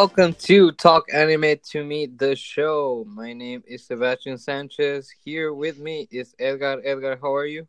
welcome 0.00 0.32
to 0.32 0.72
Talk 0.72 1.12
Anime 1.12 1.56
to 1.72 1.84
Me, 1.84 2.06
the 2.06 2.34
show. 2.34 3.04
My 3.06 3.34
name 3.34 3.62
is 3.66 3.84
Sebastian 3.84 4.38
Sanchez. 4.38 5.10
Here 5.22 5.52
with 5.52 5.78
me 5.78 6.08
is 6.10 6.34
Edgar. 6.38 6.80
Edgar, 6.82 7.18
how 7.20 7.34
are 7.34 7.44
you? 7.44 7.68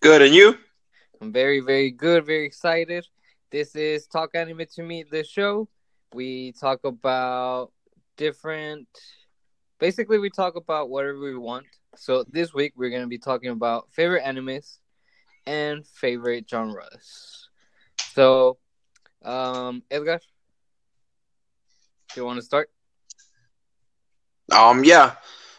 Good, 0.00 0.20
and 0.20 0.34
you? 0.34 0.58
I'm 1.20 1.32
very, 1.32 1.60
very 1.60 1.92
good, 1.92 2.26
very 2.26 2.44
excited. 2.44 3.06
This 3.52 3.76
is 3.76 4.08
Talk 4.08 4.30
Anime 4.34 4.62
to 4.74 4.82
Me, 4.82 5.04
the 5.08 5.22
show. 5.22 5.68
We 6.12 6.54
talk 6.60 6.80
about 6.82 7.70
different, 8.16 8.88
basically, 9.78 10.18
we 10.18 10.28
talk 10.28 10.56
about 10.56 10.90
whatever 10.90 11.20
we 11.20 11.38
want. 11.38 11.66
So 11.94 12.24
this 12.28 12.52
week, 12.52 12.72
we're 12.74 12.90
going 12.90 13.02
to 13.02 13.08
be 13.08 13.18
talking 13.18 13.50
about 13.50 13.92
favorite 13.92 14.24
animes 14.24 14.78
and 15.46 15.86
favorite 15.86 16.50
genres. 16.50 17.48
So, 18.12 18.58
um, 19.24 19.84
Edgar, 19.88 20.18
you 22.16 22.24
want 22.24 22.38
to 22.38 22.44
start? 22.44 22.70
Um, 24.52 24.84
yeah, 24.84 25.14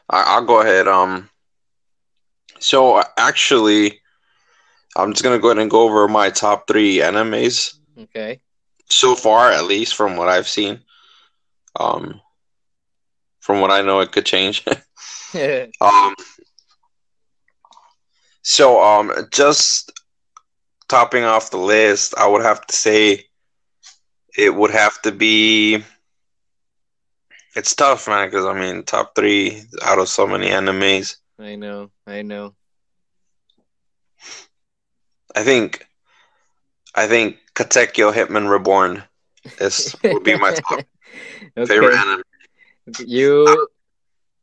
I- 0.09 0.39
will 0.39 0.47
go 0.47 0.61
ahead. 0.61 0.87
Um, 0.87 1.29
so 2.59 3.01
actually, 3.17 4.01
I'm 4.95 5.13
just 5.13 5.23
gonna 5.23 5.39
go 5.39 5.49
ahead 5.49 5.61
and 5.61 5.71
go 5.71 5.81
over 5.81 6.07
my 6.07 6.29
top 6.29 6.67
three 6.67 6.97
animes. 6.97 7.75
Okay. 7.97 8.41
So 8.89 9.15
far, 9.15 9.51
at 9.51 9.65
least 9.65 9.95
from 9.95 10.17
what 10.17 10.27
I've 10.27 10.47
seen. 10.47 10.81
Um, 11.79 12.19
from 13.39 13.61
what 13.61 13.71
I 13.71 13.81
know, 13.81 14.01
it 14.01 14.11
could 14.11 14.25
change. 14.25 14.65
um. 15.81 16.15
So, 18.43 18.81
um, 18.81 19.11
just 19.31 19.91
topping 20.89 21.23
off 21.23 21.51
the 21.51 21.57
list, 21.57 22.15
I 22.17 22.27
would 22.27 22.41
have 22.41 22.65
to 22.67 22.75
say 22.75 23.25
it 24.37 24.53
would 24.55 24.71
have 24.71 25.01
to 25.03 25.11
be 25.11 25.83
it's 27.55 27.75
tough, 27.75 28.07
man, 28.07 28.27
because 28.27 28.45
I 28.45 28.53
mean, 28.53 28.83
top 28.83 29.15
three 29.15 29.63
out 29.83 29.99
of 29.99 30.09
so 30.09 30.25
many 30.27 30.47
animes. 30.47 31.17
I 31.39 31.55
know, 31.55 31.91
I 32.07 32.21
know. 32.21 32.55
I 35.35 35.43
think, 35.43 35.85
I 36.95 37.07
think 37.07 37.37
Katekyo 37.55 38.13
Hitman 38.13 38.49
Reborn 38.49 39.03
is 39.59 39.95
would 40.03 40.23
be 40.23 40.37
my 40.37 40.53
top 40.53 40.79
okay. 41.57 41.65
favorite 41.65 41.95
anime. 41.95 42.21
You, 43.05 43.67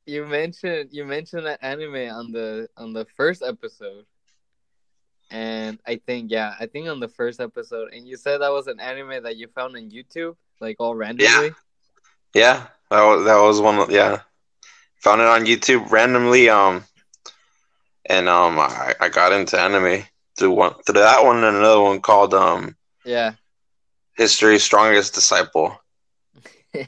you 0.07 0.27
mentioned 0.27 0.91
you 0.93 1.05
mentioned 1.05 1.47
that 1.47 1.59
anime 1.63 2.11
on 2.11 2.33
the 2.33 2.69
on 2.77 2.93
the 2.93 3.05
first 3.17 3.43
episode, 3.43 4.07
and 5.31 5.79
I 5.87 6.01
think 6.07 6.31
yeah, 6.31 6.55
I 6.59 6.67
think 6.67 6.89
on 6.89 7.01
the 7.01 7.09
first 7.09 7.41
episode, 7.41 7.93
and 7.93 8.09
you 8.09 8.17
said 8.17 8.39
that 8.39 8.53
was 8.53 8.67
an 8.67 8.81
anime 8.81 9.23
that 9.23 9.37
you 9.37 9.49
found 9.49 9.77
on 9.77 9.91
YouTube, 9.91 10.37
like 10.61 10.77
all 10.79 10.95
randomly. 10.95 11.49
Yeah. 11.49 11.51
Yeah, 12.35 12.67
that 12.91 13.03
was 13.03 13.25
that 13.25 13.41
was 13.41 13.61
one. 13.61 13.91
Yeah, 13.91 14.21
found 14.97 15.21
it 15.21 15.27
on 15.27 15.47
YouTube 15.47 15.91
randomly. 15.91 16.49
Um, 16.49 16.85
and 18.07 18.29
um, 18.29 18.59
I, 18.59 18.95
I 19.01 19.09
got 19.09 19.33
into 19.33 19.61
anime 19.61 20.05
through 20.37 20.53
one 20.53 20.75
through 20.87 21.01
that 21.01 21.25
one 21.25 21.43
and 21.45 21.57
another 21.57 21.81
one 21.81 22.01
called 22.01 22.35
um, 22.35 22.77
yeah, 23.05 23.33
History's 24.17 24.65
Strongest 24.65 25.15
Disciple. 25.15 25.81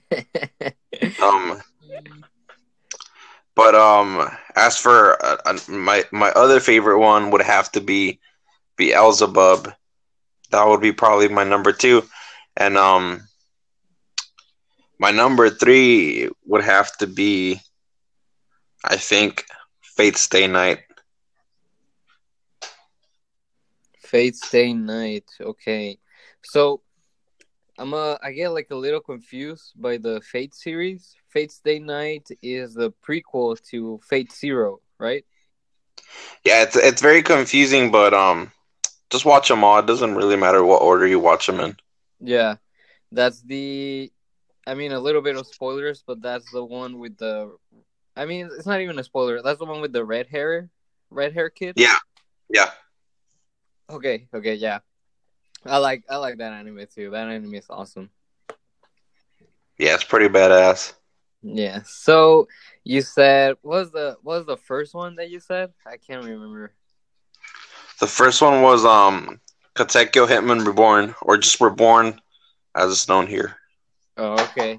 um, 1.22 1.60
but 3.54 3.74
um, 3.74 4.28
as 4.56 4.76
for 4.76 5.22
uh, 5.24 5.36
uh, 5.44 5.58
my 5.68 6.04
my 6.12 6.30
other 6.30 6.60
favorite 6.60 6.98
one 6.98 7.30
would 7.30 7.42
have 7.42 7.70
to 7.72 7.80
be 7.80 8.20
Beelzebub. 8.76 9.72
That 10.50 10.66
would 10.66 10.80
be 10.80 10.92
probably 10.92 11.28
my 11.28 11.44
number 11.44 11.72
two, 11.72 12.02
and 12.56 12.76
um, 12.76 13.28
my 15.00 15.10
number 15.10 15.48
three 15.48 16.28
would 16.44 16.62
have 16.62 16.94
to 16.98 17.06
be, 17.06 17.58
I 18.84 18.96
think, 18.96 19.46
Fate 19.80 20.18
Stay 20.18 20.46
Night. 20.46 20.80
Fate 23.98 24.36
Stay 24.36 24.74
Night. 24.74 25.24
Okay, 25.40 25.98
so 26.42 26.82
I'm 27.78 27.94
a 27.94 28.18
I 28.22 28.32
get 28.32 28.50
like 28.50 28.68
a 28.70 28.76
little 28.76 29.00
confused 29.00 29.72
by 29.74 29.96
the 29.96 30.20
Fate 30.20 30.54
series. 30.54 31.16
Fate 31.30 31.50
Stay 31.50 31.78
Night 31.78 32.28
is 32.42 32.74
the 32.74 32.92
prequel 33.02 33.58
to 33.70 34.00
Fate 34.06 34.30
Zero, 34.30 34.80
right? 34.98 35.24
Yeah, 36.44 36.62
it's 36.64 36.76
it's 36.76 37.00
very 37.00 37.22
confusing, 37.22 37.90
but 37.90 38.12
um, 38.12 38.52
just 39.08 39.24
watch 39.24 39.48
them 39.48 39.64
all. 39.64 39.78
It 39.78 39.86
doesn't 39.86 40.14
really 40.14 40.36
matter 40.36 40.62
what 40.62 40.82
order 40.82 41.06
you 41.06 41.20
watch 41.20 41.46
them 41.46 41.58
in. 41.60 41.76
Yeah, 42.20 42.56
that's 43.10 43.40
the 43.40 44.12
I 44.70 44.74
mean, 44.74 44.92
a 44.92 45.00
little 45.00 45.20
bit 45.20 45.36
of 45.36 45.48
spoilers, 45.48 46.04
but 46.06 46.22
that's 46.22 46.48
the 46.52 46.64
one 46.64 47.00
with 47.00 47.18
the. 47.18 47.56
I 48.14 48.24
mean, 48.24 48.48
it's 48.56 48.66
not 48.66 48.80
even 48.80 49.00
a 49.00 49.02
spoiler. 49.02 49.42
That's 49.42 49.58
the 49.58 49.64
one 49.64 49.80
with 49.80 49.92
the 49.92 50.04
red 50.04 50.28
hair, 50.28 50.70
red 51.10 51.32
hair 51.32 51.50
kid. 51.50 51.74
Yeah, 51.76 51.98
yeah. 52.48 52.70
Okay, 53.90 54.28
okay, 54.32 54.54
yeah. 54.54 54.78
I 55.66 55.78
like 55.78 56.04
I 56.08 56.18
like 56.18 56.38
that 56.38 56.52
anime 56.52 56.86
too. 56.94 57.10
That 57.10 57.26
anime 57.26 57.54
is 57.54 57.66
awesome. 57.68 58.10
Yeah, 59.76 59.94
it's 59.94 60.04
pretty 60.04 60.28
badass. 60.28 60.92
Yeah. 61.42 61.82
So 61.84 62.46
you 62.84 63.02
said 63.02 63.56
what 63.62 63.80
was 63.80 63.90
the 63.90 64.18
what 64.22 64.36
was 64.36 64.46
the 64.46 64.56
first 64.56 64.94
one 64.94 65.16
that 65.16 65.30
you 65.30 65.40
said? 65.40 65.72
I 65.84 65.96
can't 65.96 66.24
remember. 66.24 66.74
The 67.98 68.06
first 68.06 68.40
one 68.40 68.62
was 68.62 68.84
um 68.84 69.40
Katekyo 69.74 70.28
Hitman 70.28 70.64
Reborn, 70.64 71.16
or 71.22 71.38
just 71.38 71.60
Reborn, 71.60 72.20
as 72.76 72.92
it's 72.92 73.08
known 73.08 73.26
here. 73.26 73.56
Oh, 74.20 74.34
okay. 74.34 74.78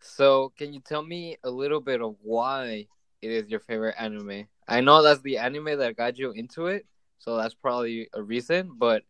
So, 0.00 0.52
can 0.58 0.74
you 0.74 0.80
tell 0.80 1.02
me 1.02 1.38
a 1.42 1.50
little 1.50 1.80
bit 1.80 2.02
of 2.02 2.16
why 2.22 2.86
it 3.22 3.30
is 3.30 3.48
your 3.48 3.60
favorite 3.60 3.94
anime? 3.98 4.46
I 4.68 4.82
know 4.82 5.02
that's 5.02 5.22
the 5.22 5.38
anime 5.38 5.78
that 5.78 5.96
got 5.96 6.18
you 6.18 6.32
into 6.32 6.66
it, 6.66 6.84
so 7.18 7.38
that's 7.38 7.54
probably 7.54 8.10
a 8.12 8.22
reason. 8.22 8.72
But 8.76 9.02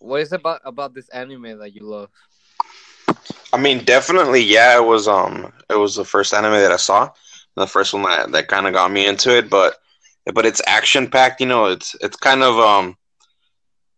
what 0.00 0.22
is 0.22 0.32
about 0.32 0.62
about 0.64 0.92
this 0.92 1.08
anime 1.10 1.60
that 1.60 1.72
you 1.72 1.84
love? 1.84 2.10
I 3.52 3.58
mean, 3.58 3.84
definitely, 3.84 4.42
yeah. 4.42 4.76
It 4.76 4.84
was 4.84 5.06
um, 5.06 5.52
it 5.70 5.76
was 5.76 5.94
the 5.94 6.04
first 6.04 6.34
anime 6.34 6.54
that 6.54 6.72
I 6.72 6.76
saw, 6.76 7.10
the 7.54 7.68
first 7.68 7.94
one 7.94 8.02
that 8.02 8.32
that 8.32 8.48
kind 8.48 8.66
of 8.66 8.72
got 8.72 8.90
me 8.90 9.06
into 9.06 9.38
it. 9.38 9.48
But 9.48 9.76
but 10.34 10.46
it's 10.46 10.62
action 10.66 11.08
packed. 11.08 11.40
You 11.40 11.46
know, 11.46 11.66
it's 11.66 11.94
it's 12.00 12.16
kind 12.16 12.42
of 12.42 12.58
um, 12.58 12.96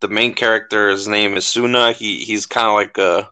the 0.01 0.09
main 0.09 0.35
character's 0.35 1.09
name 1.09 1.35
is 1.35 1.47
Tsuna. 1.47 1.95
He 1.95 2.25
he's 2.25 2.45
kind 2.45 2.67
of 2.67 2.75
like 2.75 2.99
a 2.99 3.31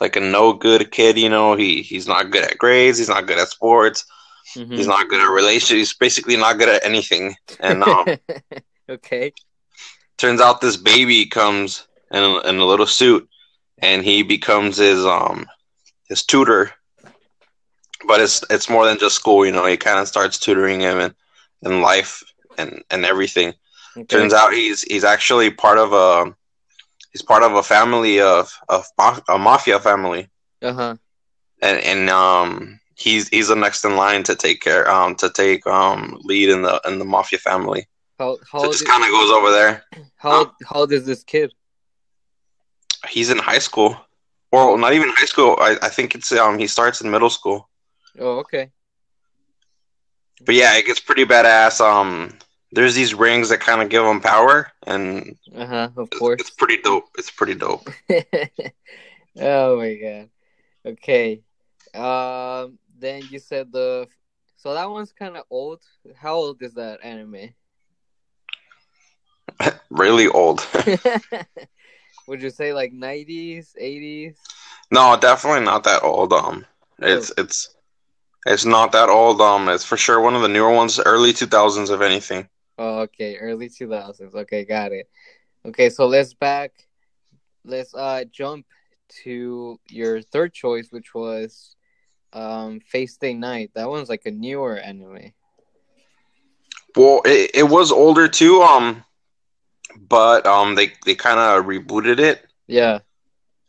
like 0.00 0.16
a 0.16 0.20
no 0.20 0.52
good 0.52 0.90
kid. 0.90 1.18
You 1.18 1.28
know, 1.28 1.54
he 1.54 1.82
he's 1.82 2.06
not 2.06 2.30
good 2.30 2.44
at 2.44 2.58
grades. 2.58 2.98
He's 2.98 3.08
not 3.08 3.26
good 3.26 3.38
at 3.38 3.48
sports. 3.48 4.04
Mm-hmm. 4.56 4.74
He's 4.74 4.86
not 4.86 5.08
good 5.08 5.20
at 5.20 5.30
relationships. 5.30 5.90
He's 5.90 5.94
basically 5.94 6.36
not 6.36 6.58
good 6.58 6.68
at 6.68 6.84
anything. 6.84 7.36
And 7.60 7.84
um, 7.84 8.06
okay, 8.88 9.32
turns 10.16 10.40
out 10.40 10.60
this 10.60 10.76
baby 10.76 11.26
comes 11.26 11.86
in 12.10 12.22
a, 12.22 12.40
in 12.48 12.56
a 12.58 12.64
little 12.64 12.86
suit, 12.86 13.28
and 13.78 14.04
he 14.04 14.22
becomes 14.22 14.78
his 14.78 15.04
um 15.04 15.46
his 16.08 16.24
tutor. 16.24 16.72
But 18.06 18.20
it's 18.20 18.42
it's 18.50 18.70
more 18.70 18.86
than 18.86 18.98
just 18.98 19.16
school. 19.16 19.44
You 19.44 19.52
know, 19.52 19.66
he 19.66 19.76
kind 19.76 19.98
of 19.98 20.08
starts 20.08 20.38
tutoring 20.38 20.80
him 20.80 20.98
in, 20.98 21.14
in 21.62 21.82
life 21.82 22.22
and 22.58 22.82
and 22.90 23.04
everything. 23.04 23.54
Okay. 23.96 24.04
Turns 24.06 24.32
out 24.32 24.52
he's 24.52 24.82
he's 24.82 25.04
actually 25.04 25.50
part 25.50 25.78
of 25.78 25.92
a 25.92 26.34
he's 27.12 27.22
part 27.22 27.42
of 27.42 27.52
a 27.54 27.62
family 27.62 28.20
of 28.20 28.52
of 28.68 28.86
a 29.28 29.38
mafia 29.38 29.80
family. 29.80 30.28
Uh 30.62 30.72
huh. 30.72 30.96
And 31.62 31.78
and 31.80 32.10
um 32.10 32.80
he's 32.94 33.28
he's 33.28 33.48
the 33.48 33.56
next 33.56 33.84
in 33.84 33.96
line 33.96 34.22
to 34.24 34.34
take 34.34 34.60
care 34.60 34.88
um 34.90 35.14
to 35.16 35.30
take 35.30 35.66
um 35.66 36.18
lead 36.22 36.48
in 36.48 36.62
the 36.62 36.80
in 36.86 36.98
the 36.98 37.04
mafia 37.04 37.38
family. 37.38 37.86
How 38.18 38.38
how 38.50 38.60
so 38.60 38.72
just 38.72 38.86
kind 38.86 39.02
of 39.02 39.10
goes 39.10 39.30
over 39.30 39.50
there. 39.50 39.84
How 40.16 40.42
um, 40.42 40.52
how 40.66 40.80
old 40.80 40.92
is 40.92 41.06
this 41.06 41.24
kid? 41.24 41.52
He's 43.08 43.30
in 43.30 43.38
high 43.38 43.58
school. 43.58 43.96
Well, 44.52 44.76
not 44.76 44.92
even 44.92 45.08
high 45.10 45.26
school. 45.26 45.56
I, 45.60 45.76
I 45.82 45.88
think 45.88 46.14
it's 46.14 46.32
um 46.32 46.58
he 46.58 46.66
starts 46.66 47.00
in 47.00 47.10
middle 47.10 47.30
school. 47.30 47.68
Oh, 48.18 48.38
okay. 48.40 48.70
But 50.44 50.54
yeah, 50.54 50.76
it 50.76 50.86
gets 50.86 51.00
pretty 51.00 51.24
badass. 51.24 51.80
Um, 51.80 52.38
there's 52.72 52.94
these 52.94 53.14
rings 53.14 53.48
that 53.48 53.60
kind 53.60 53.82
of 53.82 53.88
give 53.88 54.04
them 54.04 54.20
power, 54.20 54.70
and 54.86 55.36
uh 55.54 55.66
huh, 55.66 55.88
of 55.96 56.10
course, 56.10 56.40
it's, 56.40 56.50
it's, 56.50 56.56
pretty 56.56 56.80
dope. 56.82 57.08
It's 57.18 57.30
pretty 57.30 57.54
dope. 57.54 57.88
oh 59.40 59.76
my 59.76 59.94
god. 59.94 60.28
Okay. 60.86 61.42
Um. 61.94 62.78
Then 62.98 63.22
you 63.30 63.38
said 63.38 63.72
the. 63.72 64.06
So 64.56 64.74
that 64.74 64.90
one's 64.90 65.12
kind 65.12 65.36
of 65.36 65.44
old. 65.50 65.80
How 66.14 66.34
old 66.34 66.62
is 66.62 66.74
that 66.74 67.02
anime? 67.02 67.54
really 69.90 70.28
old. 70.28 70.66
Would 72.28 72.42
you 72.42 72.50
say 72.50 72.72
like 72.72 72.92
nineties, 72.92 73.74
eighties? 73.78 74.36
No, 74.92 75.16
definitely 75.18 75.64
not 75.64 75.84
that 75.84 76.02
old. 76.02 76.32
Um, 76.32 76.66
it's 76.98 77.32
oh. 77.36 77.42
it's 77.42 77.74
it's 78.46 78.64
not 78.64 78.92
that 78.92 79.08
old. 79.08 79.40
Um, 79.40 79.68
it's 79.68 79.84
for 79.84 79.96
sure 79.96 80.20
one 80.20 80.36
of 80.36 80.42
the 80.42 80.48
newer 80.48 80.72
ones, 80.72 81.00
early 81.00 81.32
two 81.32 81.46
thousands, 81.46 81.90
if 81.90 82.00
anything. 82.00 82.48
Oh, 82.80 83.00
okay, 83.00 83.36
early 83.38 83.68
two 83.70 83.90
thousands. 83.90 84.34
Okay, 84.34 84.64
got 84.64 84.92
it. 84.92 85.10
Okay, 85.66 85.90
so 85.90 86.06
let's 86.06 86.34
back. 86.34 86.72
Let's 87.64 87.94
uh 87.94 88.24
jump 88.32 88.66
to 89.24 89.80
your 89.90 90.22
third 90.22 90.54
choice, 90.54 90.88
which 90.92 91.14
was 91.14 91.76
um 92.32 92.80
Fate 92.80 93.10
Stay 93.10 93.34
Night. 93.34 93.72
That 93.74 93.90
one's 93.90 94.08
like 94.08 94.26
a 94.26 94.32
newer 94.32 94.78
anime. 94.78 95.32
Well, 96.96 97.22
it, 97.24 97.50
it 97.54 97.62
was 97.64 97.92
older 97.92 98.28
too. 98.28 98.62
Um, 98.62 99.04
but 100.08 100.46
um, 100.46 100.74
they 100.76 100.92
they 101.04 101.14
kind 101.14 101.38
of 101.38 101.66
rebooted 101.66 102.18
it. 102.20 102.46
Yeah. 102.68 103.00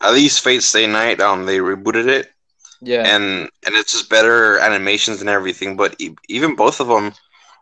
At 0.02 0.14
least 0.14 0.44
Fate 0.44 0.64
Stay 0.64 0.88
Night. 0.88 1.22
Um, 1.22 1.46
they 1.46 1.60
rebooted 1.60 2.08
it. 2.08 2.32
Yeah. 2.82 3.04
and 3.16 3.50
and 3.66 3.76
it's 3.76 3.94
just 3.94 4.10
better 4.10 4.60
animations 4.60 5.22
and 5.22 5.30
everything. 5.30 5.78
But 5.78 5.96
e- 6.00 6.16
even 6.30 6.56
both 6.56 6.80
of 6.80 6.88
them, 6.88 7.14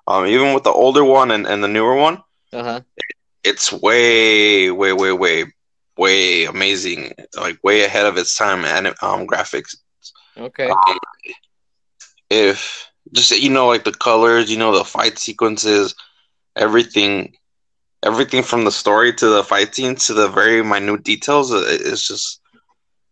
um, 0.09 0.27
even 0.27 0.53
with 0.53 0.65
the 0.65 0.71
older 0.71 1.05
one 1.05 1.31
and, 1.31 1.47
and 1.47 1.63
the 1.63 1.69
newer 1.69 1.95
one, 1.95 2.23
uh 2.53 2.63
huh. 2.63 2.81
it's 3.43 3.71
way, 3.73 4.71
way, 4.71 4.93
way, 4.93 5.11
way, 5.13 5.45
way 5.97 6.45
amazing. 6.45 7.13
Like 7.39 7.59
way 7.63 7.83
ahead 7.85 8.05
of 8.07 8.17
its 8.17 8.35
time. 8.37 8.65
And 8.65 8.87
um, 9.01 9.27
graphics. 9.27 9.75
Okay. 10.37 10.69
Um, 10.69 10.99
if 12.29 12.89
just 13.13 13.31
you 13.31 13.49
know, 13.49 13.67
like 13.67 13.85
the 13.85 13.91
colors, 13.93 14.51
you 14.51 14.57
know, 14.57 14.77
the 14.77 14.85
fight 14.85 15.17
sequences, 15.19 15.95
everything, 16.55 17.33
everything 18.03 18.43
from 18.43 18.65
the 18.65 18.71
story 18.71 19.13
to 19.13 19.27
the 19.29 19.43
fight 19.43 19.75
scenes 19.75 20.07
to 20.07 20.13
the 20.13 20.29
very 20.29 20.63
minute 20.63 21.03
details, 21.03 21.51
it- 21.51 21.81
it's 21.81 22.07
just. 22.07 22.41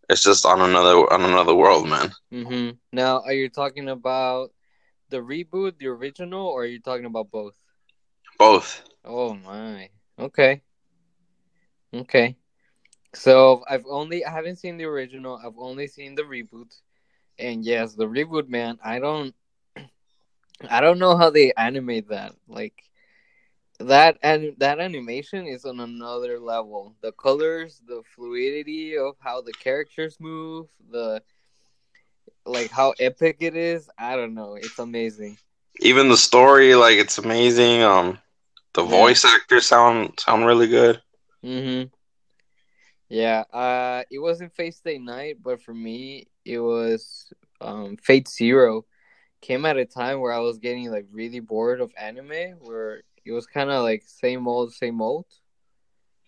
It's 0.10 0.24
just 0.24 0.46
on 0.46 0.62
another 0.62 1.12
on 1.14 1.24
another 1.24 1.56
world, 1.56 1.88
man. 1.90 2.12
Mm-hmm. 2.34 2.78
Now, 2.94 3.22
are 3.22 3.34
you 3.34 3.50
talking 3.50 3.90
about 3.90 4.52
the 5.10 5.18
reboot, 5.18 5.78
the 5.78 5.88
original, 5.88 6.48
or 6.48 6.64
are 6.64 6.66
you 6.66 6.80
talking 6.80 7.06
about 7.06 7.32
both? 7.32 7.56
Both. 8.38 8.84
Oh 9.04 9.34
my. 9.34 9.90
Okay. 10.20 10.62
Okay. 11.94 12.36
So 13.14 13.64
I've 13.70 13.86
only 13.90 14.26
I 14.26 14.32
haven't 14.32 14.58
seen 14.58 14.78
the 14.78 14.86
original. 14.86 15.40
I've 15.44 15.58
only 15.58 15.88
seen 15.88 16.16
the 16.16 16.24
reboot. 16.24 16.74
And 17.40 17.64
yes, 17.64 17.94
the 17.96 18.06
reboot, 18.08 18.50
man, 18.50 18.78
I 18.84 19.00
don't 19.00 19.34
I 20.70 20.82
don't 20.82 21.00
know 21.00 21.18
how 21.18 21.30
they 21.30 21.54
animate 21.54 22.10
that. 22.10 22.34
Like 22.48 22.84
that 23.80 24.18
and 24.24 24.56
that 24.58 24.80
animation 24.80 25.46
is 25.46 25.66
on 25.66 25.80
another 25.80 26.40
level. 26.40 26.96
The 27.02 27.12
colors, 27.14 27.82
the 27.86 28.02
fluidity 28.16 28.98
of 28.98 29.16
how 29.20 29.42
the 29.42 29.54
characters 29.54 30.18
move, 30.20 30.68
the 30.92 31.22
like 32.48 32.72
how 32.72 32.94
epic 33.00 33.38
it 33.42 33.56
is. 33.56 33.90
I 34.00 34.16
don't 34.18 34.36
know. 34.36 34.56
It's 34.56 34.80
amazing. 34.80 35.38
even 35.82 36.10
the 36.10 36.18
story 36.18 36.76
like 36.76 36.98
it's 36.98 37.18
amazing 37.18 37.82
um 37.84 38.20
the 38.74 38.84
Yeah. 38.84 38.84
voice 38.84 39.26
actors 39.26 39.66
sound 39.68 40.14
sound 40.20 40.46
really 40.46 40.68
good 40.68 41.02
Mm-hmm. 41.44 41.88
Yeah, 43.10 43.44
uh, 43.54 44.04
it 44.12 44.20
wasn't 44.20 44.54
Fate 44.54 44.76
Stay 44.76 45.00
Night, 45.00 45.38
but 45.44 45.62
for 45.62 45.74
me, 45.74 46.28
it 46.46 46.60
was 46.60 47.32
um 47.62 47.98
Fate 47.98 48.28
Zero. 48.28 48.86
Came 49.42 49.66
at 49.66 49.78
a 49.78 49.86
time 49.86 50.20
where 50.22 50.34
I 50.34 50.40
was 50.40 50.60
getting 50.60 50.92
like 50.92 51.08
really 51.12 51.40
bored 51.40 51.82
of 51.82 51.94
anime, 51.98 52.58
where 52.62 53.04
it 53.26 53.32
was 53.34 53.48
kind 53.48 53.70
of 53.72 53.84
like 53.84 54.04
same 54.06 54.48
old, 54.48 54.74
same 54.74 55.02
old. 55.02 55.26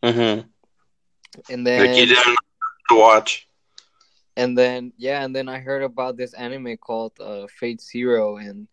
mm-hmm. 0.04 0.48
And 1.50 1.68
then 1.68 1.82
like 1.82 1.98
you 1.98 2.06
didn't 2.08 2.38
to 2.90 2.96
watch 2.98 3.49
and 4.40 4.58
then, 4.58 4.94
yeah, 4.98 5.24
and 5.24 5.36
then 5.36 5.50
I 5.50 5.60
heard 5.60 5.84
about 5.84 6.16
this 6.16 6.34
anime 6.34 6.78
called 6.78 7.14
uh, 7.20 7.48
Fate 7.48 7.82
Zero, 7.82 8.38
and 8.38 8.68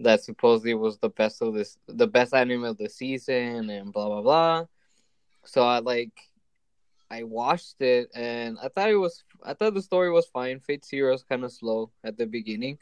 that 0.00 0.22
supposedly 0.22 0.74
was 0.74 0.98
the 0.98 1.10
best 1.10 1.40
of 1.42 1.54
this, 1.54 1.78
the 1.86 2.08
best 2.08 2.34
anime 2.34 2.64
of 2.64 2.76
the 2.76 2.88
season, 2.88 3.70
and 3.70 3.92
blah 3.92 4.08
blah 4.08 4.22
blah. 4.22 4.64
So 5.44 5.62
I 5.62 5.78
like 5.78 6.10
I 7.08 7.22
watched 7.22 7.80
it 7.80 8.10
and 8.14 8.58
I 8.60 8.68
thought 8.68 8.90
it 8.90 8.96
was 8.96 9.22
I 9.44 9.54
thought 9.54 9.74
the 9.74 9.82
story 9.82 10.10
was 10.10 10.26
fine. 10.26 10.58
Fate 10.60 10.84
Zero 10.84 11.14
is 11.14 11.22
kind 11.22 11.44
of 11.44 11.52
slow 11.52 11.90
at 12.02 12.18
the 12.18 12.26
beginning, 12.26 12.78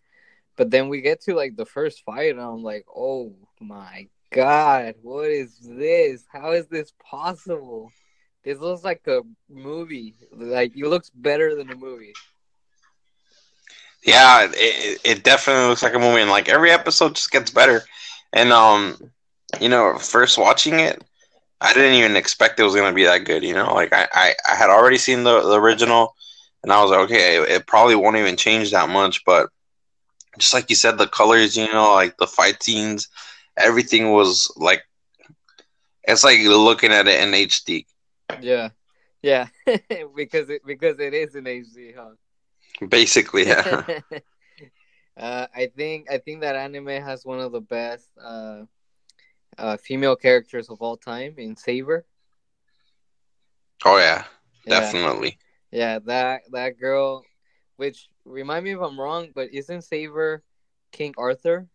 but 0.56 0.70
then 0.70 0.88
we 0.88 1.02
get 1.02 1.20
to 1.22 1.34
like 1.34 1.56
the 1.56 1.66
first 1.66 2.04
fight 2.04 2.30
and 2.30 2.40
I'm 2.40 2.62
like, 2.62 2.86
oh 2.94 3.34
my 3.60 4.08
god, 4.30 4.94
what 5.02 5.30
is 5.30 5.58
this? 5.58 6.24
How 6.32 6.52
is 6.52 6.66
this 6.68 6.92
possible? 6.98 7.92
This 8.44 8.58
looks 8.60 8.84
like 8.84 9.06
a 9.08 9.22
movie. 9.48 10.14
Like 10.32 10.76
it 10.76 10.86
looks 10.86 11.10
better 11.10 11.54
than 11.56 11.70
a 11.70 11.76
movie. 11.76 12.14
yeah 14.04 14.46
it, 14.52 15.00
it 15.04 15.24
definitely 15.24 15.66
looks 15.68 15.82
like 15.82 15.94
a 15.94 15.98
movie 15.98 16.20
and 16.20 16.30
like 16.30 16.48
every 16.48 16.70
episode 16.70 17.14
just 17.14 17.30
gets 17.30 17.50
better 17.50 17.82
and 18.32 18.52
um 18.52 18.96
you 19.60 19.68
know 19.68 19.96
first 19.98 20.38
watching 20.38 20.80
it 20.80 21.02
i 21.60 21.72
didn't 21.72 21.94
even 21.94 22.16
expect 22.16 22.58
it 22.58 22.64
was 22.64 22.74
to 22.74 22.92
be 22.92 23.04
that 23.04 23.24
good 23.24 23.42
you 23.42 23.54
know 23.54 23.72
like 23.74 23.92
I, 23.92 24.06
I 24.12 24.34
i 24.52 24.54
had 24.56 24.70
already 24.70 24.98
seen 24.98 25.24
the, 25.24 25.40
the 25.42 25.60
original 25.60 26.14
and 26.62 26.72
i 26.72 26.82
was 26.82 26.90
like 26.90 27.00
okay 27.00 27.36
it, 27.42 27.50
it 27.50 27.66
probably 27.66 27.96
won't 27.96 28.16
even 28.16 28.36
change 28.36 28.70
that 28.72 28.88
much 28.88 29.24
but 29.24 29.48
just 30.38 30.54
like 30.54 30.70
you 30.70 30.76
said 30.76 30.98
the 30.98 31.06
colors 31.06 31.56
you 31.56 31.70
know 31.72 31.92
like 31.94 32.16
the 32.18 32.26
fight 32.26 32.62
scenes 32.62 33.08
everything 33.56 34.12
was 34.12 34.52
like 34.56 34.82
it's 36.04 36.24
like 36.24 36.38
looking 36.40 36.92
at 36.92 37.08
it 37.08 37.20
in 37.22 37.30
hd 37.30 37.86
Yeah, 38.40 38.70
yeah, 39.22 39.48
because 40.16 40.50
it 40.50 40.62
because 40.66 40.98
it 41.00 41.14
is 41.14 41.34
an 41.34 41.46
HD, 41.46 41.92
huh? 41.96 42.14
basically 42.88 43.46
yeah 43.46 43.64
uh, 45.16 45.46
I 45.54 45.66
think 45.76 46.10
I 46.10 46.18
think 46.18 46.40
that 46.40 46.56
anime 46.56 46.86
has 46.88 47.24
one 47.24 47.40
of 47.40 47.52
the 47.52 47.60
best 47.60 48.10
uh, 48.22 48.62
uh, 49.58 49.76
female 49.76 50.16
characters 50.16 50.68
of 50.70 50.80
all 50.80 50.96
time 50.96 51.34
in 51.38 51.56
Saber. 51.56 52.06
oh 53.84 53.96
yeah 53.98 54.24
Yeah, 54.64 54.94
definitely 54.94 55.38
yeah, 55.70 55.98
that 56.06 56.42
that 56.52 56.78
girl. 56.78 57.24
Which 57.76 58.08
remind 58.24 58.64
me 58.64 58.72
if 58.72 58.80
I'm 58.80 58.98
wrong, 59.00 59.30
but 59.34 59.52
isn't 59.52 59.82
Saber 59.82 60.42
King 60.92 61.14
Arthur? 61.18 61.68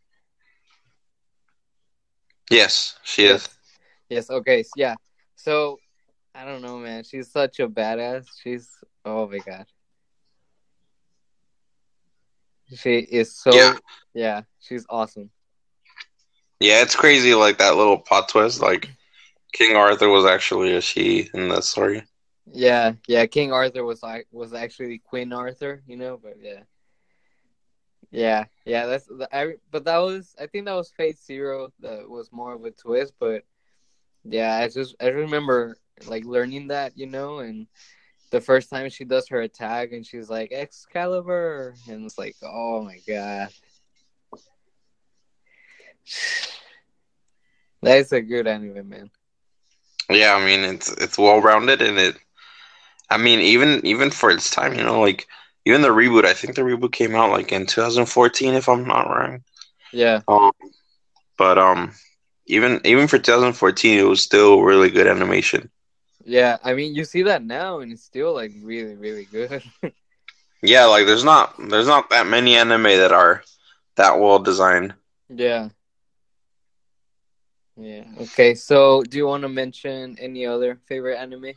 yes 2.50 2.98
she 3.04 3.26
is 3.26 3.50
Yes. 3.50 3.58
Yes. 4.10 4.30
Okay. 4.30 4.64
Yeah. 4.76 4.96
So 5.36 5.80
I 6.36 6.46
don't 6.46 6.62
know, 6.62 6.78
man. 6.78 7.04
She's 7.04 7.32
such 7.32 7.60
a 7.60 7.68
badass. 7.68 8.28
She's 8.42 8.70
oh 9.06 9.28
my 9.28 9.40
god. 9.40 9.66
She 12.76 13.00
is 13.00 13.36
so 13.36 13.54
Yeah. 13.54 13.78
yeah. 14.14 14.42
She's 14.60 14.86
awesome. 14.90 15.32
Yeah, 16.60 16.82
it's 16.82 16.96
crazy 16.96 17.34
like 17.34 17.58
that 17.58 17.76
little 17.76 17.98
plot 17.98 18.30
twist. 18.30 18.62
Like 18.62 18.90
King 19.54 19.76
Arthur 19.76 20.10
was 20.10 20.26
actually 20.26 20.76
a 20.76 20.82
she 20.82 21.30
in 21.34 21.50
that 21.50 21.64
story. 21.64 22.04
Yeah, 22.52 22.94
yeah. 23.08 23.26
King 23.26 23.52
Arthur 23.52 23.84
was 23.84 24.04
like 24.04 24.28
was 24.32 24.54
actually 24.54 25.00
Queen 25.00 25.34
Arthur, 25.34 25.82
you 25.88 25.98
know. 25.98 26.20
But 26.22 26.36
yeah, 26.42 26.62
yeah, 28.12 28.46
yeah. 28.66 28.86
That's 28.86 29.06
the- 29.06 29.30
I. 29.36 29.54
But 29.72 29.86
that 29.86 29.98
was 29.98 30.36
I 30.40 30.48
think 30.48 30.66
that 30.66 30.74
was 30.74 30.92
Fate 30.96 31.18
Zero. 31.18 31.70
That 31.80 32.10
was 32.10 32.32
more 32.32 32.54
of 32.54 32.66
a 32.66 32.72
twist. 32.72 33.14
But 33.20 33.44
yeah, 34.24 34.58
I 34.58 34.68
just 34.68 34.96
I 35.02 35.08
remember 35.08 35.78
like 36.08 36.26
learning 36.26 36.68
that, 36.68 36.98
you 36.98 37.08
know, 37.08 37.40
and 37.40 37.68
the 38.32 38.42
first 38.42 38.70
time 38.70 38.90
she 38.90 39.04
does 39.06 39.28
her 39.30 39.42
attack 39.42 39.92
and 39.92 40.06
she's 40.06 40.30
like 40.30 40.52
Excalibur, 40.52 41.76
and 41.88 42.06
it's 42.06 42.18
like 42.18 42.36
oh 42.44 42.84
my 42.84 43.00
god. 43.08 43.50
That 47.82 47.98
is 48.00 48.12
a 48.12 48.22
good 48.22 48.48
anime, 48.48 48.90
man. 48.90 49.12
Yeah, 50.10 50.36
I 50.36 50.46
mean 50.46 50.62
it's 50.64 50.92
it's 50.92 51.18
well 51.18 51.42
rounded 51.42 51.82
and 51.82 51.98
it. 52.00 52.18
I 53.10 53.18
mean 53.18 53.40
even 53.40 53.86
even 53.86 54.10
for 54.12 54.30
its 54.32 54.50
time, 54.50 54.74
you 54.76 54.84
know, 54.84 55.00
like 55.00 55.28
even 55.66 55.82
the 55.82 55.90
reboot. 55.90 56.26
I 56.26 56.34
think 56.34 56.56
the 56.56 56.62
reboot 56.62 56.92
came 56.92 57.16
out 57.16 57.32
like 57.32 57.52
in 57.52 57.66
2014, 57.66 58.54
if 58.54 58.68
I'm 58.70 58.86
not 58.86 59.08
wrong. 59.08 59.44
Yeah, 59.92 60.22
Um, 60.28 60.52
but 61.38 61.58
um, 61.58 61.94
even 62.48 62.82
even 62.86 63.08
for 63.08 63.18
2014, 63.20 64.00
it 64.00 64.04
was 64.04 64.22
still 64.22 64.62
really 64.62 64.90
good 64.90 65.08
animation. 65.08 65.70
Yeah. 66.24 66.58
I 66.64 66.74
mean, 66.74 66.96
you 66.96 67.04
see 67.06 67.24
that 67.24 67.44
now, 67.44 67.80
and 67.80 67.92
it's 67.92 68.04
still 68.04 68.34
like 68.34 68.52
really, 68.62 68.96
really 68.96 69.26
good. 69.26 69.64
Yeah, 70.62 70.86
like 70.86 71.06
there's 71.06 71.24
not 71.24 71.54
there's 71.58 71.88
not 71.88 72.10
that 72.10 72.26
many 72.28 72.56
anime 72.56 72.84
that 72.84 73.12
are 73.12 73.44
that 73.96 74.20
well 74.20 74.40
designed. 74.40 74.94
Yeah. 75.30 75.70
Yeah. 77.78 78.06
Okay. 78.20 78.54
So, 78.56 79.04
do 79.04 79.18
you 79.18 79.26
want 79.28 79.44
to 79.44 79.50
mention 79.50 80.18
any 80.20 80.46
other 80.46 80.76
favorite 80.88 81.18
anime? 81.18 81.54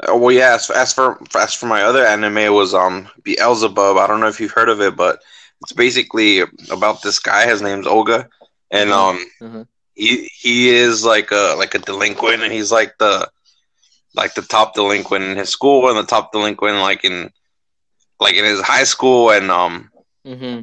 Uh, 0.00 0.16
well, 0.16 0.32
yeah. 0.32 0.54
As, 0.54 0.70
as 0.70 0.92
for 0.92 1.18
as 1.36 1.54
for 1.54 1.66
my 1.66 1.82
other 1.82 2.04
anime, 2.04 2.52
was 2.54 2.74
um 2.74 3.08
Beelzebub. 3.24 3.96
I 3.96 4.06
don't 4.06 4.20
know 4.20 4.28
if 4.28 4.40
you've 4.40 4.52
heard 4.52 4.68
of 4.68 4.80
it, 4.80 4.96
but 4.96 5.20
it's 5.62 5.72
basically 5.72 6.40
about 6.70 7.02
this 7.02 7.18
guy. 7.18 7.46
His 7.48 7.62
name's 7.62 7.86
Oga, 7.86 8.28
and 8.70 8.90
Mhm. 8.90 8.92
um 8.92 9.18
Uh-huh. 9.40 9.64
He 9.94 10.28
he 10.32 10.70
is 10.70 11.04
like 11.04 11.30
a 11.30 11.54
like 11.58 11.74
a 11.74 11.78
delinquent, 11.78 12.42
and 12.42 12.52
he's 12.52 12.72
like 12.72 12.96
the 12.98 13.28
like 14.14 14.34
the 14.34 14.42
top 14.42 14.74
delinquent 14.74 15.24
in 15.24 15.36
his 15.36 15.50
school, 15.50 15.88
and 15.88 15.98
the 15.98 16.04
top 16.04 16.32
delinquent 16.32 16.78
like 16.78 17.04
in 17.04 17.30
like 18.20 18.34
in 18.34 18.44
his 18.44 18.60
high 18.60 18.84
school, 18.84 19.30
and 19.30 19.50
um 19.50 19.90
Mm-hmm. 20.24 20.62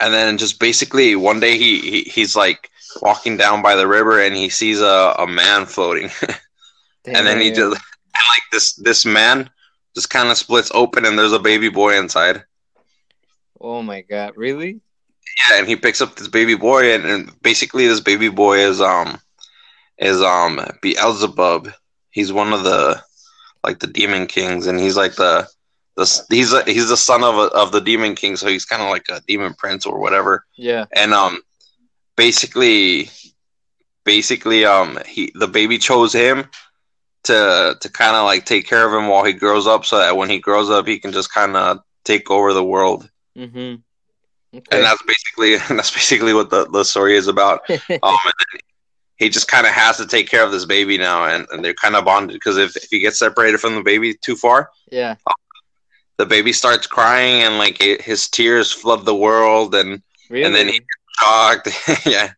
and 0.00 0.12
then 0.12 0.38
just 0.38 0.60
basically 0.60 1.14
one 1.16 1.40
day 1.40 1.56
he, 1.58 1.80
he 1.80 2.02
he's 2.02 2.36
like 2.36 2.70
walking 3.02 3.36
down 3.36 3.62
by 3.62 3.74
the 3.76 3.86
river, 3.86 4.20
and 4.20 4.34
he 4.36 4.48
sees 4.48 4.80
a 4.80 5.14
a 5.18 5.26
man 5.26 5.66
floating. 5.66 6.10
and 7.12 7.26
then 7.26 7.40
he 7.40 7.50
just 7.50 7.72
and 8.14 8.24
like 8.30 8.42
this 8.52 8.74
this 8.74 9.04
man 9.06 9.50
just 9.94 10.10
kind 10.10 10.28
of 10.30 10.36
splits 10.36 10.70
open 10.74 11.04
and 11.04 11.18
there's 11.18 11.32
a 11.32 11.38
baby 11.38 11.68
boy 11.68 11.98
inside. 11.98 12.42
Oh 13.60 13.82
my 13.82 14.00
god, 14.02 14.36
really? 14.36 14.80
Yeah, 15.36 15.58
and 15.58 15.68
he 15.68 15.76
picks 15.76 16.00
up 16.00 16.16
this 16.16 16.28
baby 16.28 16.54
boy, 16.54 16.94
and, 16.94 17.04
and 17.04 17.42
basically 17.42 17.86
this 17.86 18.00
baby 18.00 18.28
boy 18.28 18.58
is 18.58 18.80
um 18.80 19.18
is 19.98 20.20
um 20.22 20.60
Beelzebub. 20.82 21.72
He's 22.10 22.32
one 22.32 22.52
of 22.52 22.62
the 22.64 23.02
like 23.62 23.80
the 23.80 23.86
demon 23.86 24.26
kings, 24.26 24.66
and 24.66 24.78
he's 24.80 24.96
like 24.96 25.16
the 25.16 25.46
the 25.96 26.24
he's 26.30 26.52
a, 26.52 26.62
he's 26.64 26.88
the 26.88 26.96
son 26.96 27.22
of 27.22 27.36
a, 27.36 27.48
of 27.54 27.72
the 27.72 27.80
demon 27.80 28.14
king, 28.14 28.36
so 28.36 28.46
he's 28.48 28.64
kind 28.64 28.82
of 28.82 28.88
like 28.88 29.06
a 29.10 29.20
demon 29.26 29.54
prince 29.54 29.86
or 29.86 29.98
whatever. 29.98 30.46
Yeah. 30.56 30.86
And 30.92 31.12
um, 31.12 31.42
basically, 32.16 33.10
basically 34.04 34.64
um 34.64 34.98
he 35.06 35.32
the 35.34 35.48
baby 35.48 35.78
chose 35.78 36.12
him 36.12 36.48
to 37.24 37.76
to 37.80 37.88
kind 37.90 38.16
of 38.16 38.24
like 38.24 38.46
take 38.46 38.66
care 38.66 38.86
of 38.86 38.94
him 38.94 39.08
while 39.08 39.24
he 39.24 39.32
grows 39.32 39.66
up, 39.66 39.84
so 39.84 39.98
that 39.98 40.16
when 40.16 40.30
he 40.30 40.38
grows 40.38 40.70
up, 40.70 40.86
he 40.86 40.98
can 40.98 41.12
just 41.12 41.32
kind 41.32 41.56
of 41.56 41.80
take 42.04 42.30
over 42.30 42.52
the 42.52 42.64
world. 42.64 43.10
Mm-hmm. 43.36 43.82
Okay. 44.56 44.76
And 44.76 44.84
that's 44.84 45.02
basically 45.02 45.56
that's 45.76 45.90
basically 45.90 46.34
what 46.34 46.50
the, 46.50 46.66
the 46.66 46.84
story 46.84 47.16
is 47.16 47.28
about. 47.28 47.60
um, 47.70 47.78
and 47.90 48.00
then 48.02 48.60
he 49.16 49.28
just 49.28 49.48
kind 49.48 49.66
of 49.66 49.72
has 49.72 49.96
to 49.96 50.06
take 50.06 50.28
care 50.28 50.44
of 50.44 50.52
this 50.52 50.64
baby 50.64 50.98
now, 50.98 51.24
and, 51.24 51.46
and 51.50 51.64
they're 51.64 51.74
kind 51.74 51.96
of 51.96 52.04
bonded 52.04 52.34
because 52.34 52.58
if, 52.58 52.76
if 52.76 52.88
he 52.90 53.00
gets 53.00 53.18
separated 53.18 53.58
from 53.58 53.74
the 53.74 53.82
baby 53.82 54.14
too 54.14 54.36
far, 54.36 54.70
yeah, 54.90 55.16
the 56.18 56.26
baby 56.26 56.52
starts 56.52 56.86
crying 56.86 57.42
and 57.42 57.58
like 57.58 57.82
it, 57.82 58.02
his 58.02 58.28
tears 58.28 58.72
flood 58.72 59.04
the 59.04 59.14
world, 59.14 59.74
and 59.74 60.02
really? 60.28 60.44
and 60.44 60.54
then 60.54 60.68
he 60.68 60.80
shocked. 61.18 61.68
yeah, 62.06 62.32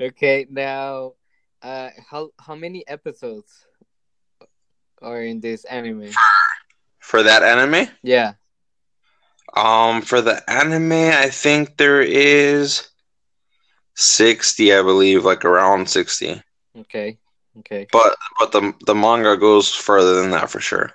okay, 0.00 0.46
now, 0.50 1.12
uh, 1.62 1.90
how 2.10 2.30
how 2.38 2.54
many 2.54 2.86
episodes 2.88 3.66
are 5.02 5.22
in 5.22 5.40
this 5.40 5.64
anime? 5.64 6.10
for 7.06 7.22
that 7.22 7.44
anime. 7.44 7.88
Yeah. 8.02 8.34
Um, 9.56 10.02
for 10.02 10.20
the 10.20 10.48
anime, 10.50 10.92
I 10.92 11.30
think 11.30 11.76
there 11.78 12.02
is 12.02 12.88
sixty, 13.94 14.72
I 14.74 14.82
believe, 14.82 15.24
like 15.24 15.44
around 15.44 15.88
sixty. 15.90 16.42
Okay. 16.78 17.18
Okay. 17.58 17.86
But 17.92 18.16
but 18.38 18.52
the 18.52 18.72
the 18.86 18.94
manga 18.94 19.36
goes 19.36 19.72
further 19.74 20.14
than 20.20 20.30
that 20.30 20.50
for 20.50 20.60
sure. 20.60 20.92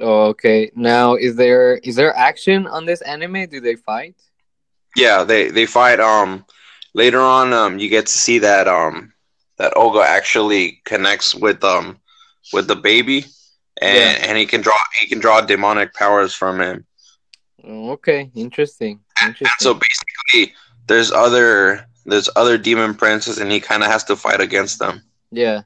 Oh, 0.00 0.26
okay. 0.28 0.70
Now, 0.74 1.14
is 1.16 1.36
there 1.36 1.76
is 1.78 1.96
there 1.96 2.14
action 2.16 2.66
on 2.66 2.86
this 2.86 3.02
anime? 3.02 3.46
Do 3.46 3.60
they 3.60 3.76
fight? 3.76 4.16
Yeah, 4.96 5.24
they 5.24 5.50
they 5.50 5.66
fight. 5.66 6.00
Um, 6.00 6.44
later 6.94 7.20
on, 7.20 7.52
um, 7.52 7.78
you 7.78 7.88
get 7.88 8.06
to 8.06 8.12
see 8.18 8.38
that 8.40 8.68
um 8.68 9.12
that 9.58 9.74
Oga 9.74 10.04
actually 10.04 10.80
connects 10.84 11.34
with 11.34 11.62
um 11.64 11.98
with 12.52 12.68
the 12.68 12.76
baby, 12.76 13.24
and 13.80 13.96
Yeah. 13.96 14.28
and 14.28 14.38
he 14.38 14.46
can 14.46 14.60
draw 14.60 14.78
he 15.00 15.06
can 15.08 15.20
draw 15.20 15.40
demonic 15.40 15.94
powers 15.94 16.34
from 16.34 16.60
him. 16.60 16.86
Oh, 17.66 17.90
okay. 17.92 18.30
Interesting. 18.34 19.00
And 19.20 19.30
Interesting. 19.30 19.56
so 19.58 19.74
basically, 19.74 20.54
there's 20.86 21.10
other 21.12 21.86
there's 22.06 22.28
other 22.36 22.58
demon 22.58 22.94
princes, 22.94 23.38
and 23.38 23.50
he 23.50 23.60
kind 23.60 23.82
of 23.82 23.90
has 23.90 24.04
to 24.04 24.16
fight 24.16 24.40
against 24.40 24.78
them. 24.78 25.02
yeah, 25.30 25.62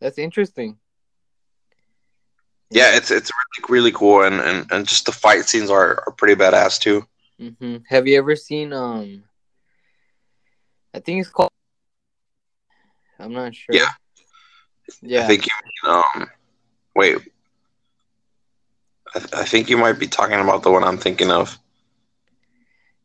that's 0.00 0.18
interesting. 0.18 0.78
Yeah, 2.70 2.96
it's 2.96 3.10
it's 3.10 3.30
really 3.30 3.72
really 3.80 3.92
cool, 3.92 4.22
and 4.22 4.40
and, 4.40 4.70
and 4.70 4.86
just 4.86 5.06
the 5.06 5.12
fight 5.12 5.44
scenes 5.48 5.70
are, 5.70 6.02
are 6.06 6.12
pretty 6.12 6.34
badass 6.34 6.78
too. 6.80 7.06
hmm 7.38 7.78
Have 7.88 8.06
you 8.06 8.18
ever 8.18 8.36
seen 8.36 8.72
um? 8.72 9.24
I 10.92 11.00
think 11.00 11.20
it's 11.20 11.30
called. 11.30 11.50
I'm 13.18 13.32
not 13.32 13.54
sure. 13.54 13.74
Yeah. 13.74 13.90
Yeah. 15.00 15.24
I 15.24 15.26
think 15.26 15.46
you 15.46 15.52
mean, 15.90 16.02
um, 16.16 16.30
wait. 16.94 17.16
I, 19.14 19.40
I 19.40 19.44
think 19.44 19.68
you 19.68 19.76
might 19.76 19.98
be 19.98 20.06
talking 20.06 20.40
about 20.40 20.62
the 20.62 20.70
one 20.70 20.84
I'm 20.84 20.98
thinking 20.98 21.30
of. 21.30 21.58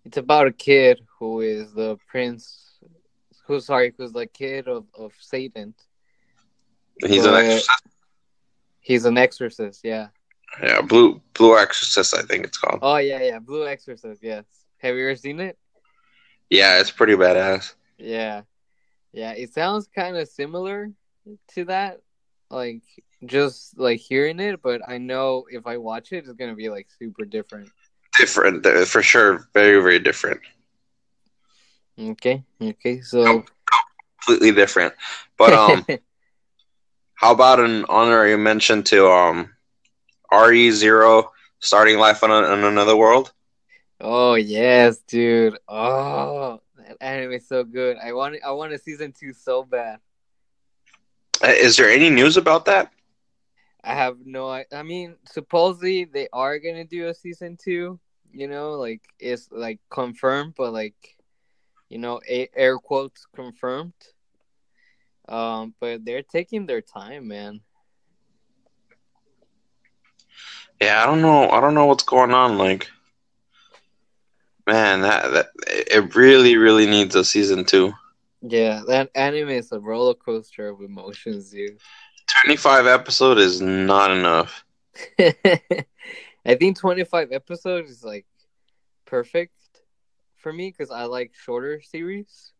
It's 0.06 0.18
about 0.18 0.48
a 0.48 0.52
kid 0.52 1.02
who 1.20 1.42
is 1.42 1.74
the 1.74 1.98
prince. 2.08 2.80
Who's 3.46 3.66
sorry? 3.66 3.94
Who's 3.98 4.14
the 4.14 4.26
kid 4.26 4.68
of 4.68 4.86
of 4.98 5.14
Satan? 5.20 5.74
He's 6.98 7.26
an 7.26 7.36
exorcist. 7.36 7.70
He's 8.80 9.06
an 9.06 9.18
exorcist. 9.18 9.82
Yeah. 9.84 10.08
Yeah, 10.62 10.82
blue 10.82 11.22
blue 11.34 11.58
exorcist. 11.58 12.16
I 12.16 12.24
think 12.24 12.46
it's 12.46 12.58
called. 12.58 12.80
Oh 12.82 12.98
yeah, 12.98 13.22
yeah. 13.22 13.40
Blue 13.40 13.66
Exorcist. 13.68 14.22
Yes. 14.22 14.46
Have 14.80 14.96
you 14.96 15.04
ever 15.04 15.16
seen 15.16 15.40
it? 15.40 15.58
Yeah, 16.50 16.80
it's 16.80 16.92
pretty 16.92 17.14
badass. 17.14 17.74
Yeah. 17.98 18.42
Yeah. 19.14 19.32
It 19.32 19.54
sounds 19.54 19.88
kind 19.88 20.18
of 20.18 20.28
similar 20.28 20.92
to 21.54 21.66
that. 21.66 22.02
Like 22.50 22.84
just 23.26 23.78
like 23.78 24.00
hearing 24.00 24.40
it, 24.40 24.62
but 24.62 24.82
I 24.88 24.98
know 24.98 25.46
if 25.50 25.68
I 25.68 25.78
watch 25.78 26.12
it, 26.12 26.26
it's 26.26 26.34
gonna 26.34 26.56
be 26.56 26.70
like 26.70 26.88
super 27.00 27.26
different. 27.26 27.70
Different 28.18 28.66
for 28.88 29.02
sure. 29.02 29.48
Very 29.54 29.82
very 29.82 30.00
different. 30.00 30.42
Okay. 32.00 32.44
Okay. 32.62 33.02
So. 33.02 33.46
Completely 34.24 34.52
different. 34.52 34.94
But 35.38 35.54
um, 35.54 35.86
how 37.16 37.32
about 37.32 37.60
an 37.60 37.86
honorary 37.90 38.38
mention 38.38 38.84
to 38.84 39.08
um, 39.08 39.50
RE 40.32 40.72
Zero 40.72 41.32
starting 41.60 41.98
life 41.98 42.24
on, 42.24 42.30
a, 42.30 42.48
on 42.48 42.64
another 42.64 42.96
world? 42.96 43.34
Oh 44.00 44.36
yes, 44.36 45.00
dude. 45.08 45.58
Oh, 45.68 46.62
that 46.78 46.98
anime 47.02 47.34
is 47.34 47.48
so 47.48 47.64
good. 47.64 47.98
I 47.98 48.14
want 48.14 48.36
I 48.46 48.52
want 48.52 48.74
a 48.74 48.78
season 48.80 49.12
two 49.12 49.34
so 49.34 49.64
bad. 49.64 50.00
Uh, 51.44 51.48
Is 51.48 51.78
there 51.78 51.90
any 51.90 52.10
news 52.10 52.38
about 52.38 52.66
that? 52.66 52.92
I 53.84 53.96
have 53.96 54.18
no. 54.26 54.48
I, 54.50 54.66
I 54.72 54.84
mean, 54.84 55.16
supposedly 55.26 56.06
they 56.06 56.28
are 56.34 56.60
gonna 56.60 56.86
do 56.86 57.08
a 57.08 57.14
season 57.14 57.58
two. 57.62 58.00
You 58.32 58.48
know, 58.48 58.74
like 58.74 59.02
it's 59.20 59.50
like 59.52 59.80
confirmed, 59.90 60.54
but 60.56 60.72
like, 60.72 61.18
you 61.90 61.98
know, 61.98 62.22
air 62.28 62.78
quotes 62.78 63.26
confirmed. 63.36 63.94
Um, 65.28 65.74
but 65.80 66.06
they're 66.06 66.24
taking 66.24 66.66
their 66.66 66.82
time, 66.82 67.28
man. 67.28 67.62
Yeah, 70.82 71.04
I 71.04 71.06
don't 71.06 71.22
know. 71.22 71.50
I 71.50 71.62
don't 71.62 71.76
know 71.76 71.86
what's 71.86 72.04
going 72.04 72.34
on. 72.34 72.58
Like, 72.58 72.90
man, 74.66 75.02
that, 75.02 75.32
that 75.32 75.48
it 75.68 76.16
really, 76.16 76.58
really 76.58 76.88
needs 76.88 77.16
a 77.16 77.24
season 77.24 77.66
two. 77.66 77.94
Yeah, 78.42 78.82
that 78.88 79.12
anime 79.14 79.50
is 79.50 79.72
a 79.72 79.80
roller 79.80 80.16
coaster 80.16 80.70
of 80.70 80.82
emotions, 80.82 81.52
dude. 81.52 81.78
Twenty-five 82.40 82.88
episode 82.88 83.38
is 83.38 83.62
not 83.62 84.12
enough. 84.12 84.64
I 86.46 86.56
think 86.56 86.78
25 86.80 87.32
episodes 87.32 87.90
is 87.92 88.04
like 88.04 88.26
perfect 89.06 89.54
for 90.38 90.52
me 90.54 90.70
because 90.70 90.92
I 90.92 91.04
like 91.06 91.34
shorter 91.36 91.82
series. 91.82 92.54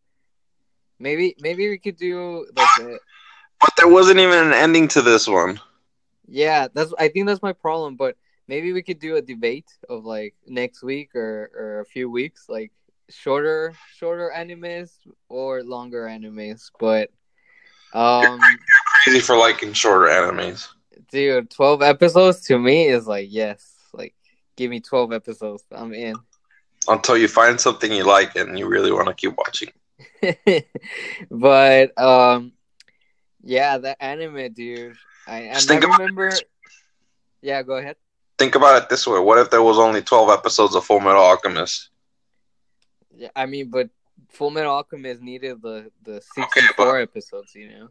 Maybe 0.98 1.34
maybe 1.40 1.68
we 1.68 1.78
could 1.78 1.96
do 1.96 2.46
like 2.56 2.68
a, 2.80 2.98
But 3.60 3.70
there 3.76 3.88
wasn't 3.88 4.20
even 4.20 4.38
an 4.48 4.52
ending 4.52 4.88
to 4.88 5.02
this 5.02 5.28
one. 5.28 5.60
yeah, 6.28 6.68
that's 6.72 6.92
I 6.98 7.08
think 7.08 7.26
that's 7.26 7.42
my 7.42 7.52
problem, 7.52 7.96
but 7.96 8.16
maybe 8.48 8.72
we 8.72 8.82
could 8.82 8.98
do 8.98 9.16
a 9.16 9.22
debate 9.22 9.70
of 9.88 10.04
like 10.04 10.34
next 10.46 10.82
week 10.82 11.14
or 11.14 11.50
or 11.54 11.80
a 11.80 11.84
few 11.86 12.10
weeks 12.10 12.46
like 12.48 12.72
shorter 13.08 13.74
shorter 13.94 14.32
animes 14.34 14.92
or 15.28 15.62
longer 15.62 16.04
animes, 16.06 16.70
but 16.78 17.10
um 17.94 18.40
Crazy 19.02 19.20
for 19.20 19.36
liking 19.36 19.72
shorter 19.72 20.06
animes. 20.10 20.68
dude, 21.10 21.50
12 21.50 21.82
episodes 21.82 22.40
to 22.46 22.58
me 22.58 22.86
is 22.86 23.06
like 23.06 23.28
yes, 23.30 23.74
like 23.92 24.14
give 24.56 24.70
me 24.70 24.80
12 24.80 25.12
episodes. 25.12 25.64
I'm 25.72 25.92
in. 25.92 26.16
Until 26.88 27.16
you 27.16 27.28
find 27.28 27.60
something 27.60 27.92
you 27.92 28.04
like 28.04 28.34
and 28.36 28.58
you 28.58 28.66
really 28.68 28.92
want 28.92 29.08
to 29.08 29.14
keep 29.14 29.34
watching. 29.36 29.70
but 31.30 31.96
um 32.00 32.52
yeah 33.44 33.78
the 33.78 34.00
anime 34.02 34.52
dude 34.52 34.96
i, 35.28 35.48
I 35.50 35.52
Just 35.54 35.68
think 35.68 35.84
about 35.84 35.98
remember 36.00 36.32
yeah 37.40 37.62
go 37.62 37.74
ahead 37.76 37.96
Think 38.38 38.54
about 38.56 38.82
it 38.82 38.88
this 38.88 39.06
way: 39.06 39.20
What 39.20 39.38
if 39.38 39.50
there 39.50 39.62
was 39.62 39.78
only 39.78 40.02
twelve 40.02 40.28
episodes 40.30 40.74
of 40.74 40.84
Full 40.84 40.98
Metal 41.00 41.22
Alchemist? 41.22 41.90
yeah 43.14 43.28
i 43.36 43.46
mean 43.46 43.70
but 43.70 43.90
full 44.30 44.50
metal 44.50 44.72
alchemist 44.72 45.20
needed 45.20 45.60
the 45.62 45.90
the 46.02 46.16
Okay, 46.38 46.60
64 46.60 46.74
but- 46.86 46.94
episodes 47.02 47.54
you 47.54 47.68
know 47.68 47.88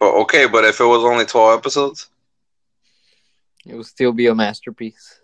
But 0.00 0.14
okay, 0.22 0.46
but 0.46 0.64
if 0.64 0.80
it 0.80 0.84
was 0.84 1.04
only 1.04 1.24
twelve 1.26 1.58
episodes, 1.58 2.08
it 3.66 3.74
would 3.74 3.86
still 3.86 4.12
be 4.12 4.26
a 4.26 4.34
masterpiece 4.34 5.20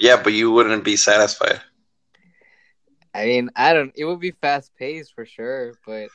yeah, 0.00 0.20
but 0.22 0.32
you 0.32 0.50
wouldn't 0.50 0.82
be 0.82 0.96
satisfied. 0.96 1.60
i 3.14 3.26
mean 3.26 3.50
i 3.54 3.72
don't 3.74 3.92
it 3.96 4.04
would 4.04 4.20
be 4.20 4.30
fast 4.30 4.72
paced 4.78 5.14
for 5.14 5.26
sure 5.26 5.74
but 5.86 6.08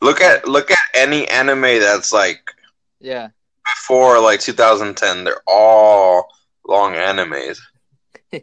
Look 0.00 0.20
at 0.20 0.46
look 0.46 0.70
at 0.70 0.78
any 0.94 1.26
anime 1.28 1.62
that's 1.62 2.12
like 2.12 2.40
yeah 3.00 3.28
before 3.64 4.20
like 4.20 4.40
2010. 4.40 5.24
They're 5.24 5.40
all 5.46 6.28
long 6.66 6.92
animes. 6.92 7.58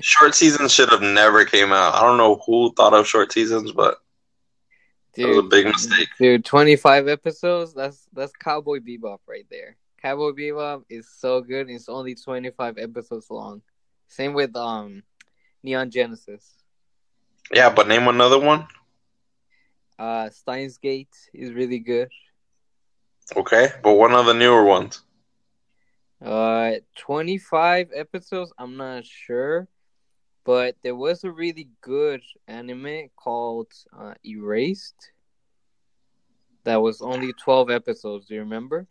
Short 0.00 0.34
seasons 0.34 0.72
should 0.72 0.90
have 0.90 1.02
never 1.02 1.44
came 1.44 1.72
out. 1.72 1.94
I 1.94 2.02
don't 2.02 2.16
know 2.16 2.40
who 2.46 2.72
thought 2.74 2.94
of 2.94 3.06
short 3.06 3.32
seasons, 3.32 3.72
but 3.72 3.98
it 5.16 5.26
was 5.26 5.38
a 5.38 5.42
dude 5.42 5.50
big 5.50 5.66
mistake. 5.66 6.08
dude 6.18 6.44
25 6.44 7.08
episodes 7.08 7.74
that's 7.74 8.06
that's 8.12 8.32
cowboy 8.32 8.78
bebop 8.78 9.18
right 9.26 9.46
there 9.50 9.76
Cowboy 10.00 10.30
Bebop 10.30 10.84
is 10.88 11.08
so 11.08 11.40
good. 11.40 11.68
It's 11.68 11.88
only 11.88 12.14
twenty 12.14 12.50
five 12.50 12.78
episodes 12.78 13.30
long. 13.30 13.62
Same 14.06 14.32
with 14.32 14.54
um, 14.56 15.02
Neon 15.62 15.90
Genesis. 15.90 16.54
Yeah, 17.52 17.70
but 17.70 17.88
name 17.88 18.06
another 18.06 18.38
one. 18.38 18.66
Uh, 19.98 20.30
Steins 20.30 20.78
Gate 20.78 21.14
is 21.34 21.52
really 21.52 21.80
good. 21.80 22.10
Okay, 23.36 23.68
but 23.82 23.94
one 23.94 24.12
of 24.12 24.26
the 24.26 24.34
newer 24.34 24.64
ones. 24.64 25.02
Uh, 26.24 26.72
25 26.96 27.90
episodes, 27.94 28.52
I'm 28.58 28.76
not 28.76 29.04
sure. 29.04 29.68
But 30.48 30.76
there 30.82 30.96
was 30.96 31.24
a 31.24 31.30
really 31.30 31.68
good 31.82 32.22
anime 32.46 33.10
called 33.16 33.70
uh, 33.94 34.14
Erased 34.24 35.10
that 36.64 36.80
was 36.80 37.02
only 37.02 37.34
12 37.34 37.68
episodes. 37.68 38.28
Do 38.28 38.32
you 38.32 38.40
remember? 38.40 38.86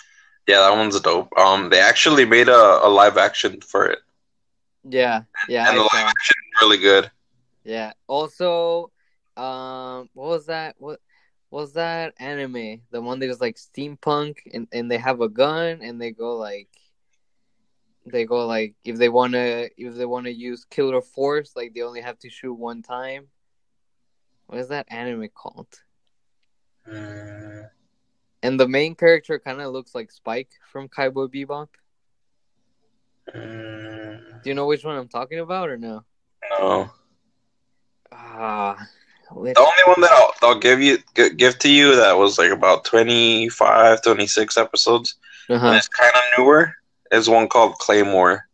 Yeah, 0.47 0.59
that 0.59 0.77
one's 0.77 0.99
dope. 1.01 1.35
Um, 1.35 1.71
they 1.71 1.79
actually 1.79 2.25
made 2.25 2.47
a, 2.47 2.85
a 2.85 2.87
live 2.87 3.17
action 3.17 3.59
for 3.61 3.87
it. 3.87 3.97
Yeah, 4.83 5.23
yeah. 5.49 5.67
and 5.67 5.79
the 5.79 5.81
I 5.81 5.87
saw. 5.87 5.97
live 5.97 6.05
action 6.05 6.35
really 6.61 6.77
good. 6.77 7.09
Yeah. 7.63 7.93
Also, 8.05 8.91
um, 9.35 10.09
what 10.13 10.27
was 10.27 10.45
that? 10.45 10.75
What 10.77 10.99
was 11.49 11.73
that 11.73 12.13
anime? 12.19 12.81
The 12.91 13.01
one 13.01 13.17
that 13.17 13.31
is 13.31 13.41
like 13.41 13.55
steampunk, 13.55 14.35
and 14.53 14.67
and 14.71 14.91
they 14.91 14.99
have 14.99 15.21
a 15.21 15.27
gun, 15.27 15.79
and 15.81 15.99
they 15.99 16.11
go 16.11 16.37
like, 16.37 16.69
they 18.11 18.25
go 18.25 18.45
like 18.47 18.75
if 18.83 18.97
they 18.97 19.09
wanna 19.09 19.67
if 19.77 19.95
they 19.95 20.05
wanna 20.05 20.29
use 20.29 20.65
killer 20.69 21.01
force, 21.01 21.53
like 21.55 21.73
they 21.73 21.81
only 21.81 22.01
have 22.01 22.17
to 22.19 22.29
shoot 22.29 22.53
one 22.53 22.81
time. 22.81 23.27
What 24.47 24.59
is 24.59 24.69
that 24.69 24.87
anime 24.89 25.27
called? 25.33 25.67
Mm, 26.89 27.69
And 28.43 28.59
the 28.59 28.67
main 28.67 28.95
character 28.95 29.39
kind 29.39 29.59
of 29.61 29.73
looks 29.73 29.93
like 29.93 30.11
Spike 30.11 30.51
from 30.71 30.87
Cowboy 30.87 31.25
Bebop. 31.27 31.67
mm, 33.35 34.41
Do 34.43 34.49
you 34.49 34.53
know 34.55 34.67
which 34.67 34.85
one 34.85 34.95
I'm 34.97 35.09
talking 35.09 35.39
about 35.39 35.69
or 35.69 35.77
no? 35.77 36.03
no. 36.49 36.89
Ah, 38.11 38.77
which- 39.31 39.55
The 39.55 39.59
only 39.61 39.83
one 39.85 40.01
that 40.01 40.11
I'll, 40.11 40.33
I'll 40.41 40.59
give 40.59 40.81
you 40.81 40.97
give 41.13 41.59
to 41.59 41.69
you 41.69 41.95
that 41.97 42.17
was 42.17 42.37
like 42.37 42.51
about 42.51 42.85
25, 42.85 44.01
26 44.01 44.55
episodes, 44.57 45.15
and 45.49 45.57
uh-huh. 45.57 45.73
it's 45.75 45.89
kind 45.89 46.13
of 46.15 46.21
newer, 46.37 46.73
is 47.11 47.29
one 47.29 47.47
called 47.47 47.75
Claymore. 47.75 48.47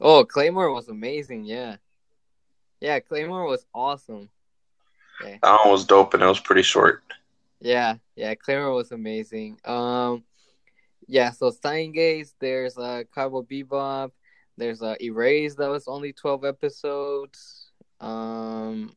Oh, 0.00 0.24
Claymore 0.24 0.72
was 0.72 0.88
amazing. 0.88 1.44
Yeah, 1.44 1.76
yeah, 2.80 3.00
Claymore 3.00 3.46
was 3.46 3.64
awesome. 3.74 4.28
That 5.20 5.60
one 5.64 5.70
was 5.70 5.86
dope, 5.86 6.14
and 6.14 6.22
it 6.22 6.26
was 6.26 6.40
pretty 6.40 6.62
short. 6.62 7.02
Yeah, 7.60 7.96
yeah, 8.16 8.34
Claymore 8.34 8.74
was 8.74 8.92
amazing. 8.92 9.58
Um, 9.64 10.24
yeah, 11.06 11.30
so 11.30 11.50
Steins 11.50 11.94
Gate, 11.94 12.28
there's 12.40 12.76
uh, 12.76 13.04
Cowboy 13.14 13.42
Bebop, 13.42 14.10
there's 14.56 14.82
uh, 14.82 14.96
Erase 15.00 15.54
that 15.56 15.70
was 15.70 15.88
only 15.88 16.12
twelve 16.12 16.44
episodes. 16.44 17.70
Um, 18.00 18.92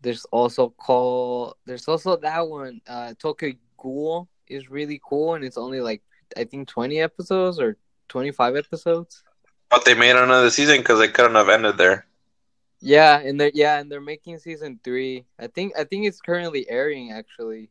there's 0.00 0.24
also 0.26 0.70
call. 0.70 1.56
there's 1.66 1.86
also 1.86 2.16
that 2.16 2.48
one 2.48 2.80
uh, 2.88 3.14
Tokyo 3.18 3.52
Ghoul 3.78 4.28
is 4.48 4.70
really 4.70 5.00
cool, 5.06 5.34
and 5.34 5.44
it's 5.44 5.58
only 5.58 5.80
like 5.80 6.02
I 6.36 6.44
think 6.44 6.68
twenty 6.68 7.00
episodes 7.00 7.58
or 7.58 7.76
twenty 8.08 8.32
five 8.32 8.56
episodes. 8.56 9.22
But 9.70 9.84
they 9.84 9.94
made 9.94 10.16
another 10.16 10.50
season 10.50 10.78
because 10.78 10.98
they 10.98 11.08
couldn't 11.08 11.36
have 11.36 11.48
ended 11.48 11.78
there. 11.78 12.06
Yeah, 12.80 13.18
and 13.18 13.40
they're 13.40 13.52
yeah, 13.54 13.78
and 13.78 13.90
they're 13.90 14.00
making 14.00 14.38
season 14.38 14.80
three. 14.82 15.26
I 15.38 15.46
think 15.46 15.74
I 15.78 15.84
think 15.84 16.06
it's 16.06 16.20
currently 16.20 16.68
airing 16.68 17.12
actually. 17.12 17.70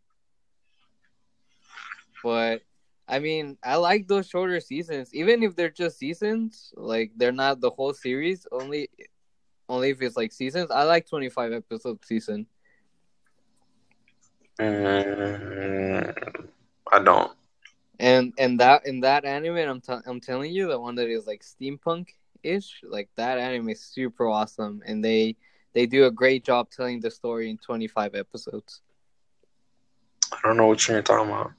But 2.24 2.62
I 3.08 3.18
mean, 3.18 3.58
I 3.64 3.78
like 3.78 4.08
those 4.08 4.30
shorter 4.30 4.60
seasons, 4.60 5.14
even 5.16 5.42
if 5.42 5.56
they're 5.56 5.72
just 5.72 5.98
seasons. 5.98 6.72
Like 6.76 7.12
they're 7.18 7.32
not 7.32 7.60
the 7.60 7.72
whole 7.72 7.94
series. 7.94 8.46
Only, 8.52 8.90
only 9.68 9.90
if 9.90 10.02
it's 10.02 10.16
like 10.16 10.32
seasons. 10.32 10.70
I 10.70 10.84
like 10.84 11.10
twenty 11.10 11.30
five 11.30 11.52
episode 11.52 12.06
season. 12.06 12.46
Mm, 14.60 16.46
I 16.92 17.00
don't. 17.00 17.32
And 18.00 18.34
and 18.38 18.60
that 18.62 18.86
in 18.86 19.02
that 19.02 19.26
anime, 19.26 19.58
I'm 19.58 19.82
t- 19.82 20.06
I'm 20.08 20.22
telling 20.22 20.54
you, 20.54 20.68
the 20.70 20.80
one 20.80 20.96
that 20.96 21.10
is 21.10 21.28
like 21.28 21.44
steampunk 21.44 22.08
ish, 22.44 22.82
like 22.84 23.10
that 23.18 23.38
anime 23.38 23.70
is 23.70 23.82
super 23.82 24.28
awesome, 24.28 24.82
and 24.86 25.04
they 25.04 25.36
they 25.74 25.86
do 25.86 26.06
a 26.06 26.12
great 26.12 26.46
job 26.46 26.70
telling 26.70 27.02
the 27.02 27.12
story 27.12 27.50
in 27.50 27.58
twenty 27.58 27.88
five 27.88 28.16
episodes. 28.16 28.82
I 30.32 30.40
don't 30.44 30.58
know 30.58 30.68
what 30.68 30.88
you're 30.88 31.02
talking 31.02 31.30
about. 31.30 31.52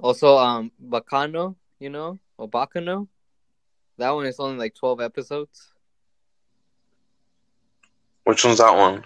Also, 0.00 0.36
um, 0.38 0.72
Baccano, 0.84 1.54
you 1.78 1.90
know, 1.90 2.18
or 2.36 2.48
Baccano, 2.48 3.06
that 3.96 4.10
one 4.10 4.26
is 4.26 4.40
only 4.40 4.58
like 4.58 4.74
twelve 4.74 5.00
episodes. 5.00 5.72
Which 8.24 8.44
one's 8.44 8.58
that 8.58 8.76
one? 8.76 9.04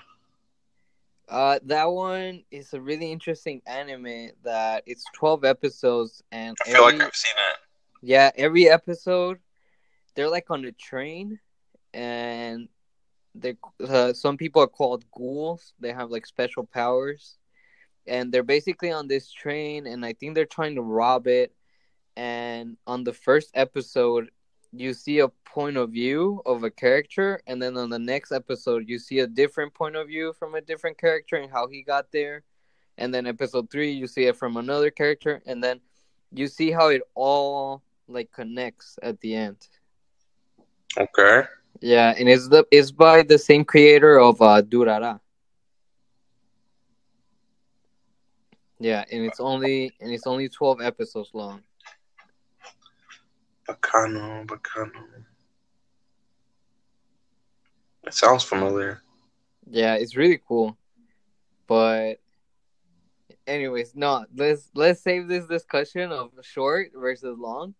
Uh, 1.28 1.58
that 1.64 1.90
one 1.90 2.42
is 2.50 2.74
a 2.74 2.80
really 2.80 3.10
interesting 3.10 3.62
anime 3.66 4.30
that 4.42 4.82
it's 4.86 5.04
twelve 5.14 5.44
episodes, 5.44 6.22
and 6.32 6.56
I 6.60 6.70
feel 6.70 6.84
every 6.84 6.98
like 6.98 7.08
I've 7.08 7.14
seen 7.14 7.32
it. 7.36 7.56
yeah, 8.02 8.30
every 8.36 8.68
episode 8.68 9.38
they're 10.14 10.30
like 10.30 10.50
on 10.50 10.64
a 10.64 10.72
train, 10.72 11.38
and 11.94 12.68
they 13.34 13.56
uh, 13.86 14.12
some 14.12 14.36
people 14.36 14.62
are 14.62 14.68
called 14.68 15.04
ghouls. 15.10 15.72
They 15.80 15.92
have 15.92 16.10
like 16.10 16.26
special 16.26 16.64
powers, 16.64 17.38
and 18.06 18.32
they're 18.32 18.42
basically 18.42 18.90
on 18.92 19.08
this 19.08 19.30
train, 19.32 19.86
and 19.86 20.04
I 20.04 20.12
think 20.12 20.34
they're 20.34 20.44
trying 20.44 20.74
to 20.76 20.82
rob 20.82 21.26
it. 21.26 21.54
And 22.16 22.76
on 22.86 23.04
the 23.04 23.14
first 23.14 23.50
episode, 23.54 24.30
you 24.72 24.94
see 24.94 25.18
a 25.18 25.28
point 25.28 25.76
of 25.76 25.90
view 25.90 26.42
of 26.46 26.64
a 26.64 26.70
character, 26.70 27.40
and 27.46 27.60
then 27.60 27.76
on 27.76 27.90
the 27.90 27.98
next 27.98 28.32
episode, 28.32 28.88
you 28.88 28.98
see 28.98 29.20
a 29.20 29.26
different 29.26 29.74
point 29.74 29.96
of 29.96 30.08
view 30.08 30.32
from 30.38 30.54
a 30.54 30.60
different 30.60 30.98
character 30.98 31.36
and 31.36 31.50
how 31.50 31.66
he 31.68 31.82
got 31.82 32.10
there. 32.10 32.42
And 32.98 33.12
then 33.12 33.26
episode 33.26 33.70
three, 33.70 33.92
you 33.92 34.06
see 34.06 34.24
it 34.24 34.36
from 34.36 34.56
another 34.56 34.90
character, 34.90 35.42
and 35.46 35.62
then 35.62 35.80
you 36.32 36.46
see 36.46 36.70
how 36.70 36.88
it 36.88 37.02
all 37.14 37.82
like 38.08 38.32
connects 38.32 38.98
at 39.02 39.20
the 39.20 39.34
end. 39.34 39.56
Okay. 40.96 41.42
Yeah, 41.80 42.14
and 42.18 42.28
it's 42.28 42.48
the 42.48 42.64
it's 42.70 42.90
by 42.90 43.22
the 43.22 43.38
same 43.38 43.64
creator 43.64 44.18
of 44.20 44.40
uh, 44.40 44.62
Durara. 44.62 45.20
Yeah, 48.78 49.04
and 49.10 49.24
it's 49.24 49.40
only 49.40 49.92
and 50.00 50.12
it's 50.12 50.26
only 50.26 50.48
twelve 50.48 50.80
episodes 50.80 51.30
long. 51.32 51.62
Baccano, 53.68 54.44
Baccano. 54.46 55.24
It 58.04 58.14
sounds 58.14 58.44
familiar. 58.44 59.02
Yeah, 59.70 59.94
it's 59.94 60.16
really 60.16 60.40
cool. 60.46 60.76
But 61.66 62.16
anyways, 63.46 63.94
no, 63.94 64.26
let's 64.34 64.70
let's 64.74 65.02
save 65.02 65.28
this 65.28 65.46
discussion 65.46 66.12
of 66.12 66.30
short 66.42 66.90
versus 66.94 67.38
long. 67.38 67.74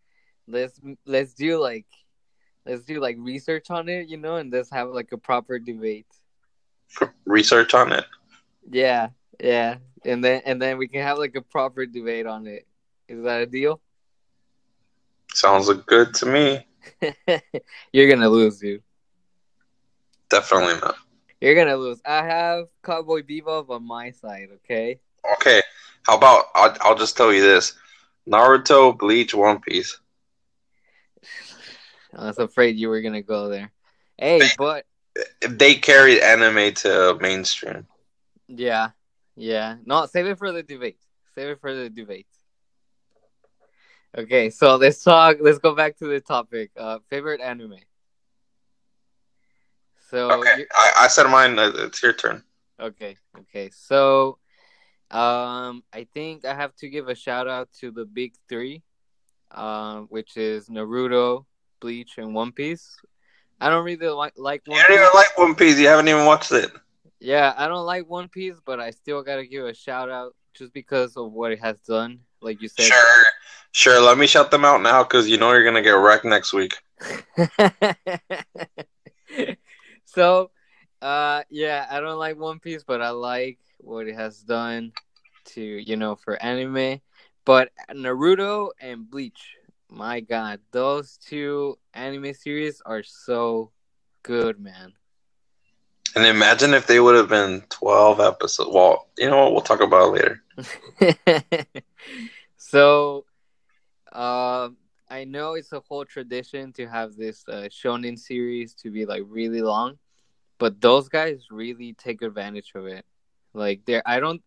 Let's 0.46 0.80
let's 1.06 1.34
do 1.34 1.58
like 1.58 1.86
let's 2.64 2.84
do 2.84 3.00
like 3.00 3.16
research 3.18 3.70
on 3.70 3.88
it, 3.88 4.08
you 4.08 4.16
know, 4.16 4.36
and 4.36 4.52
let's 4.52 4.70
have 4.70 4.88
like 4.88 5.12
a 5.12 5.18
proper 5.18 5.58
debate. 5.58 6.06
Research 7.24 7.74
on 7.74 7.92
it. 7.92 8.04
Yeah, 8.70 9.08
yeah. 9.40 9.78
And 10.04 10.22
then 10.22 10.42
and 10.44 10.60
then 10.60 10.78
we 10.78 10.88
can 10.88 11.02
have 11.02 11.18
like 11.18 11.34
a 11.34 11.42
proper 11.42 11.86
debate 11.86 12.26
on 12.26 12.46
it. 12.46 12.66
Is 13.08 13.24
that 13.24 13.42
a 13.42 13.46
deal? 13.46 13.80
Sounds 15.34 15.68
good 15.86 16.14
to 16.14 16.26
me. 16.26 16.66
You're 17.92 18.08
gonna 18.10 18.28
lose, 18.28 18.58
dude. 18.58 18.82
Definitely 20.28 20.74
not. 20.80 20.96
You're 21.40 21.54
gonna 21.54 21.76
lose. 21.76 22.00
I 22.04 22.24
have 22.24 22.66
Cowboy 22.82 23.22
Bebop 23.22 23.70
on 23.70 23.86
my 23.86 24.10
side, 24.10 24.48
okay? 24.56 25.00
Okay. 25.34 25.62
How 26.06 26.16
about 26.16 26.46
I'll, 26.54 26.76
I'll 26.82 26.94
just 26.96 27.16
tell 27.16 27.32
you 27.32 27.42
this: 27.42 27.74
Naruto, 28.28 28.96
Bleach, 28.96 29.34
One 29.34 29.60
Piece. 29.60 29.98
I 32.14 32.26
was 32.26 32.38
afraid 32.38 32.76
you 32.76 32.88
were 32.88 33.00
gonna 33.00 33.22
go 33.22 33.48
there. 33.48 33.72
Hey, 34.18 34.42
but 34.58 34.84
They 35.46 35.74
carried 35.76 36.20
anime 36.20 36.74
to 36.74 37.18
mainstream. 37.20 37.86
yeah, 38.48 38.90
yeah. 39.36 39.76
No, 39.84 40.06
save 40.06 40.26
it 40.26 40.38
for 40.38 40.52
the 40.52 40.62
debate. 40.62 40.98
Save 41.34 41.48
it 41.48 41.60
for 41.60 41.74
the 41.74 41.88
debate. 41.88 42.26
Okay, 44.16 44.50
so 44.50 44.76
let's 44.76 45.02
talk. 45.02 45.38
Let's 45.40 45.58
go 45.58 45.74
back 45.74 45.96
to 45.98 46.06
the 46.06 46.20
topic. 46.20 46.70
Uh, 46.76 46.98
favorite 47.08 47.40
anime. 47.40 47.76
So 50.10 50.30
Okay, 50.32 50.58
you- 50.58 50.66
I, 50.74 50.92
I 51.04 51.08
said 51.08 51.26
mine. 51.28 51.58
uh, 51.58 51.72
It's 51.76 52.02
your 52.02 52.12
turn. 52.12 52.42
Okay, 52.78 53.16
okay. 53.38 53.70
So, 53.70 54.38
um, 55.10 55.82
I 55.92 56.06
think 56.12 56.44
I 56.44 56.54
have 56.54 56.74
to 56.76 56.88
give 56.88 57.08
a 57.08 57.14
shout 57.14 57.48
out 57.48 57.68
to 57.80 57.90
the 57.90 58.04
big 58.04 58.34
three, 58.48 58.82
um, 59.52 60.06
which 60.10 60.36
is 60.36 60.68
Naruto, 60.68 61.46
Bleach, 61.80 62.18
and 62.18 62.34
One 62.34 62.52
Piece. 62.52 62.96
I 63.60 63.70
don't 63.70 63.84
really 63.84 64.08
like 64.08 64.34
like 64.36 64.62
You 64.66 64.74
don't 64.74 64.86
Piece. 64.88 64.96
even 64.96 65.08
like 65.14 65.38
One 65.38 65.54
Piece. 65.54 65.78
You 65.78 65.86
haven't 65.88 66.08
even 66.08 66.26
watched 66.26 66.52
it. 66.52 66.70
Yeah, 67.20 67.54
I 67.56 67.68
don't 67.68 67.86
like 67.86 68.08
One 68.08 68.28
Piece, 68.28 68.56
but 68.64 68.80
I 68.80 68.90
still 68.90 69.22
gotta 69.22 69.46
give 69.46 69.64
a 69.64 69.72
shout 69.74 70.10
out 70.10 70.34
just 70.54 70.72
because 70.74 71.16
of 71.16 71.32
what 71.32 71.52
it 71.52 71.60
has 71.60 71.78
done 71.78 72.20
like 72.42 72.60
you 72.60 72.68
said. 72.68 72.84
Sure, 72.84 73.24
sure. 73.72 74.00
Let 74.00 74.18
me 74.18 74.26
shut 74.26 74.50
them 74.50 74.64
out 74.64 74.82
now 74.82 75.02
because 75.02 75.28
you 75.28 75.38
know 75.38 75.52
you're 75.52 75.64
gonna 75.64 75.82
get 75.82 75.92
wrecked 75.92 76.24
next 76.24 76.52
week. 76.52 76.74
so, 80.04 80.50
uh, 81.00 81.42
yeah, 81.50 81.86
I 81.90 82.00
don't 82.00 82.18
like 82.18 82.38
One 82.38 82.60
Piece, 82.60 82.84
but 82.84 83.02
I 83.02 83.10
like 83.10 83.58
what 83.78 84.08
it 84.08 84.14
has 84.14 84.40
done 84.40 84.92
to 85.44 85.62
you 85.62 85.96
know 85.96 86.16
for 86.16 86.42
anime. 86.42 87.00
But 87.44 87.70
Naruto 87.90 88.70
and 88.80 89.10
Bleach, 89.10 89.56
my 89.88 90.20
God, 90.20 90.60
those 90.70 91.18
two 91.18 91.76
anime 91.92 92.34
series 92.34 92.80
are 92.86 93.02
so 93.02 93.72
good, 94.22 94.60
man. 94.60 94.92
And 96.14 96.26
imagine 96.26 96.74
if 96.74 96.86
they 96.86 97.00
would 97.00 97.16
have 97.16 97.28
been 97.28 97.62
twelve 97.68 98.20
episodes. 98.20 98.70
Well, 98.72 99.08
you 99.16 99.30
know 99.30 99.44
what? 99.44 99.52
We'll 99.52 99.62
talk 99.62 99.80
about 99.80 100.14
it 100.14 100.18
later. 100.18 100.42
so, 102.56 103.24
uh, 104.12 104.70
I 105.08 105.24
know 105.24 105.54
it's 105.54 105.72
a 105.72 105.80
whole 105.80 106.04
tradition 106.04 106.72
to 106.74 106.86
have 106.86 107.16
this 107.16 107.44
uh, 107.48 107.68
shonen 107.70 108.18
series 108.18 108.74
to 108.76 108.90
be 108.90 109.04
like 109.06 109.22
really 109.26 109.62
long, 109.62 109.98
but 110.58 110.80
those 110.80 111.08
guys 111.08 111.46
really 111.50 111.92
take 111.94 112.22
advantage 112.22 112.72
of 112.74 112.86
it. 112.86 113.04
Like, 113.54 113.84
they're 113.86 114.02
I 114.06 114.20
don't 114.20 114.42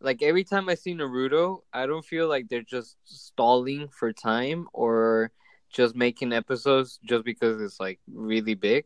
like 0.00 0.22
every 0.22 0.44
time 0.44 0.68
I 0.68 0.74
see 0.74 0.94
Naruto, 0.94 1.60
I 1.72 1.86
don't 1.86 2.04
feel 2.04 2.28
like 2.28 2.48
they're 2.48 2.62
just 2.62 2.96
stalling 3.04 3.88
for 3.88 4.12
time 4.12 4.68
or 4.72 5.32
just 5.70 5.94
making 5.96 6.32
episodes 6.32 6.98
just 7.04 7.24
because 7.24 7.60
it's 7.60 7.80
like 7.80 8.00
really 8.12 8.54
big. 8.54 8.84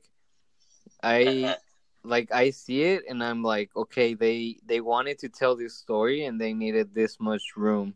I 1.03 1.57
like 2.05 2.33
I 2.33 2.51
see 2.51 2.83
it 2.83 3.05
and 3.09 3.23
I'm 3.23 3.43
like, 3.43 3.71
okay, 3.77 4.15
they 4.15 4.59
they 4.67 4.81
wanted 4.81 5.19
to 5.21 5.29
tell 5.29 5.57
this 5.57 5.77
story 5.77 6.25
and 6.25 6.41
they 6.41 6.53
needed 6.55 6.95
this 6.95 7.19
much 7.21 7.43
room. 7.57 7.95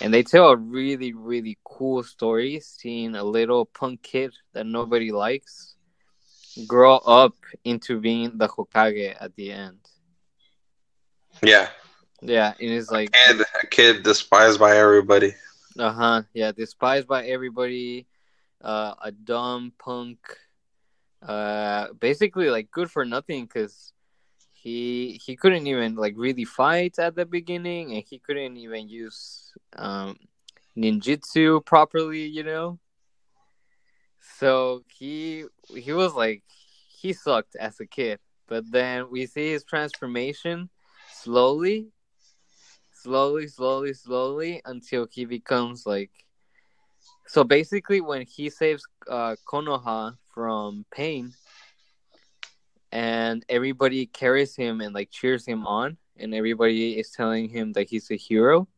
And 0.00 0.14
they 0.14 0.22
tell 0.22 0.48
a 0.48 0.56
really, 0.56 1.12
really 1.12 1.58
cool 1.64 2.02
story 2.02 2.60
seeing 2.60 3.14
a 3.14 3.24
little 3.24 3.66
punk 3.66 4.02
kid 4.02 4.32
that 4.54 4.64
nobody 4.64 5.12
likes 5.12 5.74
grow 6.66 6.96
up 6.96 7.34
into 7.64 8.00
being 8.00 8.38
the 8.38 8.48
Hokage 8.48 9.14
at 9.20 9.34
the 9.36 9.52
end. 9.52 9.78
Yeah, 11.42 11.68
yeah, 12.20 12.54
and 12.60 12.70
it's 12.70 12.90
like 12.90 13.08
a 13.10 13.34
kid, 13.34 13.46
a 13.62 13.66
kid 13.66 14.02
despised 14.02 14.58
by 14.58 14.76
everybody. 14.76 15.34
Uh 15.78 15.92
huh. 15.92 16.22
Yeah, 16.34 16.52
despised 16.52 17.06
by 17.06 17.26
everybody. 17.26 18.06
Uh, 18.60 18.94
a 19.02 19.12
dumb 19.12 19.72
punk. 19.78 20.18
Uh, 21.22 21.92
basically 21.98 22.50
like 22.50 22.70
good 22.70 22.90
for 22.90 23.04
nothing 23.04 23.44
because 23.44 23.92
he 24.62 25.20
he 25.24 25.36
couldn't 25.36 25.66
even 25.66 25.94
like 25.94 26.14
really 26.16 26.44
fight 26.44 26.98
at 26.98 27.14
the 27.14 27.26
beginning, 27.26 27.94
and 27.94 28.04
he 28.08 28.18
couldn't 28.18 28.56
even 28.56 28.88
use 28.88 29.52
um 29.76 30.16
ninjutsu 30.76 31.64
properly. 31.64 32.26
You 32.26 32.44
know. 32.44 32.78
So 34.38 34.84
he 34.88 35.44
he 35.74 35.92
was 35.92 36.14
like 36.14 36.42
he 37.00 37.12
sucked 37.12 37.56
as 37.56 37.80
a 37.80 37.86
kid, 37.86 38.18
but 38.46 38.70
then 38.70 39.10
we 39.10 39.26
see 39.26 39.52
his 39.52 39.64
transformation 39.64 40.68
slowly 41.12 41.88
slowly, 43.02 43.46
slowly, 43.46 43.94
slowly 43.94 44.60
until 44.64 45.06
he 45.10 45.24
becomes 45.24 45.86
like. 45.86 46.10
So 47.26 47.44
basically, 47.44 48.00
when 48.00 48.26
he 48.26 48.50
saves 48.50 48.86
uh, 49.08 49.36
Konoha 49.46 50.16
from 50.34 50.84
pain, 50.90 51.32
and 52.92 53.44
everybody 53.48 54.06
carries 54.06 54.56
him 54.56 54.80
and 54.80 54.94
like 54.94 55.10
cheers 55.10 55.46
him 55.46 55.66
on, 55.66 55.96
and 56.16 56.34
everybody 56.34 56.98
is 56.98 57.10
telling 57.10 57.48
him 57.48 57.72
that 57.72 57.88
he's 57.88 58.10
a 58.10 58.16
hero. 58.16 58.68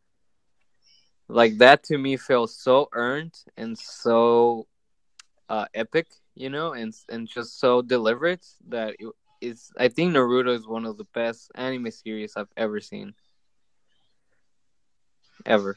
Like 1.28 1.58
that 1.58 1.82
to 1.84 1.98
me 1.98 2.16
felt 2.16 2.50
so 2.50 2.88
earned 2.92 3.34
and 3.56 3.78
so 3.78 4.66
uh, 5.48 5.66
epic, 5.74 6.08
you 6.34 6.50
know, 6.50 6.72
and 6.72 6.92
and 7.08 7.28
just 7.28 7.58
so 7.58 7.82
deliberate 7.82 8.44
that 8.68 8.96
it 8.98 9.08
is. 9.40 9.70
I 9.78 9.88
think 9.88 10.12
Naruto 10.12 10.54
is 10.54 10.66
one 10.66 10.84
of 10.84 10.98
the 10.98 11.06
best 11.14 11.50
anime 11.54 11.90
series 11.90 12.34
I've 12.36 12.52
ever 12.56 12.80
seen 12.80 13.14
ever. 15.46 15.76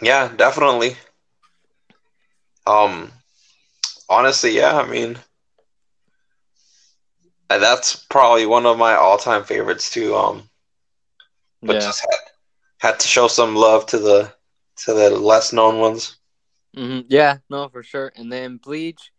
Yeah, 0.00 0.30
definitely. 0.36 0.96
Um, 2.66 3.10
honestly, 4.08 4.56
yeah. 4.56 4.76
I 4.78 4.86
mean, 4.86 5.18
that's 7.48 7.96
probably 7.96 8.46
one 8.46 8.66
of 8.66 8.78
my 8.78 8.94
all-time 8.94 9.44
favorites 9.44 9.90
too. 9.90 10.14
Um, 10.14 10.48
but 11.62 11.74
yeah. 11.74 11.80
just 11.80 12.00
had 12.00 12.18
had 12.78 13.00
to 13.00 13.08
show 13.08 13.28
some 13.28 13.56
love 13.56 13.86
to 13.86 13.98
the 13.98 14.32
to 14.84 14.94
the 14.94 15.10
less 15.10 15.52
known 15.52 15.80
ones. 15.80 16.16
Mm-hmm. 16.76 17.06
Yeah, 17.08 17.38
no, 17.50 17.68
for 17.68 17.82
sure. 17.82 18.12
And 18.14 18.30
then 18.30 18.58
Bleach, 18.58 19.10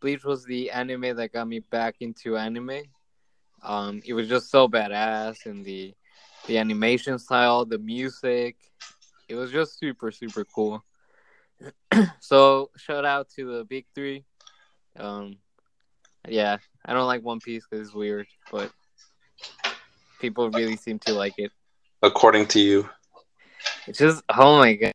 Bleach 0.00 0.24
was 0.24 0.44
the 0.44 0.70
anime 0.70 1.16
that 1.16 1.32
got 1.32 1.46
me 1.46 1.60
back 1.60 1.96
into 2.00 2.36
anime. 2.36 2.82
Um, 3.62 4.02
it 4.04 4.14
was 4.14 4.28
just 4.28 4.50
so 4.50 4.68
badass, 4.68 5.46
and 5.46 5.64
the 5.64 5.94
the 6.46 6.58
animation 6.58 7.18
style, 7.18 7.64
the 7.64 7.78
music. 7.78 8.56
It 9.28 9.36
was 9.36 9.50
just 9.50 9.78
super, 9.78 10.10
super 10.10 10.44
cool. 10.44 10.84
so 12.20 12.70
shout 12.76 13.04
out 13.04 13.30
to 13.36 13.58
the 13.58 13.64
big 13.64 13.86
three. 13.94 14.24
Um, 14.96 15.36
yeah, 16.28 16.58
I 16.84 16.92
don't 16.92 17.06
like 17.06 17.22
One 17.22 17.40
Piece 17.40 17.64
because 17.68 17.86
it's 17.86 17.94
weird, 17.94 18.26
but 18.50 18.70
people 20.20 20.50
really 20.50 20.76
seem 20.76 20.98
to 21.00 21.14
like 21.14 21.34
it. 21.38 21.52
According 22.02 22.46
to 22.48 22.60
you, 22.60 22.88
it's 23.86 23.98
just 23.98 24.22
oh 24.28 24.58
my 24.58 24.74
god, 24.74 24.92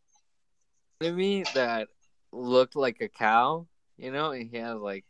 to 1.02 1.12
me 1.12 1.44
that 1.56 1.88
looked 2.32 2.76
like 2.76 3.02
a 3.02 3.08
cow, 3.08 3.68
you 3.98 4.12
know, 4.12 4.32
and 4.32 4.50
he 4.50 4.58
had 4.58 4.78
like 4.78 5.06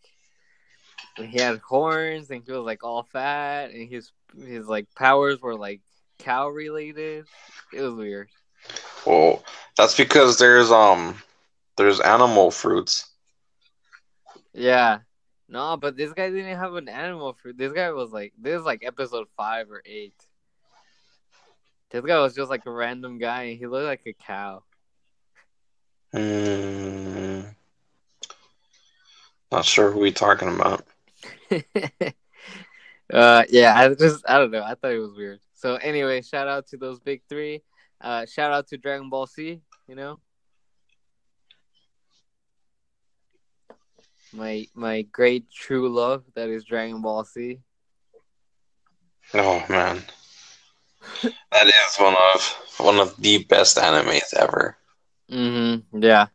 he 1.18 1.38
had 1.40 1.60
horns 1.60 2.30
and 2.30 2.44
he 2.46 2.52
was 2.52 2.62
like 2.62 2.84
all 2.84 3.04
fat 3.04 3.72
and 3.72 3.90
his 3.90 4.12
his 4.38 4.68
like 4.68 4.88
powers 4.96 5.42
were 5.42 5.56
like 5.56 5.82
cow 6.20 6.48
related. 6.48 7.26
It 7.74 7.82
was 7.82 7.94
weird. 7.94 8.30
Well, 9.06 9.44
that's 9.78 9.96
because 9.96 10.38
there's 10.38 10.72
um 10.72 11.22
there's 11.78 12.00
animal 12.00 12.52
fruits. 12.52 13.10
Yeah. 14.54 15.00
No, 15.52 15.78
but 15.78 15.98
this 15.98 16.14
guy 16.14 16.30
didn't 16.30 16.58
have 16.58 16.76
an 16.76 16.88
animal 16.88 17.34
fruit. 17.34 17.58
This 17.58 17.74
guy 17.74 17.90
was 17.92 18.12
like 18.12 18.34
this 18.40 18.60
is 18.60 18.66
like 18.66 18.84
episode 18.86 19.28
five 19.36 19.72
or 19.72 19.82
eight. 19.84 20.14
This 21.90 22.06
guy 22.06 22.20
was 22.20 22.36
just 22.36 22.52
like 22.52 22.68
a 22.68 22.72
random 22.72 23.18
guy 23.18 23.44
and 23.44 23.58
he 23.58 23.66
looked 23.66 23.86
like 23.86 24.04
a 24.06 24.14
cow. 24.14 24.62
Hmm. 26.14 27.42
Not 29.52 29.66
sure 29.66 29.92
who 29.92 30.00
we 30.00 30.12
talking 30.12 30.54
about. 30.54 30.86
uh 33.12 33.44
yeah, 33.50 33.74
I 33.76 33.92
just 33.96 34.24
I 34.30 34.38
don't 34.38 34.52
know. 34.52 34.64
I 34.64 34.76
thought 34.76 34.92
it 34.92 35.00
was 35.00 35.16
weird. 35.18 35.40
So 35.56 35.76
anyway, 35.78 36.22
shout 36.22 36.48
out 36.48 36.68
to 36.68 36.78
those 36.78 37.00
big 37.00 37.24
three. 37.28 37.64
Uh, 38.00 38.26
shout 38.28 38.54
out 38.54 38.68
to 38.68 38.78
Dragon 38.78 39.10
Ball 39.10 39.26
Z. 39.26 39.60
You 39.88 39.96
know, 39.96 40.20
my 44.34 44.68
my 44.74 45.02
great 45.04 45.50
true 45.52 45.90
love 45.90 46.24
that 46.36 46.50
is 46.50 46.64
Dragon 46.64 47.02
Ball 47.02 47.24
Z. 47.24 47.60
Oh 49.34 49.64
man, 49.70 50.04
that 51.52 51.68
is 51.68 51.98
one 51.98 52.16
of 52.34 52.58
one 52.78 53.00
of 53.00 53.16
the 53.18 53.44
best 53.44 53.78
animes 53.78 54.34
ever. 54.36 54.78
Mm-hmm. 55.32 56.02
Yeah, 56.04 56.28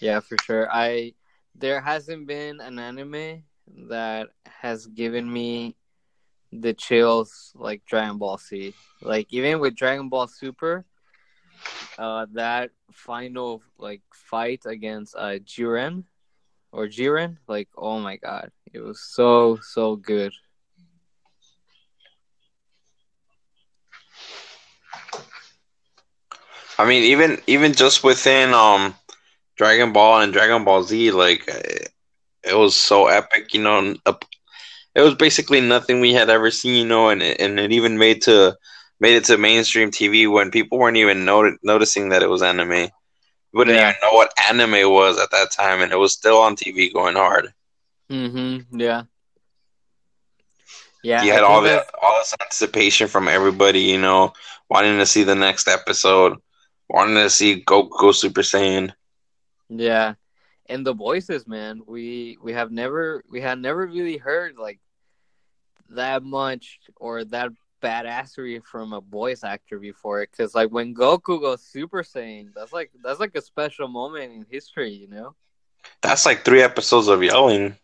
yeah, 0.00 0.20
for 0.20 0.36
sure. 0.44 0.68
I 0.70 1.14
there 1.54 1.80
hasn't 1.80 2.26
been 2.26 2.60
an 2.60 2.78
anime 2.78 3.44
that 3.88 4.28
has 4.46 4.86
given 4.86 5.30
me 5.30 5.76
the 6.52 6.74
chills 6.74 7.52
like 7.54 7.84
Dragon 7.86 8.18
Ball 8.18 8.38
Z. 8.38 8.74
Like 9.00 9.26
even 9.30 9.60
with 9.60 9.74
Dragon 9.74 10.08
Ball 10.08 10.26
Super, 10.26 10.84
uh, 11.98 12.26
that 12.32 12.70
final 12.92 13.62
like 13.78 14.02
fight 14.12 14.62
against 14.66 15.14
uh 15.16 15.38
Jiren 15.44 16.04
or 16.72 16.86
Jiren, 16.88 17.38
like 17.48 17.68
oh 17.76 18.00
my 18.00 18.16
god, 18.16 18.50
it 18.72 18.80
was 18.80 19.00
so 19.00 19.58
so 19.62 19.96
good. 19.96 20.32
I 26.78 26.86
mean, 26.88 27.04
even 27.04 27.40
even 27.46 27.72
just 27.74 28.02
within 28.04 28.52
um 28.54 28.94
Dragon 29.56 29.92
Ball 29.92 30.20
and 30.22 30.32
Dragon 30.32 30.64
Ball 30.64 30.82
Z, 30.82 31.12
like 31.12 31.46
it 31.48 32.54
was 32.54 32.76
so 32.76 33.06
epic. 33.08 33.54
You 33.54 33.62
know, 33.62 33.94
it 34.94 35.00
was 35.02 35.14
basically 35.14 35.60
nothing 35.60 36.00
we 36.00 36.12
had 36.14 36.30
ever 36.30 36.50
seen, 36.50 36.74
you 36.76 36.86
know, 36.86 37.08
and 37.10 37.22
it, 37.22 37.40
and 37.40 37.58
it 37.58 37.72
even 37.72 37.98
made 37.98 38.22
to 38.22 38.56
made 39.00 39.16
it 39.16 39.24
to 39.26 39.38
mainstream 39.38 39.90
TV 39.90 40.26
when 40.26 40.50
people 40.50 40.78
weren't 40.78 40.96
even 40.96 41.24
not- 41.24 41.54
noticing 41.62 42.10
that 42.10 42.22
it 42.22 42.30
was 42.30 42.42
anime. 42.42 42.88
We 43.52 43.58
wouldn't 43.58 43.76
yeah. 43.76 43.90
even 43.90 44.00
know 44.02 44.16
what 44.16 44.32
anime 44.48 44.90
was 44.90 45.18
at 45.18 45.30
that 45.30 45.50
time, 45.50 45.80
and 45.80 45.92
it 45.92 45.98
was 45.98 46.12
still 46.12 46.38
on 46.38 46.56
TV 46.56 46.92
going 46.92 47.16
hard. 47.16 47.52
Mm-hmm. 48.10 48.80
Yeah. 48.80 49.02
Yeah. 51.02 51.22
You 51.22 51.32
had 51.32 51.42
all 51.42 51.62
that 51.62 51.86
all 52.00 52.18
this 52.18 52.34
anticipation 52.40 53.08
from 53.08 53.28
everybody, 53.28 53.80
you 53.80 53.98
know, 53.98 54.32
wanting 54.70 54.98
to 54.98 55.06
see 55.06 55.24
the 55.24 55.34
next 55.34 55.68
episode. 55.68 56.38
wanting 56.88 57.16
to 57.16 57.30
see 57.30 57.62
Goku 57.64 57.90
go 57.98 58.12
Super 58.12 58.42
Saiyan. 58.42 58.92
Yeah, 59.68 60.14
and 60.66 60.86
the 60.86 60.94
voices, 60.94 61.46
man. 61.46 61.82
We 61.86 62.38
we 62.42 62.52
have 62.52 62.70
never 62.70 63.24
we 63.30 63.40
had 63.40 63.58
never 63.58 63.86
really 63.86 64.16
heard 64.18 64.56
like 64.56 64.78
that 65.90 66.22
much 66.22 66.78
or 66.96 67.24
that 67.24 67.50
badassery 67.82 68.64
from 68.64 68.92
a 68.92 69.00
voice 69.00 69.44
actor 69.44 69.78
before. 69.78 70.22
it 70.22 70.30
Because 70.30 70.54
like 70.54 70.70
when 70.70 70.94
Goku 70.94 71.40
goes 71.40 71.62
Super 71.62 72.02
Saiyan, 72.02 72.54
that's 72.54 72.72
like 72.72 72.90
that's 73.02 73.20
like 73.20 73.34
a 73.34 73.42
special 73.42 73.88
moment 73.88 74.32
in 74.32 74.46
history, 74.50 74.92
you 74.92 75.08
know. 75.08 75.34
That's 76.00 76.24
like 76.24 76.44
three 76.44 76.62
episodes 76.62 77.08
of 77.08 77.22
yelling. 77.22 77.76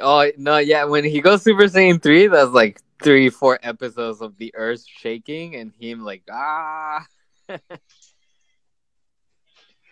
Oh 0.00 0.30
no, 0.36 0.58
yeah. 0.58 0.84
When 0.84 1.04
he 1.04 1.20
goes 1.20 1.42
Super 1.42 1.64
Saiyan 1.64 2.02
three, 2.02 2.26
that's 2.26 2.50
like 2.50 2.80
three, 3.02 3.30
four 3.30 3.58
episodes 3.62 4.20
of 4.20 4.36
the 4.38 4.54
Earth 4.54 4.84
shaking 4.86 5.56
and 5.56 5.72
him 5.78 6.04
like 6.04 6.22
ah. 6.30 7.06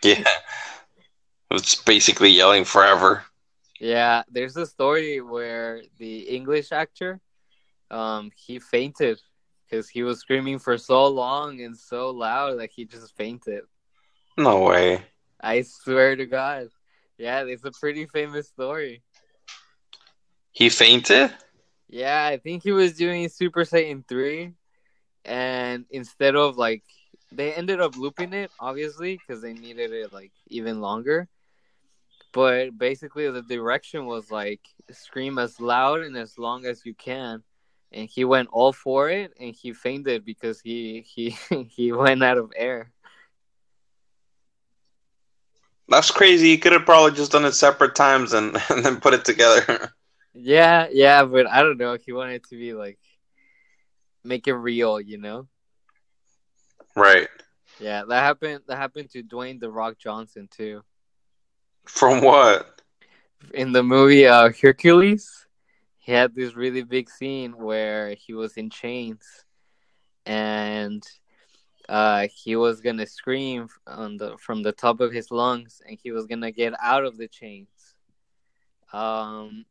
yeah, 0.03 0.23
it's 1.51 1.75
basically 1.75 2.29
yelling 2.29 2.65
forever. 2.65 3.23
Yeah, 3.79 4.23
there's 4.29 4.57
a 4.57 4.65
story 4.65 5.21
where 5.21 5.81
the 5.97 6.19
English 6.19 6.71
actor, 6.71 7.19
um, 7.91 8.31
he 8.35 8.59
fainted 8.59 9.19
because 9.69 9.89
he 9.89 10.03
was 10.03 10.19
screaming 10.19 10.59
for 10.59 10.77
so 10.77 11.07
long 11.07 11.61
and 11.61 11.77
so 11.77 12.11
loud 12.11 12.59
that 12.59 12.69
he 12.75 12.85
just 12.85 13.15
fainted. 13.15 13.63
No 14.37 14.61
way. 14.61 15.03
I 15.39 15.61
swear 15.61 16.15
to 16.15 16.25
God. 16.25 16.69
Yeah, 17.17 17.43
it's 17.43 17.63
a 17.63 17.71
pretty 17.71 18.05
famous 18.05 18.47
story. 18.47 19.01
He 20.51 20.69
fainted? 20.69 21.33
Yeah, 21.89 22.25
I 22.25 22.37
think 22.37 22.63
he 22.63 22.71
was 22.71 22.93
doing 22.93 23.29
Super 23.29 23.63
Saiyan 23.63 24.07
3 24.07 24.53
and 25.25 25.85
instead 25.89 26.35
of 26.35 26.55
like 26.57 26.83
they 27.31 27.53
ended 27.53 27.81
up 27.81 27.97
looping 27.97 28.31
it 28.33 28.51
obviously 28.59 29.17
because 29.17 29.41
they 29.41 29.53
needed 29.53 29.91
it 29.91 30.13
like 30.13 30.31
even 30.47 30.81
longer. 30.81 31.27
But 32.31 32.77
basically 32.77 33.29
the 33.29 33.41
direction 33.41 34.05
was 34.05 34.29
like 34.29 34.61
scream 34.91 35.39
as 35.39 35.59
loud 35.59 36.01
and 36.01 36.17
as 36.17 36.37
long 36.37 36.65
as 36.65 36.85
you 36.85 36.93
can. 36.93 37.43
And 37.91 38.09
he 38.09 38.25
went 38.25 38.49
all 38.51 38.73
for 38.73 39.09
it 39.09 39.33
and 39.39 39.55
he 39.55 39.73
fainted 39.73 40.25
because 40.25 40.59
he 40.59 41.01
he 41.05 41.37
he 41.69 41.91
went 41.91 42.23
out 42.23 42.37
of 42.37 42.51
air. 42.55 42.91
That's 45.87 46.11
crazy. 46.11 46.47
He 46.47 46.57
could 46.57 46.71
have 46.71 46.85
probably 46.85 47.15
just 47.15 47.31
done 47.31 47.45
it 47.45 47.53
separate 47.53 47.95
times 47.95 48.33
and, 48.33 48.57
and 48.69 48.83
then 48.83 48.99
put 48.99 49.13
it 49.13 49.23
together. 49.23 49.93
Yeah, 50.33 50.87
yeah, 50.91 51.23
but 51.23 51.47
I 51.47 51.61
don't 51.61 51.77
know. 51.77 51.97
He 52.03 52.11
wanted 52.11 52.43
to 52.45 52.57
be 52.57 52.73
like 52.73 52.99
make 54.23 54.47
it 54.47 54.53
real, 54.53 54.99
you 54.99 55.17
know? 55.17 55.47
Right. 56.95 57.27
Yeah, 57.79 58.03
that 58.07 58.21
happened 58.21 58.61
that 58.67 58.77
happened 58.77 59.09
to 59.11 59.23
Dwayne 59.23 59.59
the 59.59 59.69
Rock 59.69 59.97
Johnson 59.97 60.47
too. 60.49 60.81
From 61.85 62.21
what? 62.21 62.81
In 63.53 63.71
the 63.71 63.83
movie 63.83 64.25
uh 64.25 64.51
Hercules, 64.61 65.44
he 66.05 66.11
had 66.11 66.35
this 66.35 66.55
really 66.55 66.83
big 66.83 67.09
scene 67.09 67.57
where 67.57 68.13
he 68.13 68.31
was 68.31 68.57
in 68.57 68.69
chains 68.69 69.43
and 70.23 71.03
uh, 71.89 72.27
he 72.31 72.55
was 72.55 72.79
gonna 72.79 73.07
scream 73.07 73.67
on 73.87 74.17
the 74.17 74.37
from 74.37 74.61
the 74.61 74.71
top 74.71 74.99
of 74.99 75.11
his 75.11 75.31
lungs, 75.31 75.81
and 75.87 75.97
he 76.01 76.11
was 76.11 76.27
gonna 76.27 76.51
get 76.51 76.73
out 76.81 77.05
of 77.05 77.17
the 77.17 77.27
chains. 77.27 77.95
Um, 78.93 79.65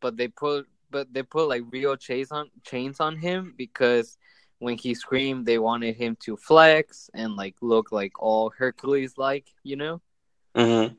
but 0.00 0.16
they 0.16 0.28
put 0.28 0.66
but 0.90 1.12
they 1.12 1.22
put 1.22 1.48
like 1.48 1.62
real 1.70 1.96
chains 1.96 2.32
on 2.32 2.50
chains 2.64 2.98
on 2.98 3.16
him 3.16 3.54
because 3.56 4.16
when 4.60 4.78
he 4.78 4.94
screamed, 4.94 5.44
they 5.44 5.58
wanted 5.58 5.94
him 5.96 6.16
to 6.20 6.38
flex 6.38 7.10
and 7.12 7.36
like 7.36 7.56
look 7.60 7.92
like 7.92 8.12
all 8.18 8.50
Hercules 8.50 9.18
like, 9.18 9.46
you 9.62 9.76
know. 9.76 10.00
Mm-hmm. 10.54 10.94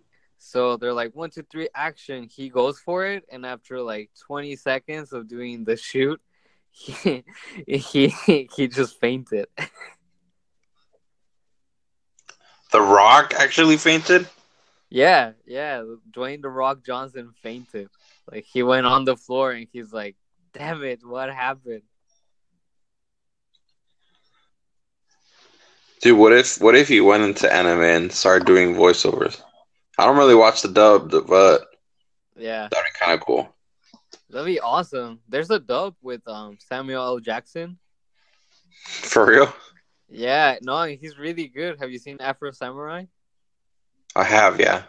So 0.45 0.77
they're 0.77 0.93
like 0.93 1.15
one, 1.15 1.31
two, 1.31 1.41
three, 1.41 1.69
action. 1.73 2.29
He 2.31 2.49
goes 2.49 2.77
for 2.77 3.03
it, 3.03 3.25
and 3.31 3.47
after 3.47 3.81
like 3.81 4.11
twenty 4.27 4.55
seconds 4.55 5.11
of 5.11 5.27
doing 5.27 5.63
the 5.63 5.75
shoot, 5.75 6.21
he 6.69 7.23
he 7.67 8.13
he 8.55 8.67
just 8.67 8.99
fainted. 8.99 9.47
The 12.71 12.79
Rock 12.79 13.33
actually 13.35 13.77
fainted. 13.77 14.27
Yeah, 14.87 15.31
yeah. 15.47 15.83
Dwayne 16.11 16.43
the 16.43 16.49
Rock 16.49 16.85
Johnson 16.85 17.33
fainted. 17.41 17.89
Like 18.31 18.45
he 18.45 18.61
went 18.61 18.85
on 18.85 19.03
the 19.03 19.17
floor 19.17 19.51
and 19.51 19.67
he's 19.73 19.91
like, 19.91 20.15
"Damn 20.53 20.83
it, 20.83 21.03
what 21.03 21.33
happened?" 21.33 21.81
Dude, 26.01 26.19
what 26.19 26.33
if 26.33 26.61
what 26.61 26.75
if 26.75 26.87
he 26.87 27.01
went 27.01 27.23
into 27.23 27.51
anime 27.51 27.81
and 27.81 28.11
started 28.11 28.45
doing 28.45 28.75
voiceovers? 28.75 29.41
I 29.97 30.05
don't 30.05 30.17
really 30.17 30.35
watch 30.35 30.61
the 30.61 30.67
dub, 30.67 31.11
but 31.27 31.67
yeah, 32.35 32.67
that'd 32.69 32.85
be 32.85 32.99
kind 32.99 33.13
of 33.13 33.25
cool. 33.25 33.49
That'd 34.29 34.45
be 34.45 34.59
awesome. 34.59 35.19
There's 35.29 35.51
a 35.51 35.59
dub 35.59 35.95
with 36.01 36.27
um 36.27 36.57
Samuel 36.59 37.03
L. 37.03 37.19
Jackson. 37.19 37.77
For 38.83 39.25
real? 39.25 39.53
Yeah, 40.09 40.57
no, 40.61 40.83
he's 40.83 41.17
really 41.17 41.47
good. 41.47 41.79
Have 41.79 41.91
you 41.91 41.99
seen 41.99 42.17
Afro 42.19 42.51
Samurai? 42.51 43.05
I 44.15 44.23
have, 44.23 44.59
yeah. 44.59 44.83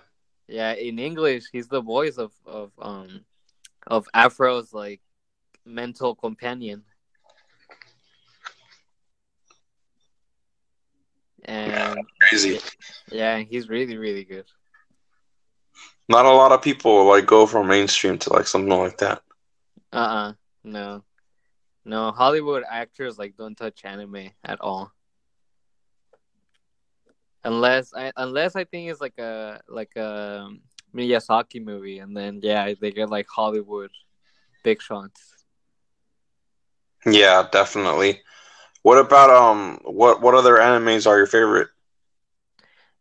Yeah, 0.48 0.72
in 0.72 0.98
English, 0.98 1.44
he's 1.52 1.68
the 1.68 1.80
voice 1.80 2.18
of 2.18 2.32
of 2.44 2.72
um 2.78 3.24
of 3.86 4.08
Afro's 4.14 4.72
like 4.72 5.00
mental 5.64 6.14
companion. 6.14 6.82
And 11.44 12.06
crazy. 12.20 12.58
Yeah, 13.10 13.38
he's 13.38 13.68
really 13.68 13.96
really 13.96 14.24
good. 14.24 14.46
Not 16.08 16.24
a 16.26 16.30
lot 16.30 16.52
of 16.52 16.62
people 16.62 17.04
like 17.06 17.26
go 17.26 17.46
from 17.46 17.68
mainstream 17.68 18.18
to 18.18 18.32
like 18.32 18.46
something 18.46 18.70
like 18.76 18.98
that. 18.98 19.22
Uh 19.92 19.96
uh 19.96 20.32
no. 20.64 21.04
No, 21.84 22.10
Hollywood 22.12 22.64
actors 22.68 23.18
like 23.18 23.36
don't 23.36 23.56
touch 23.56 23.84
anime 23.84 24.30
at 24.44 24.60
all. 24.60 24.92
Unless 27.44 27.92
I 27.94 28.12
unless 28.16 28.56
I 28.56 28.64
think 28.64 28.90
it's 28.90 29.00
like 29.00 29.18
a 29.18 29.60
like 29.68 29.94
a 29.96 30.48
Miyazaki 30.94 31.64
movie, 31.64 31.98
and 31.98 32.16
then 32.16 32.40
yeah, 32.42 32.72
they 32.80 32.90
get 32.90 33.10
like 33.10 33.26
Hollywood 33.28 33.90
big 34.64 34.82
shots. 34.82 35.34
Yeah, 37.06 37.46
definitely. 37.50 38.22
What 38.82 38.98
about 38.98 39.30
um 39.30 39.80
what 39.84 40.20
what 40.22 40.34
other 40.34 40.54
animes 40.56 41.06
are 41.06 41.16
your 41.16 41.26
favorite? 41.26 41.68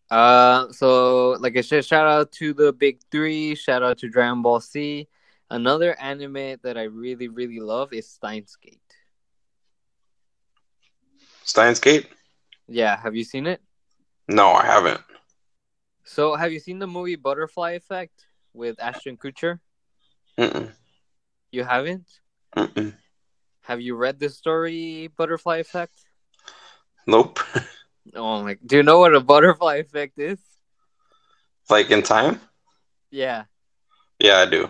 Uh, 0.09 0.71
so 0.71 1.31
like 1.39 1.57
I 1.57 1.61
said, 1.61 1.85
shout 1.85 2.07
out 2.07 2.31
to 2.33 2.53
the 2.53 2.71
big 2.71 2.99
three. 3.11 3.55
Shout 3.55 3.83
out 3.83 3.97
to 3.99 4.09
Dragon 4.09 4.41
Ball 4.41 4.59
Z. 4.59 5.07
Another 5.49 5.99
anime 5.99 6.57
that 6.63 6.77
I 6.77 6.83
really 6.83 7.27
really 7.27 7.59
love 7.59 7.93
is 7.93 8.09
Steins 8.09 8.57
Gate. 8.61 8.79
Steins 11.43 11.79
Gate. 11.79 12.07
Yeah, 12.67 12.99
have 12.99 13.15
you 13.15 13.23
seen 13.23 13.47
it? 13.47 13.61
No, 14.27 14.51
I 14.51 14.65
haven't. 14.65 15.01
So, 16.03 16.35
have 16.35 16.51
you 16.51 16.59
seen 16.59 16.79
the 16.79 16.87
movie 16.87 17.15
Butterfly 17.15 17.71
Effect 17.71 18.25
with 18.53 18.79
Ashton 18.79 19.17
Kutcher? 19.17 19.59
Mm-mm. 20.37 20.71
You 21.51 21.63
haven't? 21.63 22.07
Mm-mm. 22.55 22.93
Have 23.61 23.81
you 23.81 23.95
read 23.95 24.19
the 24.19 24.29
story 24.29 25.09
Butterfly 25.15 25.57
Effect? 25.57 25.93
Nope. 27.07 27.39
oh 28.13 28.43
my! 28.43 28.57
Do 28.65 28.77
you 28.77 28.83
know 28.83 28.99
what 28.99 29.15
a 29.15 29.21
butterfly 29.21 29.75
effect 29.85 30.19
is? 30.19 30.39
Like 31.69 31.89
in 31.89 32.03
time? 32.03 32.39
Yeah. 33.09 33.45
Yeah, 34.19 34.37
I 34.37 34.45
do. 34.45 34.69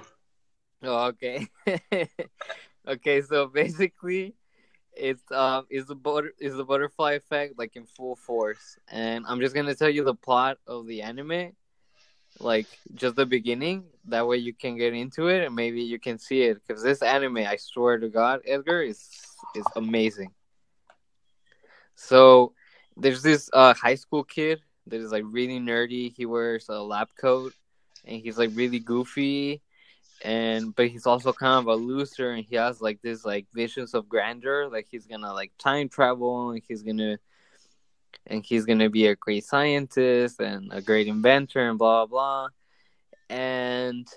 Oh, 0.84 1.08
okay. 1.08 1.48
okay, 2.88 3.22
so 3.22 3.48
basically, 3.48 4.36
it's 4.96 5.30
um 5.32 5.66
is 5.70 5.86
the 5.86 5.96
butter 5.96 6.32
is 6.40 6.56
the 6.56 6.64
butterfly 6.64 7.14
effect 7.14 7.58
like 7.58 7.76
in 7.76 7.86
full 7.86 8.16
force 8.16 8.78
and 8.90 9.26
i'm 9.28 9.40
just 9.40 9.54
gonna 9.54 9.76
tell 9.76 9.90
you 9.90 10.04
the 10.04 10.14
plot 10.14 10.58
of 10.68 10.88
the 10.88 11.02
anime 11.02 11.52
like 12.40 12.68
just 12.94 13.16
the 13.16 13.26
beginning 13.26 13.84
that 14.06 14.26
way 14.26 14.38
you 14.38 14.54
can 14.54 14.78
get 14.78 14.94
into 14.94 15.28
it 15.28 15.46
and 15.46 15.56
maybe 15.56 15.82
you 15.82 16.00
can 16.00 16.18
see 16.18 16.44
it 16.44 16.62
because 16.66 16.82
this 16.82 17.02
anime 17.02 17.38
i 17.38 17.56
swear 17.58 17.98
to 17.98 18.10
god 18.10 18.40
edgar 18.46 18.82
is 18.82 19.10
is 19.56 19.66
amazing 19.76 20.32
so 21.96 22.54
there's 22.98 23.22
this 23.22 23.50
uh 23.54 23.74
high 23.74 23.96
school 23.96 24.24
kid 24.24 24.62
that 24.88 25.02
is 25.02 25.12
like 25.12 25.24
really 25.26 25.60
nerdy. 25.60 26.14
He 26.16 26.26
wears 26.26 26.70
a 26.70 26.80
lab 26.82 27.10
coat 27.20 27.54
and 28.06 28.22
he's 28.22 28.38
like 28.38 28.52
really 28.54 28.80
goofy 28.80 29.62
and 30.24 30.74
but 30.76 30.88
he's 30.88 31.06
also 31.06 31.34
kind 31.34 31.60
of 31.60 31.68
a 31.68 31.76
loser 31.76 32.32
and 32.32 32.46
he 32.46 32.56
has 32.56 32.82
like 32.82 33.02
this 33.02 33.26
like 33.26 33.48
visions 33.54 33.94
of 33.94 34.08
grandeur. 34.08 34.70
Like 34.70 34.88
he's 34.90 35.06
gonna 35.06 35.34
like 35.34 35.52
time 35.58 35.90
travel 35.90 36.52
and 36.52 36.62
he's 36.68 36.84
gonna 36.84 37.18
and 38.28 38.46
he's 38.46 38.66
gonna 38.66 38.90
be 38.90 39.08
a 39.08 39.16
great 39.16 39.44
scientist 39.44 40.40
and 40.40 40.72
a 40.72 40.82
great 40.82 41.08
inventor 41.08 41.70
and 41.70 41.78
blah 41.78 42.06
blah, 42.06 42.48
blah. 42.48 43.36
and 43.36 44.08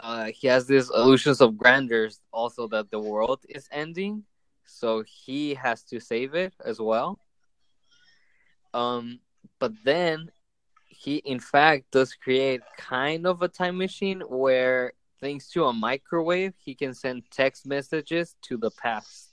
uh, 0.00 0.26
he 0.26 0.46
has 0.46 0.66
these 0.66 0.90
illusions 0.90 1.40
of 1.40 1.56
grandeur 1.56 2.08
also 2.32 2.68
that 2.68 2.88
the 2.90 3.00
world 3.00 3.40
is 3.48 3.68
ending. 3.72 4.22
So 4.64 5.02
he 5.02 5.54
has 5.54 5.82
to 5.84 5.98
save 5.98 6.34
it 6.34 6.54
as 6.64 6.78
well 6.78 7.18
Um, 8.74 9.20
but 9.58 9.72
then 9.84 10.30
he, 10.86 11.16
in 11.16 11.40
fact, 11.40 11.90
does 11.92 12.14
create 12.14 12.60
kind 12.76 13.26
of 13.26 13.42
a 13.42 13.48
time 13.48 13.78
machine 13.78 14.20
where, 14.20 14.92
thanks 15.20 15.48
to 15.50 15.64
a 15.64 15.72
microwave, 15.72 16.54
he 16.58 16.74
can 16.74 16.94
send 16.94 17.22
text 17.30 17.66
messages 17.66 18.36
to 18.42 18.56
the 18.56 18.70
past. 18.70 19.30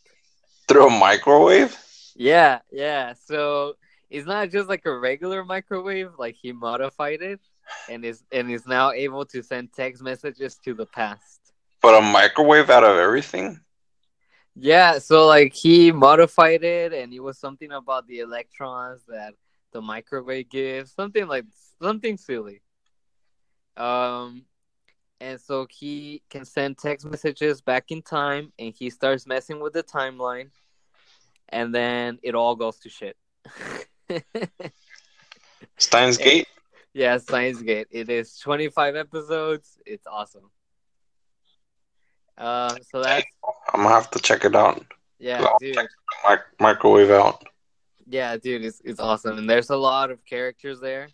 Through 0.68 0.88
a 0.88 1.00
microwave? 1.00 1.78
Yeah, 2.16 2.60
yeah. 2.72 3.14
So 3.14 3.76
it's 4.10 4.28
not 4.28 4.50
just 4.52 4.70
like 4.70 4.86
a 4.86 4.98
regular 4.98 5.44
microwave; 5.44 6.12
like 6.18 6.36
he 6.42 6.52
modified 6.52 7.22
it, 7.22 7.42
and 7.90 8.06
is 8.06 8.24
and 8.32 8.50
is 8.52 8.66
now 8.66 8.92
able 8.92 9.26
to 9.26 9.44
send 9.44 9.74
text 9.74 10.02
messages 10.02 10.56
to 10.64 10.74
the 10.74 10.86
past. 10.86 11.40
But 11.82 11.98
a 11.98 12.02
microwave 12.02 12.70
out 12.70 12.84
of 12.84 12.98
everything? 12.98 13.60
Yeah, 14.56 15.00
so 15.00 15.28
like 15.28 15.54
he 15.54 15.92
modified 15.92 16.64
it, 16.64 16.94
and 16.94 17.14
it 17.14 17.20
was 17.20 17.38
something 17.38 17.72
about 17.72 18.08
the 18.08 18.20
electrons 18.20 19.02
that 19.08 19.34
the 19.72 19.82
microwave 19.82 20.50
gives, 20.50 20.94
something 20.94 21.28
like 21.28 21.46
something 21.82 22.16
silly. 22.18 22.62
Um, 23.76 24.46
and 25.20 25.40
so 25.42 25.68
he 25.70 26.22
can 26.30 26.46
send 26.46 26.78
text 26.78 27.06
messages 27.06 27.62
back 27.62 27.92
in 27.92 28.02
time, 28.02 28.54
and 28.58 28.74
he 28.74 28.90
starts 28.90 29.28
messing 29.28 29.60
with 29.60 29.74
the 29.74 29.84
timeline, 29.84 30.52
and 31.50 31.76
then 31.76 32.20
it 32.24 32.34
all 32.34 32.56
goes 32.56 32.80
to 32.80 32.90
shit. 32.90 33.18
Steins 35.78 36.18
Gate? 36.18 36.48
Yeah, 36.94 37.18
Steins 37.18 37.62
Gate. 37.62 37.88
It 37.92 38.10
is 38.10 38.38
25 38.40 38.96
episodes. 38.96 39.78
It's 39.86 40.08
awesome. 40.08 40.50
Um, 42.38 42.78
so 42.92 43.02
that's 43.02 43.26
I'm 43.74 43.84
gonna 43.84 43.96
have 43.96 44.12
to 44.12 44.20
check 44.20 44.46
it 44.46 44.56
out. 44.56 44.86
yeah, 45.20 45.48
dude. 45.60 45.78
mic- 46.28 46.40
microwave 46.60 47.12
out. 47.12 47.44
Yeah, 48.08 48.38
dude, 48.38 48.66
it's 48.66 48.82
it's 48.84 49.00
awesome, 49.00 49.38
and 49.38 49.50
there's 49.50 49.70
a 49.70 49.78
lot 49.78 50.12
of 50.12 50.24
characters 50.26 50.80
there, 50.80 51.08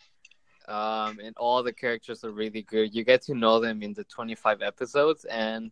um, 0.67 1.19
and 1.23 1.35
all 1.37 1.63
the 1.63 1.73
characters 1.73 2.23
are 2.23 2.31
really 2.31 2.63
good. 2.63 2.93
You 2.93 3.03
get 3.03 3.21
to 3.23 3.35
know 3.35 3.59
them 3.59 3.81
in 3.81 3.93
the 3.93 4.03
25 4.03 4.61
episodes, 4.61 5.25
and 5.25 5.71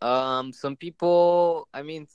um, 0.00 0.52
some 0.52 0.76
people, 0.76 1.66
I 1.72 1.82
mean, 1.82 2.06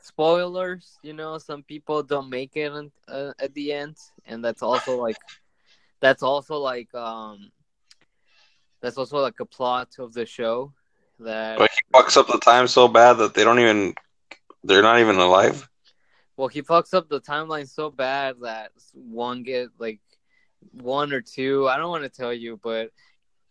spoilers, 0.00 0.98
you 1.02 1.12
know, 1.12 1.38
some 1.38 1.62
people 1.64 2.02
don't 2.02 2.30
make 2.30 2.56
it 2.56 2.72
in, 2.72 2.92
uh, 3.08 3.32
at 3.40 3.52
the 3.54 3.72
end, 3.72 3.96
and 4.24 4.44
that's 4.44 4.62
also 4.62 4.96
like, 4.96 5.16
that's 6.00 6.22
also 6.22 6.58
like, 6.58 6.94
um, 6.94 7.50
that's 8.80 8.96
also 8.96 9.18
like 9.18 9.40
a 9.40 9.44
plot 9.44 9.96
of 9.98 10.12
the 10.12 10.24
show 10.24 10.72
that 11.20 11.58
But 11.58 11.70
he 11.70 11.98
fucks 11.98 12.16
up 12.16 12.26
the 12.26 12.38
time 12.38 12.66
so 12.68 12.88
bad 12.88 13.14
that 13.14 13.34
they 13.34 13.44
don't 13.44 13.60
even 13.60 13.94
they're 14.64 14.82
not 14.82 15.00
even 15.00 15.16
alive. 15.16 15.68
Well, 16.36 16.48
he 16.48 16.62
fucks 16.62 16.92
up 16.92 17.08
the 17.08 17.20
timeline 17.20 17.68
so 17.68 17.90
bad 17.90 18.36
that 18.42 18.72
one 18.92 19.42
get 19.42 19.68
like 19.78 20.00
one 20.72 21.12
or 21.12 21.20
two. 21.20 21.68
I 21.68 21.78
don't 21.78 21.90
want 21.90 22.04
to 22.04 22.10
tell 22.10 22.32
you, 22.32 22.60
but 22.62 22.90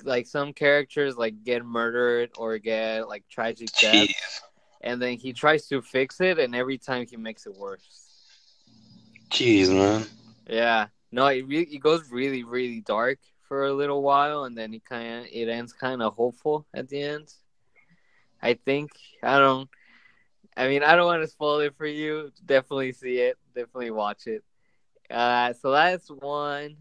like 0.04 0.28
some 0.28 0.54
characters 0.54 1.18
like 1.18 1.44
get 1.44 1.66
murdered 1.66 2.32
or 2.38 2.58
get 2.58 3.08
like 3.08 3.24
tragic 3.30 3.70
Jeez. 3.70 4.08
deaths, 4.08 4.42
and 4.82 5.02
then 5.02 5.18
he 5.18 5.34
tries 5.34 5.68
to 5.68 5.82
fix 5.82 6.22
it, 6.22 6.38
and 6.38 6.56
every 6.56 6.78
time 6.78 7.06
he 7.10 7.18
makes 7.18 7.48
it 7.48 7.56
worse. 7.56 8.02
Jeez, 9.30 9.74
man. 9.74 10.06
Yeah, 10.48 10.88
no, 11.12 11.26
it 11.28 11.48
really 11.48 11.74
it 11.76 11.80
goes 11.80 12.12
really 12.12 12.44
really 12.44 12.82
dark 12.82 13.20
for 13.42 13.66
a 13.66 13.74
little 13.74 14.04
while, 14.04 14.44
and 14.44 14.58
then 14.58 14.74
it 14.74 14.86
kind 14.86 15.22
of 15.22 15.26
it 15.32 15.48
ends 15.48 15.74
kind 15.74 16.02
of 16.04 16.14
hopeful 16.16 16.68
at 16.74 16.90
the 16.90 17.02
end. 17.02 17.34
I 18.46 18.54
think 18.56 18.92
I 19.24 19.40
don't. 19.40 19.70
I 20.58 20.68
mean, 20.68 20.84
I 20.84 20.96
don't 20.96 21.06
want 21.06 21.24
to 21.24 21.28
spoil 21.28 21.60
it 21.60 21.76
for 21.78 21.88
you. 21.88 22.32
Definitely 22.46 22.94
see 22.94 23.18
it. 23.20 23.38
Definitely 23.56 23.92
watch 23.92 24.28
it. 24.28 24.44
Uh, 25.10 25.54
so 25.54 25.72
that's 25.72 26.10
one. 26.10 26.78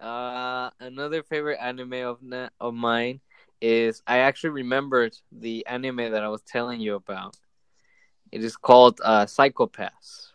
Uh, 0.00 0.70
another 0.80 1.22
favorite 1.22 1.58
anime 1.60 1.94
of 1.94 2.22
na- 2.22 2.50
of 2.60 2.74
mine 2.74 3.20
is 3.60 4.02
I 4.06 4.18
actually 4.18 4.50
remembered 4.50 5.16
the 5.32 5.66
anime 5.66 6.12
that 6.12 6.22
I 6.24 6.28
was 6.28 6.42
telling 6.42 6.80
you 6.80 6.94
about. 6.96 7.36
It 8.32 8.44
is 8.44 8.56
called 8.56 9.00
uh, 9.04 9.26
Psycho 9.26 9.66
Pass. 9.66 10.32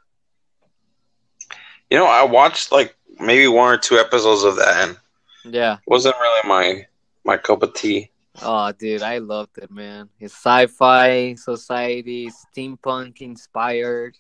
You 1.90 1.98
know, 1.98 2.06
I 2.08 2.24
watched 2.24 2.72
like 2.72 2.96
maybe 3.20 3.48
one 3.48 3.74
or 3.74 3.78
two 3.78 3.98
episodes 3.98 4.44
of 4.44 4.58
that 4.58 4.88
and 4.90 4.98
Yeah. 5.44 5.78
wasn't 5.88 6.16
really 6.20 6.48
my 6.50 6.88
my 7.26 7.38
cup 7.38 7.64
of 7.64 7.74
tea. 7.74 8.12
Oh, 8.42 8.72
dude, 8.72 9.02
I 9.02 9.18
loved 9.18 9.58
it, 9.58 9.70
man. 9.70 10.10
It's 10.20 10.34
sci-fi 10.34 11.36
society, 11.36 12.30
steampunk 12.30 13.22
inspired. 13.22 14.18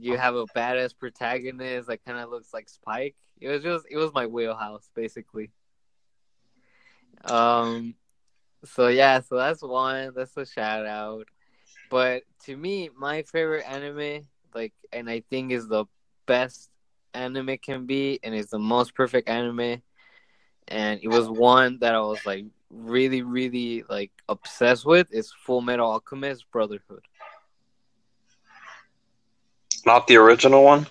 You 0.00 0.16
have 0.16 0.34
a 0.34 0.46
badass 0.46 0.96
protagonist 0.98 1.88
that 1.88 2.04
kind 2.04 2.18
of 2.18 2.30
looks 2.30 2.52
like 2.52 2.68
Spike. 2.68 3.14
It 3.40 3.48
was 3.48 3.62
just, 3.62 3.86
it 3.88 3.96
was 3.96 4.12
my 4.12 4.26
wheelhouse, 4.26 4.90
basically. 4.94 5.50
Um, 7.24 7.94
so 8.64 8.88
yeah, 8.88 9.20
so 9.20 9.36
that's 9.36 9.62
one. 9.62 10.12
That's 10.14 10.36
a 10.36 10.44
shout 10.44 10.86
out. 10.86 11.26
But 11.88 12.24
to 12.44 12.56
me, 12.56 12.90
my 12.96 13.22
favorite 13.22 13.64
anime, 13.68 14.26
like, 14.54 14.72
and 14.92 15.08
I 15.08 15.22
think 15.30 15.52
is 15.52 15.68
the 15.68 15.86
best 16.26 16.68
anime 17.14 17.58
can 17.58 17.86
be, 17.86 18.18
and 18.22 18.34
it's 18.34 18.50
the 18.50 18.58
most 18.58 18.94
perfect 18.94 19.28
anime. 19.28 19.82
And 20.68 21.00
it 21.02 21.08
was 21.08 21.28
one 21.28 21.78
that 21.80 21.94
I 21.94 22.00
was 22.00 22.24
like 22.24 22.44
really, 22.70 23.22
really 23.22 23.84
like 23.88 24.12
obsessed 24.28 24.86
with. 24.86 25.12
Is 25.12 25.32
Full 25.44 25.60
Metal 25.60 25.90
Alchemist 25.90 26.50
Brotherhood. 26.50 27.04
Not 29.86 30.06
the 30.06 30.16
original 30.16 30.64
one. 30.64 30.86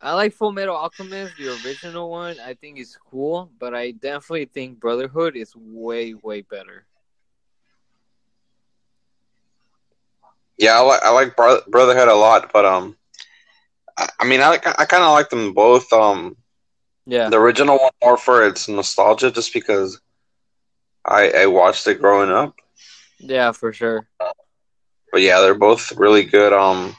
I 0.00 0.12
like 0.14 0.34
Full 0.34 0.52
Metal 0.52 0.76
Alchemist, 0.76 1.36
the 1.36 1.48
original 1.48 2.10
one. 2.10 2.38
I 2.40 2.54
think 2.54 2.78
is 2.78 2.96
cool, 3.10 3.50
but 3.58 3.74
I 3.74 3.92
definitely 3.92 4.46
think 4.46 4.78
Brotherhood 4.80 5.36
is 5.36 5.54
way, 5.56 6.14
way 6.14 6.42
better. 6.42 6.86
Yeah, 10.58 10.78
I 10.78 10.80
like 10.80 11.02
I 11.04 11.10
like 11.10 11.36
Bro- 11.36 11.62
Brotherhood 11.68 12.08
a 12.08 12.14
lot, 12.14 12.52
but 12.52 12.64
um, 12.64 12.96
I, 13.98 14.08
I 14.20 14.24
mean, 14.24 14.40
I 14.40 14.48
like 14.48 14.66
I 14.66 14.84
kind 14.84 15.02
of 15.02 15.12
like 15.12 15.30
them 15.30 15.52
both. 15.52 15.92
Um, 15.92 16.36
Yeah, 17.06 17.28
the 17.28 17.38
original 17.38 17.78
one 17.78 17.92
more 18.02 18.16
for 18.16 18.46
its 18.46 18.68
nostalgia, 18.68 19.30
just 19.30 19.52
because 19.52 20.00
I 21.06 21.30
I 21.30 21.46
watched 21.46 21.86
it 21.86 22.00
growing 22.00 22.30
up. 22.30 22.54
yeah, 23.18 23.52
for 23.52 23.72
sure. 23.72 24.08
But 25.12 25.22
yeah, 25.22 25.40
they're 25.40 25.54
both 25.54 25.92
really 25.92 26.24
good. 26.24 26.52
Um, 26.52 26.96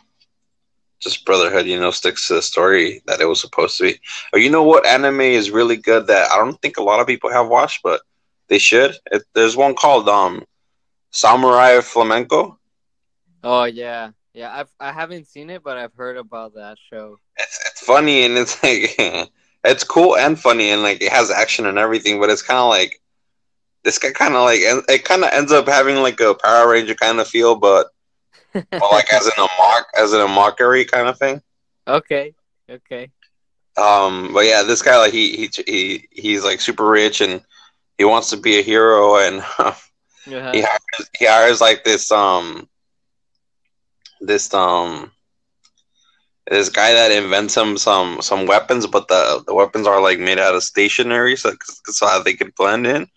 just 1.01 1.25
Brotherhood, 1.25 1.65
you 1.67 1.79
know, 1.79 1.91
sticks 1.91 2.27
to 2.27 2.35
the 2.35 2.41
story 2.41 3.01
that 3.07 3.21
it 3.21 3.25
was 3.25 3.41
supposed 3.41 3.77
to 3.77 3.83
be. 3.83 3.99
Oh, 4.33 4.37
you 4.37 4.49
know 4.49 4.63
what 4.63 4.85
anime 4.87 5.21
is 5.21 5.51
really 5.51 5.77
good 5.77 6.07
that 6.07 6.31
I 6.31 6.37
don't 6.37 6.59
think 6.61 6.77
a 6.77 6.83
lot 6.83 6.99
of 6.99 7.07
people 7.07 7.29
have 7.31 7.47
watched, 7.47 7.81
but 7.83 8.01
they 8.47 8.57
should. 8.59 8.95
It, 9.11 9.23
there's 9.33 9.55
one 9.57 9.75
called 9.75 10.07
um, 10.09 10.45
Samurai 11.11 11.81
Flamenco. 11.81 12.59
Oh 13.43 13.65
yeah, 13.65 14.11
yeah. 14.33 14.51
I've 14.53 14.69
I 14.79 14.91
haven't 14.91 15.27
seen 15.27 15.49
it, 15.49 15.63
but 15.63 15.77
I've 15.77 15.93
heard 15.93 16.17
about 16.17 16.55
that 16.55 16.77
show. 16.89 17.19
It's 17.37 17.59
it's 17.67 17.81
funny 17.81 18.25
and 18.25 18.37
it's 18.37 18.61
like 18.63 19.29
it's 19.63 19.83
cool 19.83 20.15
and 20.17 20.39
funny 20.39 20.71
and 20.71 20.81
like 20.83 21.01
it 21.01 21.11
has 21.11 21.29
action 21.29 21.65
and 21.65 21.77
everything, 21.77 22.19
but 22.19 22.29
it's 22.29 22.41
kind 22.41 22.59
of 22.59 22.69
like 22.69 22.99
this 23.85 23.99
guy 23.99 24.11
kind 24.11 24.35
of 24.35 24.43
like 24.43 24.59
it 24.61 25.05
kind 25.05 25.23
of 25.23 25.31
ends 25.33 25.53
up 25.53 25.67
having 25.69 25.97
like 25.97 26.19
a 26.21 26.35
Power 26.35 26.69
Ranger 26.71 26.95
kind 26.95 27.21
of 27.21 27.27
feel, 27.29 27.55
but 27.57 27.87
like 28.91 29.13
as 29.13 29.27
in 29.27 29.33
a 29.37 29.47
mock 29.59 29.87
as 29.97 30.13
in 30.13 30.21
a 30.21 30.27
mockery 30.27 30.85
kind 30.85 31.07
of 31.09 31.19
thing. 31.19 31.41
okay, 31.87 32.35
okay. 32.69 33.11
Um, 33.77 34.31
but 34.33 34.45
yeah, 34.45 34.63
this 34.63 34.81
guy 34.81 34.97
like 34.97 35.13
he 35.13 35.35
he 35.37 35.49
he 35.67 36.07
he's 36.11 36.43
like 36.45 36.61
super 36.61 36.85
rich 36.89 37.21
and 37.21 37.41
he 37.97 38.05
wants 38.05 38.29
to 38.31 38.37
be 38.37 38.59
a 38.59 38.63
hero 38.63 39.17
and 39.17 39.43
Uh-huh. 40.27 40.51
he 40.51 40.61
hires, 40.61 41.09
he 41.19 41.25
hires 41.27 41.61
like 41.61 41.83
this 41.83 42.11
um 42.11 42.69
this 44.21 44.53
um 44.53 45.11
this 46.49 46.69
guy 46.69 46.93
that 46.93 47.11
invents 47.11 47.55
him 47.57 47.77
some 47.77 48.21
some 48.21 48.45
weapons, 48.45 48.87
but 48.87 49.07
the 49.07 49.43
the 49.47 49.53
weapons 49.53 49.87
are 49.87 50.01
like 50.01 50.19
made 50.19 50.39
out 50.39 50.55
of 50.55 50.63
stationery, 50.63 51.35
so 51.35 51.53
so 51.87 52.21
they 52.23 52.33
could 52.33 52.53
blend 52.55 52.87
in. 52.87 53.07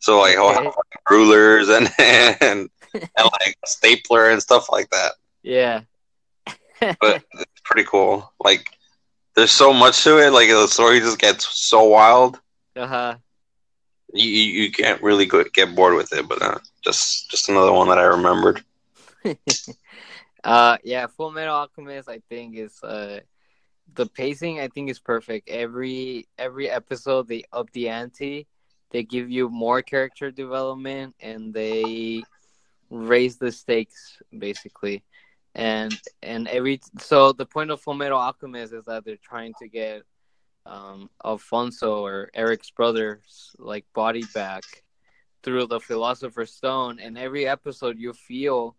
So 0.00 0.20
like 0.20 0.36
Okay. 0.36 0.54
have 0.54 0.64
like, 0.64 1.10
rulers 1.10 1.68
and 1.68 1.88
and, 1.98 2.36
and 2.94 3.08
like 3.18 3.56
a 3.62 3.66
stapler 3.66 4.30
and 4.30 4.40
stuff 4.42 4.70
like 4.70 4.90
that. 4.90 5.12
Yeah. 5.42 5.82
But 7.00 7.22
it's 7.34 7.60
pretty 7.64 7.86
cool. 7.88 8.32
Like 8.42 8.66
there's 9.34 9.52
so 9.52 9.72
much 9.72 10.02
to 10.04 10.18
it. 10.18 10.30
Like 10.32 10.48
the 10.48 10.66
story 10.66 11.00
just 11.00 11.18
gets 11.18 11.46
so 11.58 11.84
wild. 11.84 12.40
uh 12.76 12.86
huh. 12.86 13.16
You 14.12 14.28
you, 14.28 14.62
you 14.62 14.72
can't 14.72 15.02
really 15.02 15.26
go, 15.26 15.44
get 15.52 15.74
bored 15.74 15.94
with 15.94 16.12
it. 16.12 16.28
But 16.28 16.42
uh, 16.42 16.58
just 16.82 17.30
just 17.30 17.48
another 17.48 17.72
one 17.72 17.88
that 17.88 17.98
I 17.98 18.04
remembered. 18.04 18.62
uh 20.44 20.76
yeah, 20.84 21.06
Full 21.06 21.30
Metal 21.32 21.54
Alchemist 21.54 22.08
I 22.08 22.20
think 22.28 22.56
is 22.56 22.82
uh 22.82 23.20
the 23.94 24.06
pacing 24.06 24.60
I 24.60 24.68
think 24.68 24.90
is 24.90 24.98
perfect. 25.00 25.48
Every 25.48 26.28
every 26.38 26.68
episode 26.70 27.28
they 27.28 27.44
up 27.52 27.70
the 27.72 27.88
ante. 27.88 28.46
They 28.90 29.02
give 29.02 29.30
you 29.30 29.48
more 29.48 29.82
character 29.82 30.30
development 30.30 31.14
and 31.20 31.52
they 31.52 32.22
raise 32.90 33.36
the 33.36 33.52
stakes 33.52 34.18
basically. 34.36 35.02
and 35.54 35.98
and 36.22 36.48
every 36.48 36.80
so 36.98 37.32
the 37.32 37.46
point 37.46 37.70
of 37.70 37.82
Fullmetal 37.82 38.18
Alchemist 38.18 38.72
is 38.72 38.84
that 38.84 39.04
they're 39.04 39.16
trying 39.16 39.54
to 39.60 39.68
get 39.68 40.02
um, 40.66 41.10
Alfonso 41.24 42.04
or 42.04 42.30
Eric's 42.34 42.70
brother's 42.70 43.52
like 43.58 43.84
body 43.94 44.24
back 44.34 44.62
through 45.42 45.66
the 45.66 45.80
Philosopher's 45.80 46.52
Stone, 46.52 46.98
and 47.00 47.16
every 47.16 47.46
episode 47.46 47.98
you 47.98 48.12
feel 48.12 48.76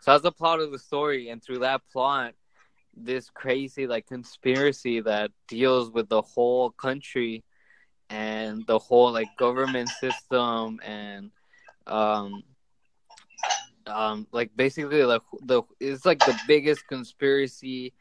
so 0.00 0.10
that's 0.10 0.22
the 0.22 0.32
plot 0.32 0.60
of 0.60 0.72
the 0.72 0.78
story, 0.78 1.28
and 1.28 1.42
through 1.42 1.60
that 1.60 1.82
plot, 1.92 2.34
this 2.96 3.30
crazy 3.30 3.86
like 3.86 4.06
conspiracy 4.06 5.00
that 5.00 5.30
deals 5.48 5.90
with 5.90 6.08
the 6.08 6.22
whole 6.22 6.70
country 6.70 7.44
and 8.12 8.66
the 8.66 8.78
whole 8.78 9.10
like 9.10 9.28
government 9.38 9.88
system 9.88 10.78
and 10.84 11.30
um 11.86 12.42
um 13.86 14.26
like 14.32 14.50
basically 14.54 15.02
like 15.04 15.22
the 15.46 15.62
it's 15.80 16.04
like 16.04 16.18
the 16.20 16.38
biggest 16.46 16.86
conspiracy 16.86 17.92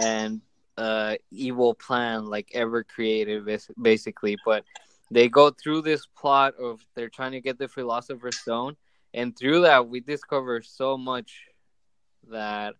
and 0.00 0.42
uh 0.76 1.14
evil 1.30 1.74
plan 1.74 2.26
like 2.26 2.50
ever 2.54 2.84
created 2.84 3.44
basically. 3.80 4.36
But 4.44 4.64
they 5.10 5.28
go 5.28 5.50
through 5.50 5.82
this 5.82 6.06
plot 6.06 6.54
of 6.60 6.84
they're 6.94 7.08
trying 7.08 7.32
to 7.32 7.40
get 7.40 7.58
the 7.58 7.68
philosopher's 7.68 8.38
stone 8.38 8.76
and 9.14 9.36
through 9.36 9.62
that 9.62 9.88
we 9.88 10.00
discover 10.00 10.60
so 10.62 10.96
much 10.96 11.44
that 12.30 12.74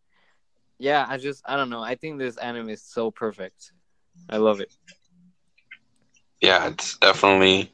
yeah 0.79 1.07
i 1.09 1.17
just 1.17 1.43
i 1.47 1.57
don't 1.57 1.71
know. 1.71 1.83
I 1.83 1.95
think 1.95 2.19
this 2.19 2.37
anime 2.37 2.71
is 2.71 2.83
so 2.83 3.11
perfect. 3.11 3.73
I 4.29 4.37
love 4.39 4.61
it 4.61 4.73
yeah 6.41 6.69
it's 6.69 6.97
definitely 6.99 7.71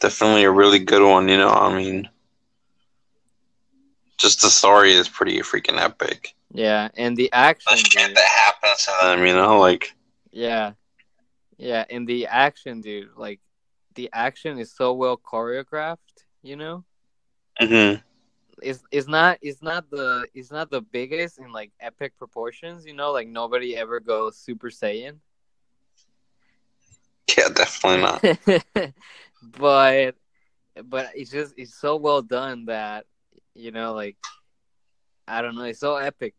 definitely 0.00 0.44
a 0.44 0.50
really 0.50 0.78
good 0.78 1.06
one 1.06 1.28
you 1.28 1.36
know 1.36 1.50
i 1.50 1.74
mean 1.74 2.08
just 4.22 4.40
the 4.40 4.48
story 4.48 4.92
is 4.92 5.08
pretty 5.08 5.40
freaking 5.40 5.80
epic. 5.80 6.34
Yeah, 6.52 6.88
and 6.96 7.16
the 7.16 7.30
action. 7.32 7.76
The 7.76 7.76
shit 7.76 8.14
that 8.14 8.28
happens 8.28 8.84
to 8.84 8.92
them, 9.02 9.26
you 9.26 9.34
know, 9.34 9.58
like. 9.58 9.94
Yeah, 10.30 10.72
yeah, 11.58 11.84
and 11.90 12.06
the 12.06 12.26
action, 12.28 12.80
dude, 12.80 13.08
like, 13.16 13.40
the 13.94 14.08
action 14.12 14.58
is 14.58 14.72
so 14.72 14.94
well 14.94 15.16
choreographed, 15.18 16.24
you 16.42 16.56
know. 16.56 16.84
hmm 17.58 17.94
It's 18.62 18.82
it's 18.92 19.08
not 19.08 19.38
it's 19.42 19.60
not 19.62 19.90
the 19.90 20.26
it's 20.34 20.52
not 20.52 20.70
the 20.70 20.80
biggest 20.80 21.38
in 21.38 21.52
like 21.52 21.72
epic 21.80 22.16
proportions, 22.16 22.86
you 22.86 22.94
know. 22.94 23.10
Like 23.12 23.28
nobody 23.28 23.76
ever 23.76 23.98
goes 23.98 24.36
Super 24.38 24.70
Saiyan. 24.70 25.16
Yeah, 27.38 27.48
definitely 27.48 28.02
not. 28.02 28.92
but 29.42 30.16
but 30.84 31.10
it's 31.14 31.30
just 31.30 31.54
it's 31.56 31.74
so 31.74 31.96
well 31.96 32.22
done 32.22 32.66
that 32.66 33.06
you 33.54 33.70
know, 33.70 33.92
like 33.94 34.16
I 35.26 35.42
don't 35.42 35.54
know, 35.54 35.64
it's 35.64 35.80
so 35.80 35.96
epic, 35.96 36.34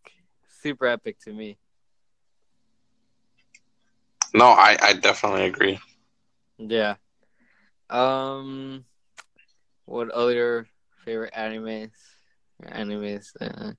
super 0.62 0.86
epic 0.86 1.20
to 1.22 1.34
me. 1.34 1.58
No, 4.34 4.46
I 4.46 4.78
I 4.82 4.94
definitely 4.94 5.46
agree. 5.46 5.80
Yeah. 6.58 6.96
Um, 7.90 8.86
what 9.86 10.10
other 10.10 10.68
favorite 11.06 11.34
animes? 11.34 11.92
Animes. 12.64 13.30
Uh, 13.40 13.74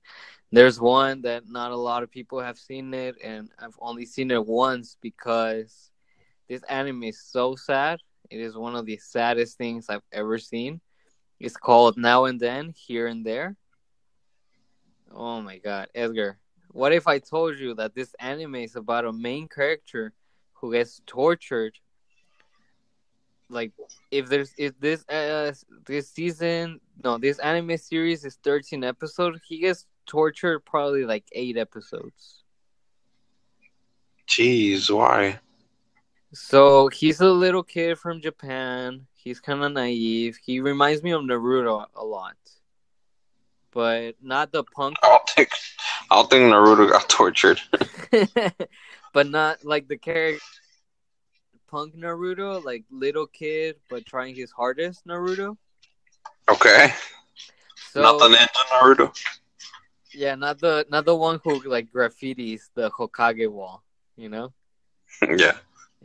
there's 0.51 0.79
one 0.79 1.21
that 1.23 1.49
not 1.49 1.71
a 1.71 1.75
lot 1.75 2.03
of 2.03 2.11
people 2.11 2.39
have 2.39 2.57
seen 2.57 2.93
it, 2.93 3.15
and 3.23 3.49
I've 3.59 3.77
only 3.79 4.05
seen 4.05 4.31
it 4.31 4.45
once 4.45 4.97
because 5.01 5.91
this 6.47 6.63
anime 6.63 7.03
is 7.03 7.21
so 7.21 7.55
sad. 7.55 7.99
It 8.29 8.39
is 8.39 8.55
one 8.55 8.75
of 8.75 8.85
the 8.85 8.97
saddest 8.97 9.57
things 9.57 9.87
I've 9.89 10.03
ever 10.11 10.37
seen. 10.37 10.81
It's 11.39 11.57
called 11.57 11.97
Now 11.97 12.25
and 12.25 12.39
Then, 12.39 12.73
Here 12.75 13.07
and 13.07 13.25
There. 13.25 13.55
Oh 15.13 15.41
my 15.41 15.57
god, 15.57 15.89
Edgar. 15.95 16.39
What 16.71 16.91
if 16.91 17.07
I 17.07 17.19
told 17.19 17.57
you 17.57 17.73
that 17.75 17.95
this 17.95 18.13
anime 18.19 18.55
is 18.55 18.75
about 18.75 19.05
a 19.05 19.13
main 19.13 19.47
character 19.47 20.13
who 20.53 20.73
gets 20.73 21.01
tortured? 21.05 21.77
Like 23.49 23.71
if 24.11 24.27
there's 24.27 24.53
if 24.57 24.77
this 24.79 25.07
uh 25.07 25.53
this 25.85 26.09
season 26.09 26.81
no 27.03 27.17
this 27.17 27.37
anime 27.39 27.77
series 27.77 28.25
is 28.25 28.37
13 28.43 28.83
episodes, 28.83 29.39
he 29.47 29.59
gets 29.59 29.85
tortured 30.05 30.65
probably 30.65 31.05
like 31.05 31.25
8 31.31 31.57
episodes. 31.57 32.43
Jeez, 34.27 34.89
why? 34.89 35.39
So 36.35 36.89
he's 36.89 37.21
a 37.21 37.31
little 37.31 37.63
kid 37.63 37.97
from 37.97 38.19
Japan. 38.19 39.07
He's 39.13 39.39
kind 39.39 39.63
of 39.63 39.71
naive. 39.71 40.37
He 40.43 40.59
reminds 40.59 41.01
me 41.01 41.11
of 41.11 41.21
Naruto 41.21 41.85
a 41.95 42.03
lot, 42.03 42.35
but 43.71 44.15
not 44.21 44.51
the 44.51 44.65
punk. 44.65 44.97
I 45.01 45.07
don't 45.07 45.29
think 45.29 45.49
I 46.11 46.15
don't 46.15 46.29
think 46.29 46.51
Naruto 46.51 46.91
got 46.91 47.07
tortured. 47.07 47.61
but 49.13 49.29
not 49.29 49.63
like 49.63 49.87
the 49.87 49.97
character 49.97 50.43
punk 51.67 51.95
Naruto, 51.95 52.63
like 52.63 52.83
little 52.91 53.27
kid 53.27 53.77
but 53.89 54.05
trying 54.05 54.35
his 54.35 54.51
hardest 54.51 55.07
Naruto. 55.07 55.55
Okay. 56.49 56.93
So, 57.91 58.01
not 58.01 58.19
the 58.19 58.27
ninja 58.27 58.63
Naruto. 58.73 59.17
Yeah, 60.13 60.35
not 60.35 60.59
the 60.59 60.85
not 60.89 61.05
the 61.05 61.15
one 61.15 61.39
who 61.45 61.61
like 61.63 61.93
graffitis 61.93 62.63
the 62.73 62.91
Hokage 62.91 63.49
wall, 63.49 63.83
you 64.17 64.27
know? 64.27 64.51
yeah. 65.21 65.53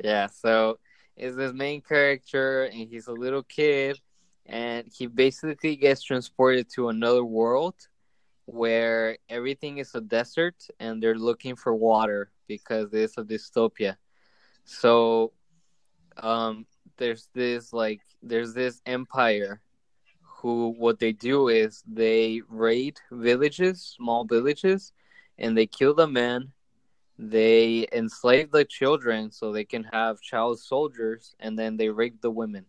Yeah, 0.03 0.27
so 0.27 0.79
is 1.17 1.37
this 1.37 1.53
main 1.53 1.83
character 1.83 2.65
and 2.65 2.89
he's 2.89 3.07
a 3.09 3.13
little 3.13 3.43
kid 3.43 4.01
and 4.47 4.87
he 4.93 5.07
basically 5.07 5.77
gets 5.77 6.03
transported 6.03 6.69
to 6.75 6.89
another 6.89 7.25
world 7.25 7.75
where 8.47 9.19
everything 9.29 9.79
is 9.79 9.95
a 9.95 10.01
desert 10.01 10.57
and 10.81 11.03
they're 11.03 11.19
looking 11.19 11.55
for 11.57 11.75
water 11.75 12.31
because 12.49 12.93
it's 12.93 13.19
a 13.19 13.25
dystopia. 13.25 13.97
So 14.65 15.33
um 16.17 16.67
there's 16.97 17.29
this 17.35 17.73
like 17.73 18.01
there's 18.23 18.55
this 18.55 18.81
empire 18.87 19.61
who 20.23 20.75
what 20.79 20.99
they 20.99 21.13
do 21.13 21.49
is 21.49 21.83
they 21.87 22.43
raid 22.49 22.99
villages, 23.11 23.83
small 23.97 24.25
villages, 24.25 24.93
and 25.39 25.57
they 25.57 25.67
kill 25.67 25.95
the 25.95 26.07
men 26.07 26.53
they 27.23 27.87
enslave 27.93 28.51
the 28.51 28.65
children 28.65 29.31
so 29.31 29.53
they 29.53 29.65
can 29.65 29.85
have 29.85 30.23
child 30.23 30.59
soldiers 30.59 31.35
and 31.39 31.59
then 31.59 31.77
they 31.77 31.91
rape 31.91 32.23
the 32.23 32.31
women. 32.31 32.65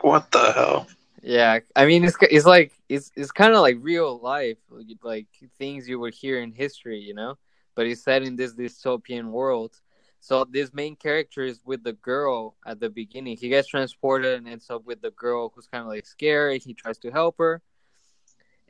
What 0.00 0.30
the 0.32 0.52
hell? 0.52 0.88
Yeah 1.22 1.60
i 1.76 1.86
mean 1.86 2.04
it's, 2.04 2.16
it's 2.22 2.46
like 2.46 2.72
it's, 2.88 3.12
it's 3.14 3.30
kind 3.30 3.54
of 3.54 3.60
like 3.60 3.76
real 3.80 4.18
life 4.18 4.58
like 5.04 5.28
things 5.56 5.88
you 5.88 6.00
would 6.00 6.14
hear 6.14 6.40
in 6.40 6.52
history 6.52 6.98
you 6.98 7.14
know? 7.14 7.38
But 7.76 7.86
it's 7.86 8.02
set 8.02 8.22
in 8.22 8.36
this 8.36 8.54
dystopian 8.54 9.30
world. 9.30 9.80
So 10.20 10.44
this 10.44 10.74
main 10.74 10.96
character 10.96 11.42
is 11.42 11.60
with 11.64 11.84
the 11.84 11.94
girl 11.94 12.56
at 12.66 12.80
the 12.80 12.90
beginning. 12.90 13.36
He 13.36 13.48
gets 13.48 13.68
transported 13.68 14.36
and 14.36 14.48
ends 14.48 14.68
up 14.68 14.84
with 14.84 15.00
the 15.00 15.12
girl 15.12 15.52
who's 15.54 15.68
kind 15.68 15.82
of 15.82 15.88
like 15.88 16.06
scared 16.06 16.62
he 16.62 16.74
tries 16.74 16.98
to 16.98 17.10
help 17.10 17.38
her 17.38 17.62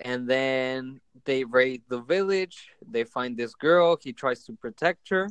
and 0.02 0.28
then 0.28 1.00
they 1.24 1.44
raid 1.44 1.82
the 1.88 2.00
village. 2.00 2.68
They 2.88 3.04
find 3.04 3.36
this 3.36 3.54
girl. 3.54 3.96
He 4.00 4.12
tries 4.12 4.44
to 4.44 4.52
protect 4.52 5.08
her 5.10 5.28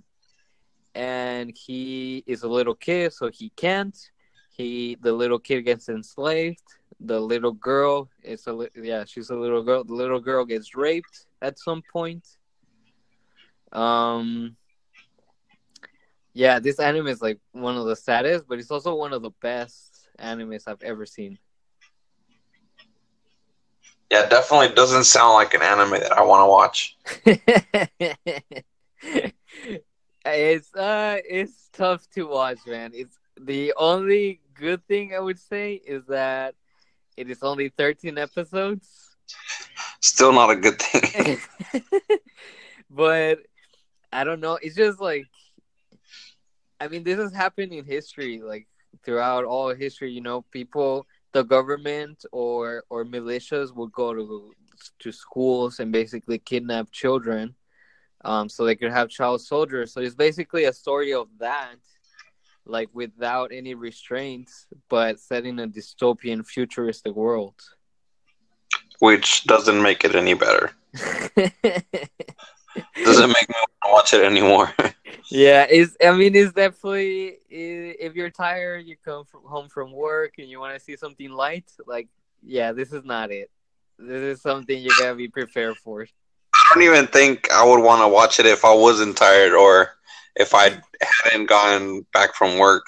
and 0.95 1.55
he 1.55 2.24
is 2.28 2.43
a 2.43 2.47
little 2.47 2.76
kid 2.76 3.13
so 3.13 3.30
he 3.30 3.49
can't. 3.55 3.97
He 4.49 4.97
the 5.01 5.13
little 5.13 5.39
kid 5.39 5.61
gets 5.61 5.89
enslaved. 5.89 6.63
The 6.99 7.19
little 7.19 7.53
girl 7.53 8.09
is 8.24 8.47
a 8.47 8.67
yeah 8.76 9.05
she's 9.05 9.30
a 9.30 9.36
little 9.36 9.63
girl. 9.63 9.84
The 9.84 9.93
little 9.93 10.19
girl 10.19 10.45
gets 10.45 10.76
raped 10.76 11.28
at 11.41 11.59
some 11.59 11.82
point. 11.91 12.28
Um 13.72 14.55
yeah 16.34 16.59
this 16.59 16.80
anime 16.80 17.07
is 17.07 17.22
like 17.22 17.39
one 17.51 17.76
of 17.76 17.86
the 17.86 17.95
saddest 17.95 18.45
but 18.47 18.59
it's 18.59 18.72
also 18.72 18.95
one 18.95 19.11
of 19.13 19.22
the 19.22 19.32
best 19.41 20.07
animes 20.19 20.63
i've 20.65 20.82
ever 20.82 21.05
seen 21.05 21.38
yeah, 24.12 24.28
definitely 24.28 24.76
doesn't 24.76 25.05
sound 25.05 25.36
like 25.36 25.53
an 25.53 25.62
anime 25.62 25.91
that 25.91 26.12
I 26.12 26.22
want 26.22 26.41
to 26.41 26.47
watch. 26.47 26.97
it's 30.26 30.76
uh, 30.76 31.18
it's 31.24 31.70
tough 31.72 32.05
to 32.16 32.28
watch, 32.28 32.57
man. 32.68 32.91
It's 32.93 33.18
the 33.39 33.74
only 33.78 34.41
good 34.53 34.86
thing 34.86 35.16
I 35.16 35.20
would 35.20 35.39
say 35.39 35.76
is 35.76 36.05
that 36.07 36.55
it 37.16 37.32
is 37.32 37.41
only 37.41 37.70
thirteen 37.70 38.18
episodes. 38.18 39.16
Still 40.01 40.34
not 40.34 40.49
a 40.49 40.57
good 40.57 40.82
thing. 40.82 41.39
but 42.89 43.39
I 44.12 44.26
don't 44.26 44.41
know. 44.41 44.59
It's 44.62 44.76
just 44.76 44.99
like, 44.99 45.24
I 46.82 46.89
mean, 46.89 47.03
this 47.03 47.18
has 47.18 47.34
happened 47.34 47.72
in 47.72 47.86
history, 47.86 48.41
like 48.41 48.68
throughout 49.05 49.45
all 49.45 49.74
history. 49.74 50.12
You 50.12 50.20
know, 50.20 50.41
people 50.51 51.07
the 51.34 51.43
government 51.43 52.25
or 52.32 52.84
or 52.89 53.05
militias 53.05 53.75
would 53.75 53.91
go 53.91 54.13
to 54.13 54.53
to 54.99 55.11
schools 55.11 55.79
and 55.79 55.91
basically 55.91 56.39
kidnap 56.39 56.91
children 56.91 57.55
um, 58.23 58.49
so 58.49 58.65
they 58.65 58.75
could 58.75 58.91
have 58.91 59.09
child 59.09 59.41
soldiers. 59.41 59.93
So 59.93 60.01
it's 60.01 60.15
basically 60.15 60.65
a 60.65 60.73
story 60.73 61.13
of 61.13 61.27
that, 61.39 61.75
like 62.65 62.89
without 62.93 63.51
any 63.51 63.73
restraints, 63.73 64.67
but 64.89 65.19
set 65.19 65.45
in 65.45 65.59
a 65.59 65.67
dystopian, 65.67 66.45
futuristic 66.45 67.15
world. 67.15 67.55
which 68.99 69.43
doesn't 69.45 69.82
make 69.82 70.03
it 70.05 70.15
any 70.15 70.34
better. 70.36 70.71
doesn't 73.03 73.28
make 73.28 73.49
me 73.49 73.55
want 73.55 73.72
to 73.84 73.91
watch 73.91 74.13
it 74.13 74.24
anymore. 74.26 74.74
yeah, 75.30 75.65
is 75.69 75.97
I 76.03 76.11
mean, 76.11 76.36
it's 76.36 76.53
definitely 76.53 77.38
if 77.49 78.15
you're 78.15 78.30
tired, 78.30 78.86
you 78.86 78.95
come 79.03 79.26
from 79.26 79.43
home 79.43 79.69
from 79.69 79.91
work 79.91 80.34
and 80.38 80.49
you 80.49 80.59
want 80.59 80.78
to 80.78 80.80
see 80.80 80.95
something 80.95 81.32
light. 81.32 81.72
Like, 81.86 82.07
yeah, 82.43 82.72
this 82.72 82.93
is 82.93 83.03
not 83.03 83.32
it. 83.32 83.49
This 83.97 84.38
is 84.38 84.41
something 84.41 84.78
you 84.80 84.91
gotta 84.99 85.15
be 85.15 85.28
prepared 85.28 85.78
for. 85.78 86.07
I 86.53 86.74
don't 86.74 86.84
even 86.84 87.07
think 87.07 87.51
I 87.51 87.65
would 87.65 87.84
want 87.84 88.01
to 88.01 88.07
watch 88.07 88.39
it 88.39 88.45
if 88.45 88.65
I 88.65 88.74
wasn't 88.74 89.17
tired 89.17 89.53
or 89.53 89.91
if 90.36 90.53
I 90.53 90.82
hadn't 91.24 91.47
gone 91.47 92.05
back 92.13 92.36
from 92.36 92.57
work. 92.57 92.88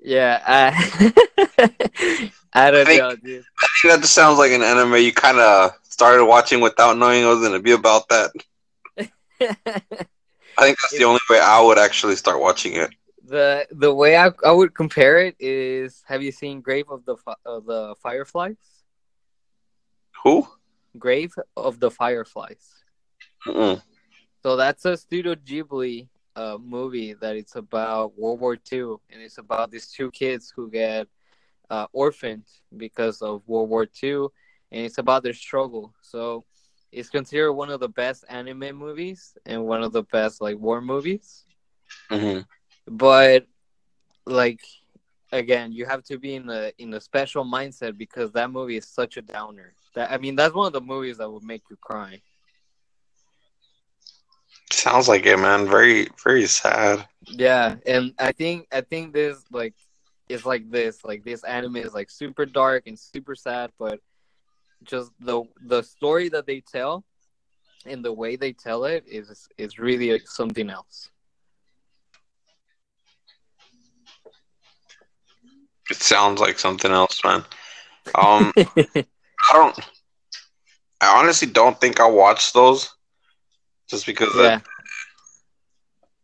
Yeah, 0.00 0.42
I, 0.46 1.10
I 2.52 2.70
don't 2.70 2.82
I 2.82 2.84
think, 2.84 3.00
know, 3.00 3.16
dude. 3.16 3.44
I 3.58 3.66
think 3.80 3.94
that 3.94 4.00
just 4.02 4.12
sounds 4.12 4.38
like 4.38 4.52
an 4.52 4.62
anime 4.62 4.96
you 4.96 5.12
kind 5.12 5.38
of 5.38 5.72
started 5.82 6.26
watching 6.26 6.60
without 6.60 6.98
knowing 6.98 7.22
it 7.22 7.26
was 7.26 7.38
going 7.38 7.52
to 7.52 7.60
be 7.60 7.72
about 7.72 8.08
that. 8.10 8.30
I 9.40 10.62
think 10.62 10.78
that's 10.80 10.96
the 10.96 11.04
only 11.04 11.20
way 11.28 11.40
I 11.40 11.60
would 11.60 11.78
actually 11.78 12.16
start 12.16 12.40
watching 12.40 12.74
it. 12.74 12.90
The 13.26 13.66
the 13.70 13.92
way 13.92 14.16
I, 14.16 14.30
I 14.44 14.52
would 14.52 14.74
compare 14.74 15.18
it 15.18 15.36
is: 15.38 16.02
Have 16.06 16.22
you 16.22 16.32
seen 16.32 16.60
Grave 16.60 16.90
of 16.90 17.04
the 17.04 17.16
of 17.44 17.64
the 17.64 17.94
Fireflies? 18.02 18.56
Who? 20.22 20.46
Grave 20.98 21.34
of 21.56 21.80
the 21.80 21.90
Fireflies. 21.90 22.84
Mm-mm. 23.46 23.82
So 24.42 24.56
that's 24.56 24.84
a 24.84 24.96
Studio 24.96 25.34
Ghibli 25.34 26.08
uh, 26.36 26.58
movie 26.60 27.14
that 27.14 27.36
it's 27.36 27.56
about 27.56 28.16
World 28.18 28.40
War 28.40 28.56
II, 28.72 28.96
and 29.10 29.22
it's 29.22 29.38
about 29.38 29.70
these 29.70 29.88
two 29.88 30.10
kids 30.10 30.52
who 30.54 30.70
get 30.70 31.08
uh, 31.70 31.86
orphaned 31.92 32.44
because 32.76 33.22
of 33.22 33.42
World 33.46 33.70
War 33.70 33.86
II, 34.02 34.28
and 34.70 34.84
it's 34.84 34.98
about 34.98 35.22
their 35.22 35.32
struggle. 35.32 35.94
So 36.02 36.44
it's 36.94 37.10
considered 37.10 37.52
one 37.52 37.70
of 37.70 37.80
the 37.80 37.88
best 37.88 38.24
anime 38.28 38.76
movies 38.76 39.36
and 39.46 39.64
one 39.64 39.82
of 39.82 39.92
the 39.92 40.04
best 40.04 40.40
like 40.40 40.56
war 40.58 40.80
movies. 40.80 41.44
Mm-hmm. 42.10 42.40
But 42.86 43.46
like 44.26 44.60
again, 45.32 45.72
you 45.72 45.84
have 45.86 46.04
to 46.04 46.18
be 46.18 46.36
in 46.36 46.48
a 46.48 46.72
in 46.78 46.94
a 46.94 47.00
special 47.00 47.44
mindset 47.44 47.98
because 47.98 48.32
that 48.32 48.50
movie 48.50 48.76
is 48.76 48.86
such 48.86 49.16
a 49.16 49.22
downer. 49.22 49.74
That 49.94 50.10
I 50.10 50.18
mean, 50.18 50.36
that's 50.36 50.54
one 50.54 50.68
of 50.68 50.72
the 50.72 50.80
movies 50.80 51.18
that 51.18 51.30
would 51.30 51.42
make 51.42 51.62
you 51.70 51.76
cry. 51.80 52.22
Sounds 54.70 55.08
like 55.08 55.26
it, 55.26 55.38
man. 55.38 55.66
Very, 55.66 56.08
very 56.22 56.46
sad. 56.46 57.06
Yeah, 57.26 57.76
and 57.86 58.12
I 58.18 58.32
think 58.32 58.66
I 58.72 58.80
think 58.80 59.12
this 59.12 59.44
like 59.50 59.74
is 60.28 60.46
like 60.46 60.70
this. 60.70 61.04
Like 61.04 61.24
this 61.24 61.42
anime 61.44 61.76
is 61.76 61.94
like 61.94 62.10
super 62.10 62.46
dark 62.46 62.86
and 62.86 62.98
super 62.98 63.34
sad, 63.34 63.70
but 63.78 64.00
just 64.84 65.10
the 65.20 65.42
the 65.66 65.82
story 65.82 66.28
that 66.30 66.46
they 66.46 66.60
tell 66.60 67.04
and 67.86 68.04
the 68.04 68.12
way 68.12 68.36
they 68.36 68.52
tell 68.52 68.84
it 68.84 69.04
is 69.06 69.48
is 69.58 69.78
really 69.78 70.20
something 70.24 70.70
else. 70.70 71.10
It 75.90 75.96
sounds 75.96 76.40
like 76.40 76.58
something 76.58 76.90
else, 76.90 77.22
man. 77.24 77.44
Um, 78.14 78.52
I 78.56 79.52
don't. 79.52 79.78
I 81.00 81.20
honestly 81.20 81.48
don't 81.48 81.78
think 81.78 82.00
I'll 82.00 82.14
watch 82.14 82.52
those 82.54 82.94
just 83.88 84.06
because 84.06 84.34
yeah. 84.36 84.60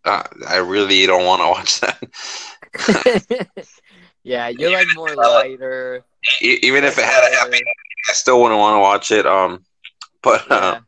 I, 0.04 0.10
uh, 0.10 0.22
I 0.48 0.56
really 0.56 1.04
don't 1.06 1.26
want 1.26 1.42
to 1.42 1.48
watch 1.48 1.80
that. 1.80 3.58
yeah, 4.22 4.48
you're 4.48 4.72
like 4.72 4.86
more 4.94 5.14
lighter. 5.16 6.04
Even 6.40 6.84
if 6.84 6.98
it 6.98 7.04
had 7.04 7.30
a 7.30 7.36
happy, 7.36 7.62
I 8.08 8.12
still 8.12 8.40
wouldn't 8.40 8.58
want 8.58 8.76
to 8.76 8.80
watch 8.80 9.10
it. 9.12 9.26
Um, 9.26 9.64
but 10.22 10.44
yeah. 10.48 10.56
uh, 10.56 10.80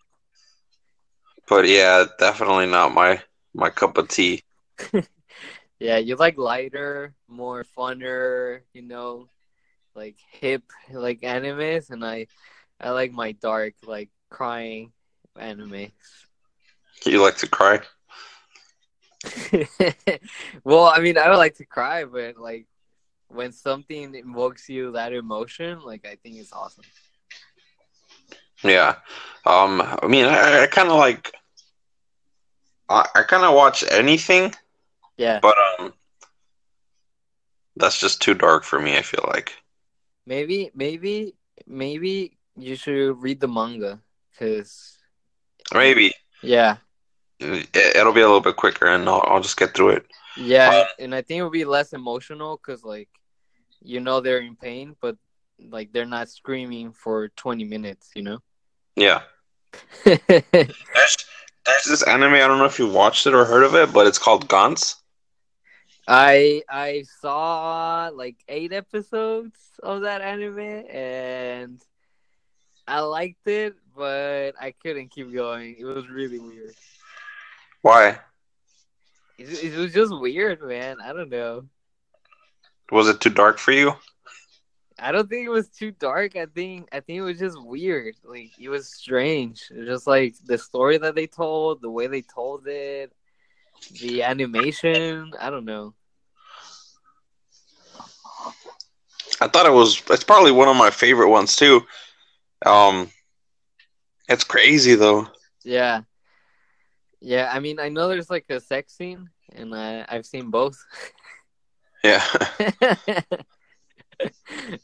but 1.48 1.68
yeah, 1.68 2.04
definitely 2.18 2.66
not 2.66 2.94
my 2.94 3.20
my 3.54 3.70
cup 3.70 3.98
of 3.98 4.08
tea. 4.08 4.42
yeah, 5.78 5.98
you 5.98 6.16
like 6.16 6.38
lighter, 6.38 7.14
more 7.28 7.64
funner, 7.76 8.60
you 8.72 8.82
know, 8.82 9.28
like 9.94 10.16
hip 10.30 10.62
like 10.90 11.20
animes, 11.20 11.90
and 11.90 12.04
I 12.04 12.26
I 12.80 12.90
like 12.90 13.12
my 13.12 13.32
dark, 13.32 13.74
like 13.86 14.10
crying 14.30 14.92
animes. 15.36 15.92
You 17.04 17.22
like 17.22 17.36
to 17.38 17.48
cry? 17.48 17.80
well, 20.64 20.84
I 20.84 21.00
mean, 21.00 21.18
I 21.18 21.28
would 21.28 21.36
like 21.36 21.56
to 21.56 21.64
cry, 21.64 22.04
but 22.04 22.36
like 22.36 22.66
when 23.32 23.52
something 23.52 24.14
invokes 24.14 24.68
you 24.68 24.92
that 24.92 25.12
emotion, 25.12 25.80
like 25.80 26.06
I 26.06 26.16
think 26.16 26.36
it's 26.36 26.52
awesome. 26.52 26.84
Yeah, 28.62 28.96
um, 29.44 29.82
I 29.82 30.06
mean, 30.06 30.26
I, 30.26 30.62
I 30.62 30.66
kind 30.68 30.88
of 30.88 30.96
like, 30.96 31.32
I, 32.88 33.08
I 33.14 33.22
kind 33.24 33.44
of 33.44 33.54
watch 33.54 33.84
anything. 33.90 34.54
Yeah, 35.16 35.40
but 35.40 35.56
um, 35.78 35.94
that's 37.76 37.98
just 37.98 38.22
too 38.22 38.34
dark 38.34 38.64
for 38.64 38.80
me. 38.80 38.96
I 38.96 39.02
feel 39.02 39.24
like. 39.28 39.52
Maybe, 40.26 40.70
maybe, 40.74 41.34
maybe 41.66 42.38
you 42.56 42.76
should 42.76 43.20
read 43.20 43.40
the 43.40 43.48
manga 43.48 44.00
because. 44.30 44.98
Maybe. 45.74 46.12
Yeah, 46.42 46.76
it'll 47.40 48.12
be 48.12 48.20
a 48.20 48.26
little 48.26 48.40
bit 48.40 48.56
quicker, 48.56 48.86
and 48.86 49.08
I'll, 49.08 49.24
I'll 49.26 49.40
just 49.40 49.56
get 49.56 49.74
through 49.74 49.90
it. 49.90 50.06
Yeah, 50.36 50.70
uh, 50.70 50.84
and 50.98 51.14
I 51.14 51.22
think 51.22 51.38
it'll 51.38 51.50
be 51.50 51.64
less 51.64 51.92
emotional 51.92 52.56
because 52.56 52.84
like 52.84 53.08
you 53.84 54.00
know 54.00 54.20
they're 54.20 54.40
in 54.40 54.56
pain, 54.56 54.96
but 55.00 55.16
like 55.70 55.92
they're 55.92 56.06
not 56.06 56.28
screaming 56.28 56.92
for 56.92 57.28
twenty 57.28 57.64
minutes. 57.64 58.10
You 58.14 58.22
know. 58.22 58.38
Yeah. 58.96 59.22
there's, 60.04 60.36
there's 60.52 61.84
this 61.86 62.02
anime. 62.02 62.34
I 62.34 62.40
don't 62.40 62.58
know 62.58 62.66
if 62.66 62.78
you 62.78 62.88
watched 62.88 63.26
it 63.26 63.34
or 63.34 63.44
heard 63.44 63.64
of 63.64 63.74
it, 63.74 63.92
but 63.92 64.06
it's 64.06 64.18
called 64.18 64.48
Gantz. 64.48 64.96
I 66.06 66.62
I 66.68 67.04
saw 67.20 68.10
like 68.12 68.36
eight 68.48 68.72
episodes 68.72 69.58
of 69.82 70.02
that 70.02 70.20
anime 70.20 70.58
and 70.58 71.80
I 72.88 73.00
liked 73.00 73.46
it, 73.46 73.74
but 73.96 74.52
I 74.60 74.72
couldn't 74.82 75.10
keep 75.10 75.32
going. 75.32 75.76
It 75.78 75.84
was 75.84 76.08
really 76.08 76.40
weird. 76.40 76.74
Why? 77.82 78.18
It, 79.38 79.64
it 79.64 79.76
was 79.76 79.92
just 79.92 80.12
weird, 80.14 80.62
man. 80.62 81.00
I 81.00 81.12
don't 81.12 81.30
know. 81.30 81.64
Was 82.92 83.08
it 83.08 83.20
too 83.20 83.30
dark 83.30 83.58
for 83.58 83.72
you? 83.72 83.94
I 84.98 85.12
don't 85.12 85.26
think 85.28 85.46
it 85.46 85.50
was 85.50 85.68
too 85.68 85.92
dark. 85.92 86.36
I 86.36 86.44
think 86.44 86.90
I 86.92 87.00
think 87.00 87.18
it 87.18 87.22
was 87.22 87.38
just 87.38 87.60
weird. 87.60 88.14
Like 88.22 88.50
it 88.60 88.68
was 88.68 88.86
strange. 88.86 89.62
It 89.70 89.78
was 89.78 89.88
just 89.88 90.06
like 90.06 90.34
the 90.44 90.58
story 90.58 90.98
that 90.98 91.14
they 91.14 91.26
told, 91.26 91.80
the 91.80 91.90
way 91.90 92.06
they 92.06 92.20
told 92.20 92.66
it, 92.66 93.10
the 93.98 94.22
animation. 94.22 95.32
I 95.40 95.48
don't 95.48 95.64
know. 95.64 95.94
I 99.40 99.48
thought 99.48 99.64
it 99.64 99.72
was. 99.72 100.02
It's 100.10 100.22
probably 100.22 100.52
one 100.52 100.68
of 100.68 100.76
my 100.76 100.90
favorite 100.90 101.30
ones 101.30 101.56
too. 101.56 101.80
Um, 102.66 103.10
it's 104.28 104.44
crazy 104.44 104.96
though. 104.96 105.28
Yeah, 105.64 106.02
yeah, 107.22 107.50
I 107.50 107.58
mean, 107.60 107.80
I 107.80 107.88
know 107.88 108.08
there's 108.08 108.28
like 108.28 108.46
a 108.50 108.60
sex 108.60 108.94
scene, 108.94 109.30
and 109.54 109.74
I, 109.74 110.04
I've 110.08 110.26
seen 110.26 110.50
both. 110.50 110.76
Yeah. 112.04 112.24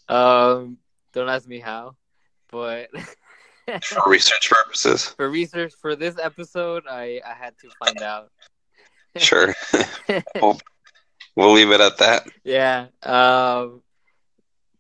um, 0.09 0.79
don't 1.13 1.29
ask 1.29 1.49
me 1.49 1.59
how, 1.59 1.97
but 2.51 2.91
for 3.83 4.11
research 4.11 4.51
purposes. 4.51 5.09
For 5.09 5.29
research 5.29 5.75
for 5.81 5.97
this 5.97 6.17
episode, 6.19 6.85
I 6.89 7.21
I 7.27 7.35
had 7.35 7.55
to 7.59 7.71
find 7.85 8.03
out. 8.03 8.31
sure. 9.17 9.55
we'll, 10.41 10.61
we'll 11.37 11.53
leave 11.53 11.71
it 11.71 11.81
at 11.81 11.99
that. 11.99 12.27
Yeah. 12.45 12.87
Um, 13.03 13.83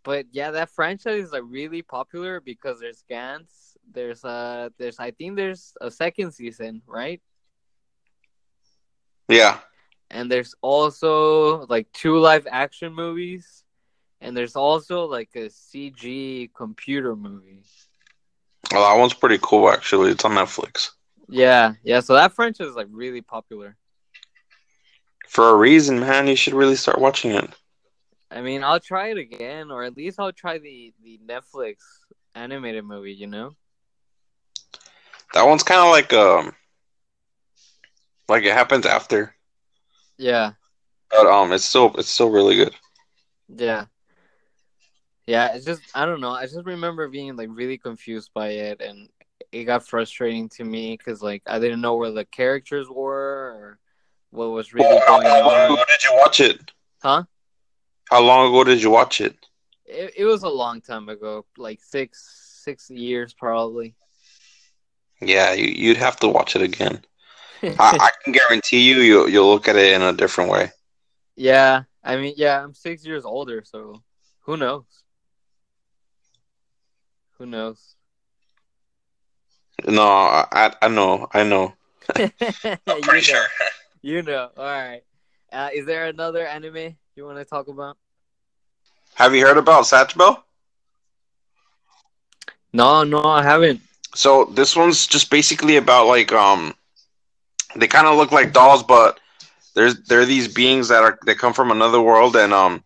but 0.05 0.27
yeah, 0.33 0.53
that 0.53 0.71
franchise 0.71 1.25
is 1.25 1.33
like 1.33 1.43
really 1.45 1.83
popular 1.83 2.41
because 2.41 2.81
there's 2.81 3.03
Gantz. 3.11 3.77
There's 3.91 4.25
uh, 4.25 4.69
there's 4.79 4.99
I 4.99 5.11
think 5.11 5.37
there's 5.37 5.75
a 5.81 5.91
second 5.91 6.33
season, 6.33 6.83
right? 6.87 7.21
Yeah. 9.29 9.59
And 10.11 10.31
there's 10.31 10.55
also 10.63 11.67
like 11.67 11.93
two 11.93 12.19
live 12.19 12.47
action 12.51 12.95
movies, 12.95 13.65
and 14.21 14.37
there's 14.37 14.57
also 14.57 15.05
like 15.05 15.31
a 15.35 15.49
CG 15.51 16.51
computer 16.55 17.15
movie. 17.15 17.63
Well, 18.73 18.83
that 18.83 18.99
one's 18.99 19.15
pretty 19.15 19.39
cool 19.43 19.71
actually. 19.71 20.11
It's 20.11 20.25
on 20.25 20.33
Netflix. 20.33 20.91
Yeah, 21.29 21.75
yeah. 21.83 22.01
So 22.01 22.15
that 22.15 22.33
franchise 22.33 22.69
is 22.69 22.77
like 22.77 22.89
really 22.91 23.21
popular. 23.21 23.77
For 25.29 25.51
a 25.51 25.55
reason, 25.55 26.01
man. 26.01 26.27
You 26.27 26.37
should 26.37 26.55
really 26.55 26.77
start 26.77 27.01
watching 27.01 27.33
it. 27.33 27.51
I 28.31 28.41
mean, 28.41 28.65
I'll 28.65 28.81
try 28.81 29.09
it 29.09 29.19
again, 29.19 29.71
or 29.71 29.85
at 29.85 29.97
least 29.97 30.19
I'll 30.19 30.33
try 30.33 30.59
the 30.59 30.93
the 31.03 31.21
Netflix 31.27 31.77
animated 32.35 32.85
movie. 32.85 33.13
You 33.13 33.27
know. 33.27 33.57
That 35.35 35.47
one's 35.47 35.63
kind 35.63 35.81
of 35.81 35.91
like 35.91 36.13
um 36.15 36.55
like 38.29 38.45
it 38.45 38.55
happens 38.55 38.87
after. 38.87 39.35
Yeah. 40.19 40.53
But 41.11 41.27
um, 41.27 41.53
it's 41.53 41.65
still 41.65 41.95
it's 41.97 42.09
still 42.09 42.31
really 42.31 42.57
good. 42.57 42.75
Yeah. 43.49 43.87
Yeah, 45.27 45.55
it's 45.55 45.65
just 45.65 45.83
I 45.95 46.07
don't 46.07 46.21
know. 46.21 46.31
I 46.31 46.45
just 46.47 46.65
remember 46.65 47.09
being 47.09 47.37
like 47.37 47.49
really 47.53 47.79
confused 47.79 48.31
by 48.35 48.49
it, 48.49 48.81
and 48.81 49.09
it 49.53 49.65
got 49.65 49.87
frustrating 49.87 50.49
to 50.51 50.65
me 50.65 50.97
because 50.97 51.23
like 51.23 51.43
I 51.47 51.59
didn't 51.59 51.81
know 51.81 51.97
where 51.97 52.11
the 52.11 52.25
characters 52.25 52.89
were 52.89 53.55
or 53.57 53.79
what 54.31 54.47
was 54.47 54.73
really 54.73 54.89
Well, 54.89 55.01
how 55.07 55.21
going 55.21 55.45
long 55.45 55.55
on. 55.55 55.73
ago 55.73 55.85
did 55.89 56.05
you 56.05 56.11
watch 56.17 56.41
it? 56.41 56.73
Huh? 57.03 57.25
How 58.11 58.21
long 58.23 58.49
ago 58.49 58.65
did 58.65 58.83
you 58.83 58.91
watch 58.91 59.21
it? 59.21 59.37
It, 59.87 60.15
it 60.19 60.25
was 60.25 60.43
a 60.43 60.49
long 60.49 60.81
time 60.81 61.09
ago, 61.09 61.45
like 61.57 61.81
six 61.83 62.61
six 62.65 62.91
years 62.91 63.35
probably. 63.35 63.95
Yeah, 65.21 65.53
you, 65.53 65.65
you'd 65.67 65.97
have 65.97 66.17
to 66.21 66.29
watch 66.29 66.57
it 66.57 66.63
again. 66.63 67.03
I, 67.79 67.95
I 67.99 68.11
can 68.25 68.33
guarantee 68.33 68.81
you, 68.89 68.99
you 69.01 69.29
you'll 69.29 69.49
look 69.49 69.69
at 69.69 69.77
it 69.77 69.93
in 69.93 70.03
a 70.03 70.13
different 70.13 70.51
way. 70.51 70.71
yeah, 71.37 71.85
I 72.03 72.17
mean, 72.17 72.35
yeah, 72.37 72.63
I'm 72.63 72.75
six 72.75 73.05
years 73.05 73.25
older, 73.25 73.63
so 73.65 74.03
who 74.43 74.57
knows? 74.57 74.85
Who 77.39 77.47
knows? 77.47 77.97
No, 79.87 80.03
I 80.03 80.73
I 80.81 80.89
know, 80.89 81.29
I 81.33 81.43
know. 81.45 81.75
you 82.19 83.23
know, 83.33 83.45
you 84.03 84.23
know. 84.23 84.51
All 84.57 84.65
right. 84.65 85.03
Uh, 85.53 85.69
is 85.75 85.87
there 85.87 86.07
another 86.07 86.47
anime 86.47 86.97
you 87.17 87.25
want 87.25 87.39
to 87.39 87.45
talk 87.45 87.69
about? 87.69 87.97
Have 89.15 89.35
you 89.35 89.45
heard 89.47 89.59
about 89.59 89.85
Zatch 89.85 90.17
Bell? 90.17 90.45
No, 92.73 93.05
no, 93.05 93.25
I 93.25 93.43
haven't. 93.43 93.81
So 94.15 94.45
this 94.45 94.75
one's 94.77 95.07
just 95.07 95.31
basically 95.31 95.77
about 95.77 96.07
like 96.07 96.33
um, 96.33 96.75
they 97.81 97.87
kind 97.89 98.07
of 98.07 98.17
look 98.17 98.33
like 98.33 98.53
dolls, 98.53 98.83
but 98.83 99.19
there's 99.75 100.03
there 100.05 100.21
are 100.21 100.27
these 100.27 100.49
beings 100.49 100.89
that 100.89 101.03
are 101.03 101.19
that 101.27 101.39
come 101.39 101.53
from 101.53 101.71
another 101.71 102.01
world, 102.01 102.37
and 102.37 102.53
um, 102.53 102.83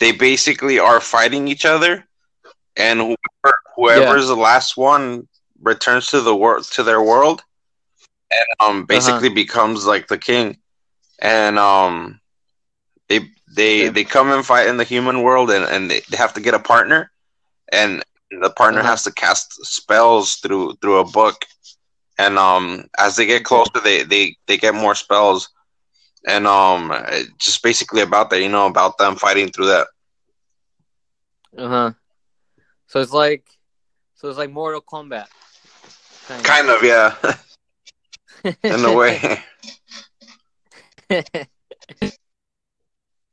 they 0.00 0.12
basically 0.12 0.78
are 0.78 1.00
fighting 1.00 1.48
each 1.48 1.64
other, 1.64 2.04
and 2.76 3.00
whoever 3.00 3.56
whoever's 3.76 4.28
the 4.28 4.36
last 4.36 4.76
one 4.76 5.28
returns 5.62 6.06
to 6.08 6.20
the 6.20 6.34
world 6.34 6.64
to 6.72 6.82
their 6.82 7.02
world, 7.02 7.42
and 8.30 8.46
um, 8.68 8.84
basically 8.86 9.28
becomes 9.28 9.86
like 9.86 10.08
the 10.08 10.18
king, 10.18 10.58
and 11.20 11.58
um, 11.58 12.20
they 13.08 13.20
they 13.54 13.88
Okay. 13.88 13.90
they 13.90 14.04
come 14.04 14.30
and 14.30 14.44
fight 14.44 14.68
in 14.68 14.76
the 14.76 14.84
human 14.84 15.22
world, 15.22 15.50
and 15.50 15.64
and 15.64 15.90
they, 15.90 16.00
they 16.10 16.16
have 16.16 16.34
to 16.34 16.40
get 16.40 16.54
a 16.54 16.58
partner, 16.60 17.10
and 17.72 18.02
the 18.40 18.50
partner 18.50 18.82
Uh-huh. 18.82 18.82
has 18.82 19.04
to 19.04 19.12
cast 19.12 19.64
spells 19.64 20.36
through 20.36 20.74
through 20.80 20.98
a 20.98 21.04
book 21.10 21.44
and 22.22 22.38
um 22.38 22.84
as 22.98 23.16
they 23.16 23.26
get 23.26 23.44
closer 23.44 23.80
they 23.84 24.02
they 24.04 24.36
they 24.46 24.56
get 24.56 24.74
more 24.74 24.94
spells 24.94 25.50
and 26.26 26.46
um 26.46 26.92
just 27.38 27.62
basically 27.62 28.02
about 28.02 28.30
that 28.30 28.40
you 28.42 28.48
know 28.48 28.66
about 28.66 28.98
them 28.98 29.16
fighting 29.16 29.48
through 29.50 29.66
that 29.66 29.86
Uh 31.56 31.68
huh. 31.68 31.92
So 32.86 33.00
it's 33.00 33.12
like, 33.12 33.44
so 34.14 34.28
it's 34.28 34.38
like 34.38 34.50
Mortal 34.50 34.82
Kombat. 34.82 35.26
kind 36.42 36.68
of 36.70 36.82
yeah 36.82 37.14
in 38.68 38.84
a 38.84 38.92
way 38.92 39.18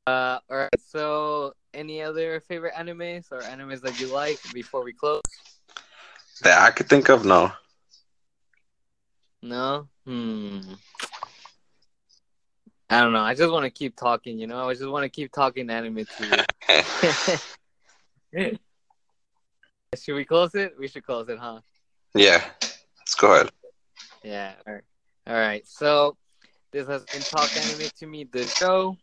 uh, 0.08 0.40
all 0.50 0.58
right. 0.58 0.80
So, 0.80 1.54
any 1.74 2.02
other 2.02 2.40
favorite 2.42 2.74
animes 2.76 3.32
or 3.32 3.44
animes 3.44 3.82
that 3.82 4.00
you 4.00 4.08
like 4.08 4.40
before 4.54 4.84
we 4.84 4.94
close? 4.94 5.22
that 6.44 6.62
i 6.62 6.72
could 6.72 6.88
think 6.90 7.10
of 7.10 7.26
no 7.26 7.52
No. 9.42 9.88
Hmm. 10.06 10.60
I 12.90 13.02
don't 13.02 13.14
know. 13.14 13.22
I 13.22 13.36
just 13.36 13.52
want 13.52 13.66
to 13.66 13.70
keep 13.70 13.96
talking. 13.96 14.40
You 14.40 14.48
know, 14.48 14.68
I 14.68 14.74
just 14.74 14.90
want 14.90 15.04
to 15.04 15.10
keep 15.10 15.32
talking 15.32 15.70
anime 15.70 16.06
to 16.18 16.26
you. 16.26 16.44
Should 19.98 20.16
we 20.16 20.26
close 20.26 20.54
it? 20.56 20.74
We 20.78 20.88
should 20.88 21.04
close 21.04 21.30
it, 21.30 21.40
huh? 21.40 21.62
yeah 22.16 22.44
let's 23.00 23.16
go 23.16 23.34
ahead 23.34 23.50
Yeah. 24.24 24.54
All 24.68 24.74
right. 24.74 24.84
All 25.28 25.36
right. 25.36 25.68
So 25.68 26.18
this 26.72 26.88
has 26.88 27.06
been 27.06 27.24
Talk 27.24 27.56
Anime 27.56 27.90
to 28.00 28.08
Me, 28.08 28.24
the 28.24 28.46
show. 28.46 28.98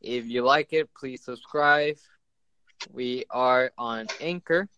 If 0.00 0.26
you 0.26 0.42
like 0.42 0.72
it, 0.72 0.88
please 0.94 1.24
subscribe. 1.24 1.96
We 2.92 3.24
are 3.30 3.72
on 3.78 4.06
Anchor. 4.20 4.68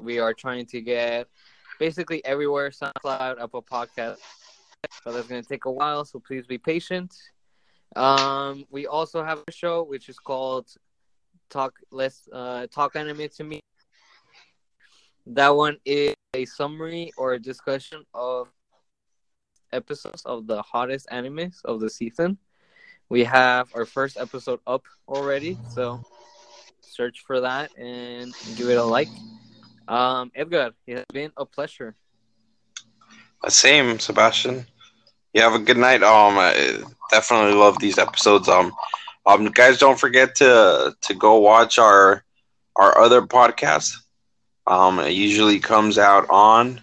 We 0.00 0.18
are 0.18 0.34
trying 0.34 0.66
to 0.66 0.80
get 0.80 1.28
basically 1.78 2.24
everywhere 2.24 2.70
SoundCloud, 2.70 3.40
Apple 3.40 3.62
Podcast, 3.62 4.18
but 5.04 5.12
that's 5.12 5.28
going 5.28 5.42
to 5.42 5.48
take 5.48 5.64
a 5.64 5.70
while. 5.70 6.04
So 6.04 6.18
please 6.18 6.46
be 6.46 6.58
patient. 6.58 7.14
Um, 7.94 8.64
we 8.70 8.86
also 8.86 9.22
have 9.22 9.42
a 9.46 9.52
show 9.52 9.82
which 9.82 10.08
is 10.08 10.18
called 10.18 10.68
Talk 11.50 11.78
Let's 11.90 12.28
uh, 12.32 12.66
Talk 12.70 12.96
Anime 12.96 13.28
to 13.36 13.44
Me. 13.44 13.60
That 15.26 15.50
one 15.50 15.78
is 15.84 16.14
a 16.34 16.44
summary 16.44 17.12
or 17.16 17.34
a 17.34 17.38
discussion 17.38 18.04
of 18.14 18.48
episodes 19.72 20.22
of 20.24 20.46
the 20.46 20.62
hottest 20.62 21.08
animes 21.08 21.64
of 21.64 21.80
the 21.80 21.90
season. 21.90 22.38
We 23.08 23.24
have 23.24 23.68
our 23.74 23.84
first 23.84 24.16
episode 24.16 24.60
up 24.66 24.84
already, 25.08 25.58
so 25.70 26.00
search 26.80 27.22
for 27.26 27.40
that 27.40 27.76
and 27.78 28.34
give 28.56 28.68
it 28.68 28.78
a 28.78 28.84
like. 28.84 29.08
Um, 29.88 30.30
Edgar, 30.34 30.72
it 30.86 30.96
has 30.96 31.04
been 31.12 31.32
a 31.36 31.44
pleasure. 31.46 31.96
same 33.48 33.98
sebastian 33.98 34.66
you 35.32 35.40
have 35.42 35.54
a 35.54 35.58
good 35.58 35.76
night 35.76 36.02
um 36.02 36.38
I 36.38 36.78
definitely 37.10 37.54
love 37.54 37.78
these 37.78 37.98
episodes 37.98 38.48
um 38.48 38.72
um 39.26 39.46
guys 39.46 39.78
don't 39.78 39.98
forget 39.98 40.34
to 40.36 40.94
to 41.02 41.14
go 41.14 41.38
watch 41.38 41.78
our 41.78 42.24
our 42.76 42.98
other 42.98 43.22
podcast 43.22 43.92
um 44.66 44.98
it 45.00 45.10
usually 45.12 45.58
comes 45.60 45.98
out 45.98 46.26
on 46.30 46.82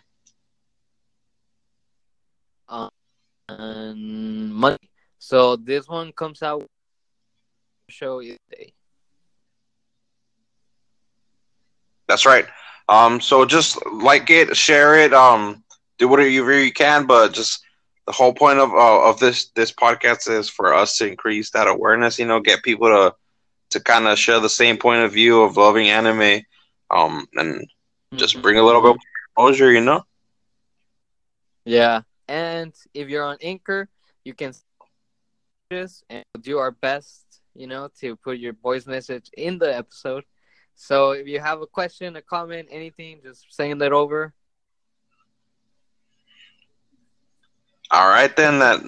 And 3.50 4.54
Monday. 4.54 4.90
So 5.20 5.56
this 5.56 5.88
one 5.88 6.12
comes 6.14 6.42
out 6.42 6.66
show 7.90 8.20
is 8.20 8.38
day. 8.50 8.74
That's 12.08 12.26
right. 12.26 12.46
Um, 12.90 13.22
so 13.22 13.46
just 13.46 13.78
like 13.92 14.30
it, 14.30 14.56
share 14.56 14.96
it, 14.96 15.14
um, 15.14 15.64
do 15.98 16.08
whatever 16.08 16.30
you 16.30 16.44
really 16.44 16.72
can, 16.72 17.06
but 17.06 17.34
just 17.34 17.64
the 18.06 18.12
whole 18.12 18.34
point 18.34 18.60
of 18.60 18.72
uh, 18.72 19.10
of 19.10 19.20
this 19.20 19.48
this 19.56 19.72
podcast 19.72 20.30
is 20.30 20.50
for 20.50 20.74
us 20.74 20.98
to 20.98 21.08
increase 21.08 21.52
that 21.52 21.68
awareness. 21.68 22.20
You 22.20 22.26
know, 22.26 22.40
get 22.40 22.64
people 22.64 22.88
to 22.88 23.16
to 23.72 23.80
kind 23.80 24.08
of 24.08 24.20
share 24.20 24.40
the 24.40 24.50
same 24.50 24.78
point 24.78 25.04
of 25.04 25.14
view 25.14 25.42
of 25.42 25.58
loving 25.58 25.90
anime, 25.90 26.42
um, 26.92 27.26
and 27.36 27.66
just 28.16 28.42
bring 28.42 28.58
a 28.58 28.64
little 28.64 28.82
bit 28.82 28.92
of 28.92 28.98
exposure. 29.30 29.72
You 29.72 29.82
know. 29.82 30.04
Yeah, 31.66 32.02
and 32.28 32.74
if 32.94 33.08
you're 33.08 33.24
on 33.24 33.38
Anchor, 33.42 33.88
you 34.26 34.34
can 34.34 34.54
and 35.72 36.24
do 36.42 36.60
our 36.60 36.72
best, 36.72 37.26
you 37.56 37.66
know, 37.66 37.90
to 38.00 38.16
put 38.18 38.38
your 38.38 38.54
voice 38.54 38.86
message 38.86 39.30
in 39.36 39.58
the 39.58 39.76
episode. 39.76 40.24
So 40.76 41.12
if 41.12 41.28
you 41.28 41.40
have 41.40 41.62
a 41.62 41.68
question, 41.68 42.16
a 42.16 42.22
comment, 42.22 42.68
anything, 42.72 43.20
just 43.24 43.54
send 43.54 43.82
it 43.82 43.92
over. 43.92 44.34
All 47.92 48.08
right, 48.08 48.36
then. 48.36 48.60
That. 48.60 48.82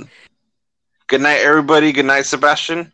Good 1.07 1.21
night, 1.21 1.41
everybody. 1.41 1.91
Good 1.91 2.05
night, 2.05 2.23
Sebastian. 2.23 2.91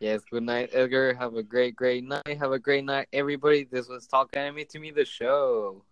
Yes, 0.00 0.22
good 0.30 0.42
night, 0.42 0.70
Edgar. 0.72 1.14
Have 1.14 1.36
a 1.36 1.42
great, 1.42 1.76
great 1.76 2.04
night. 2.04 2.38
Have 2.38 2.52
a 2.52 2.58
great 2.58 2.84
night, 2.84 3.08
everybody. 3.12 3.64
This 3.70 3.88
was 3.88 4.06
Talk 4.06 4.36
Anime 4.36 4.64
to 4.70 4.78
Me, 4.78 4.90
the 4.90 5.04
show. 5.04 5.84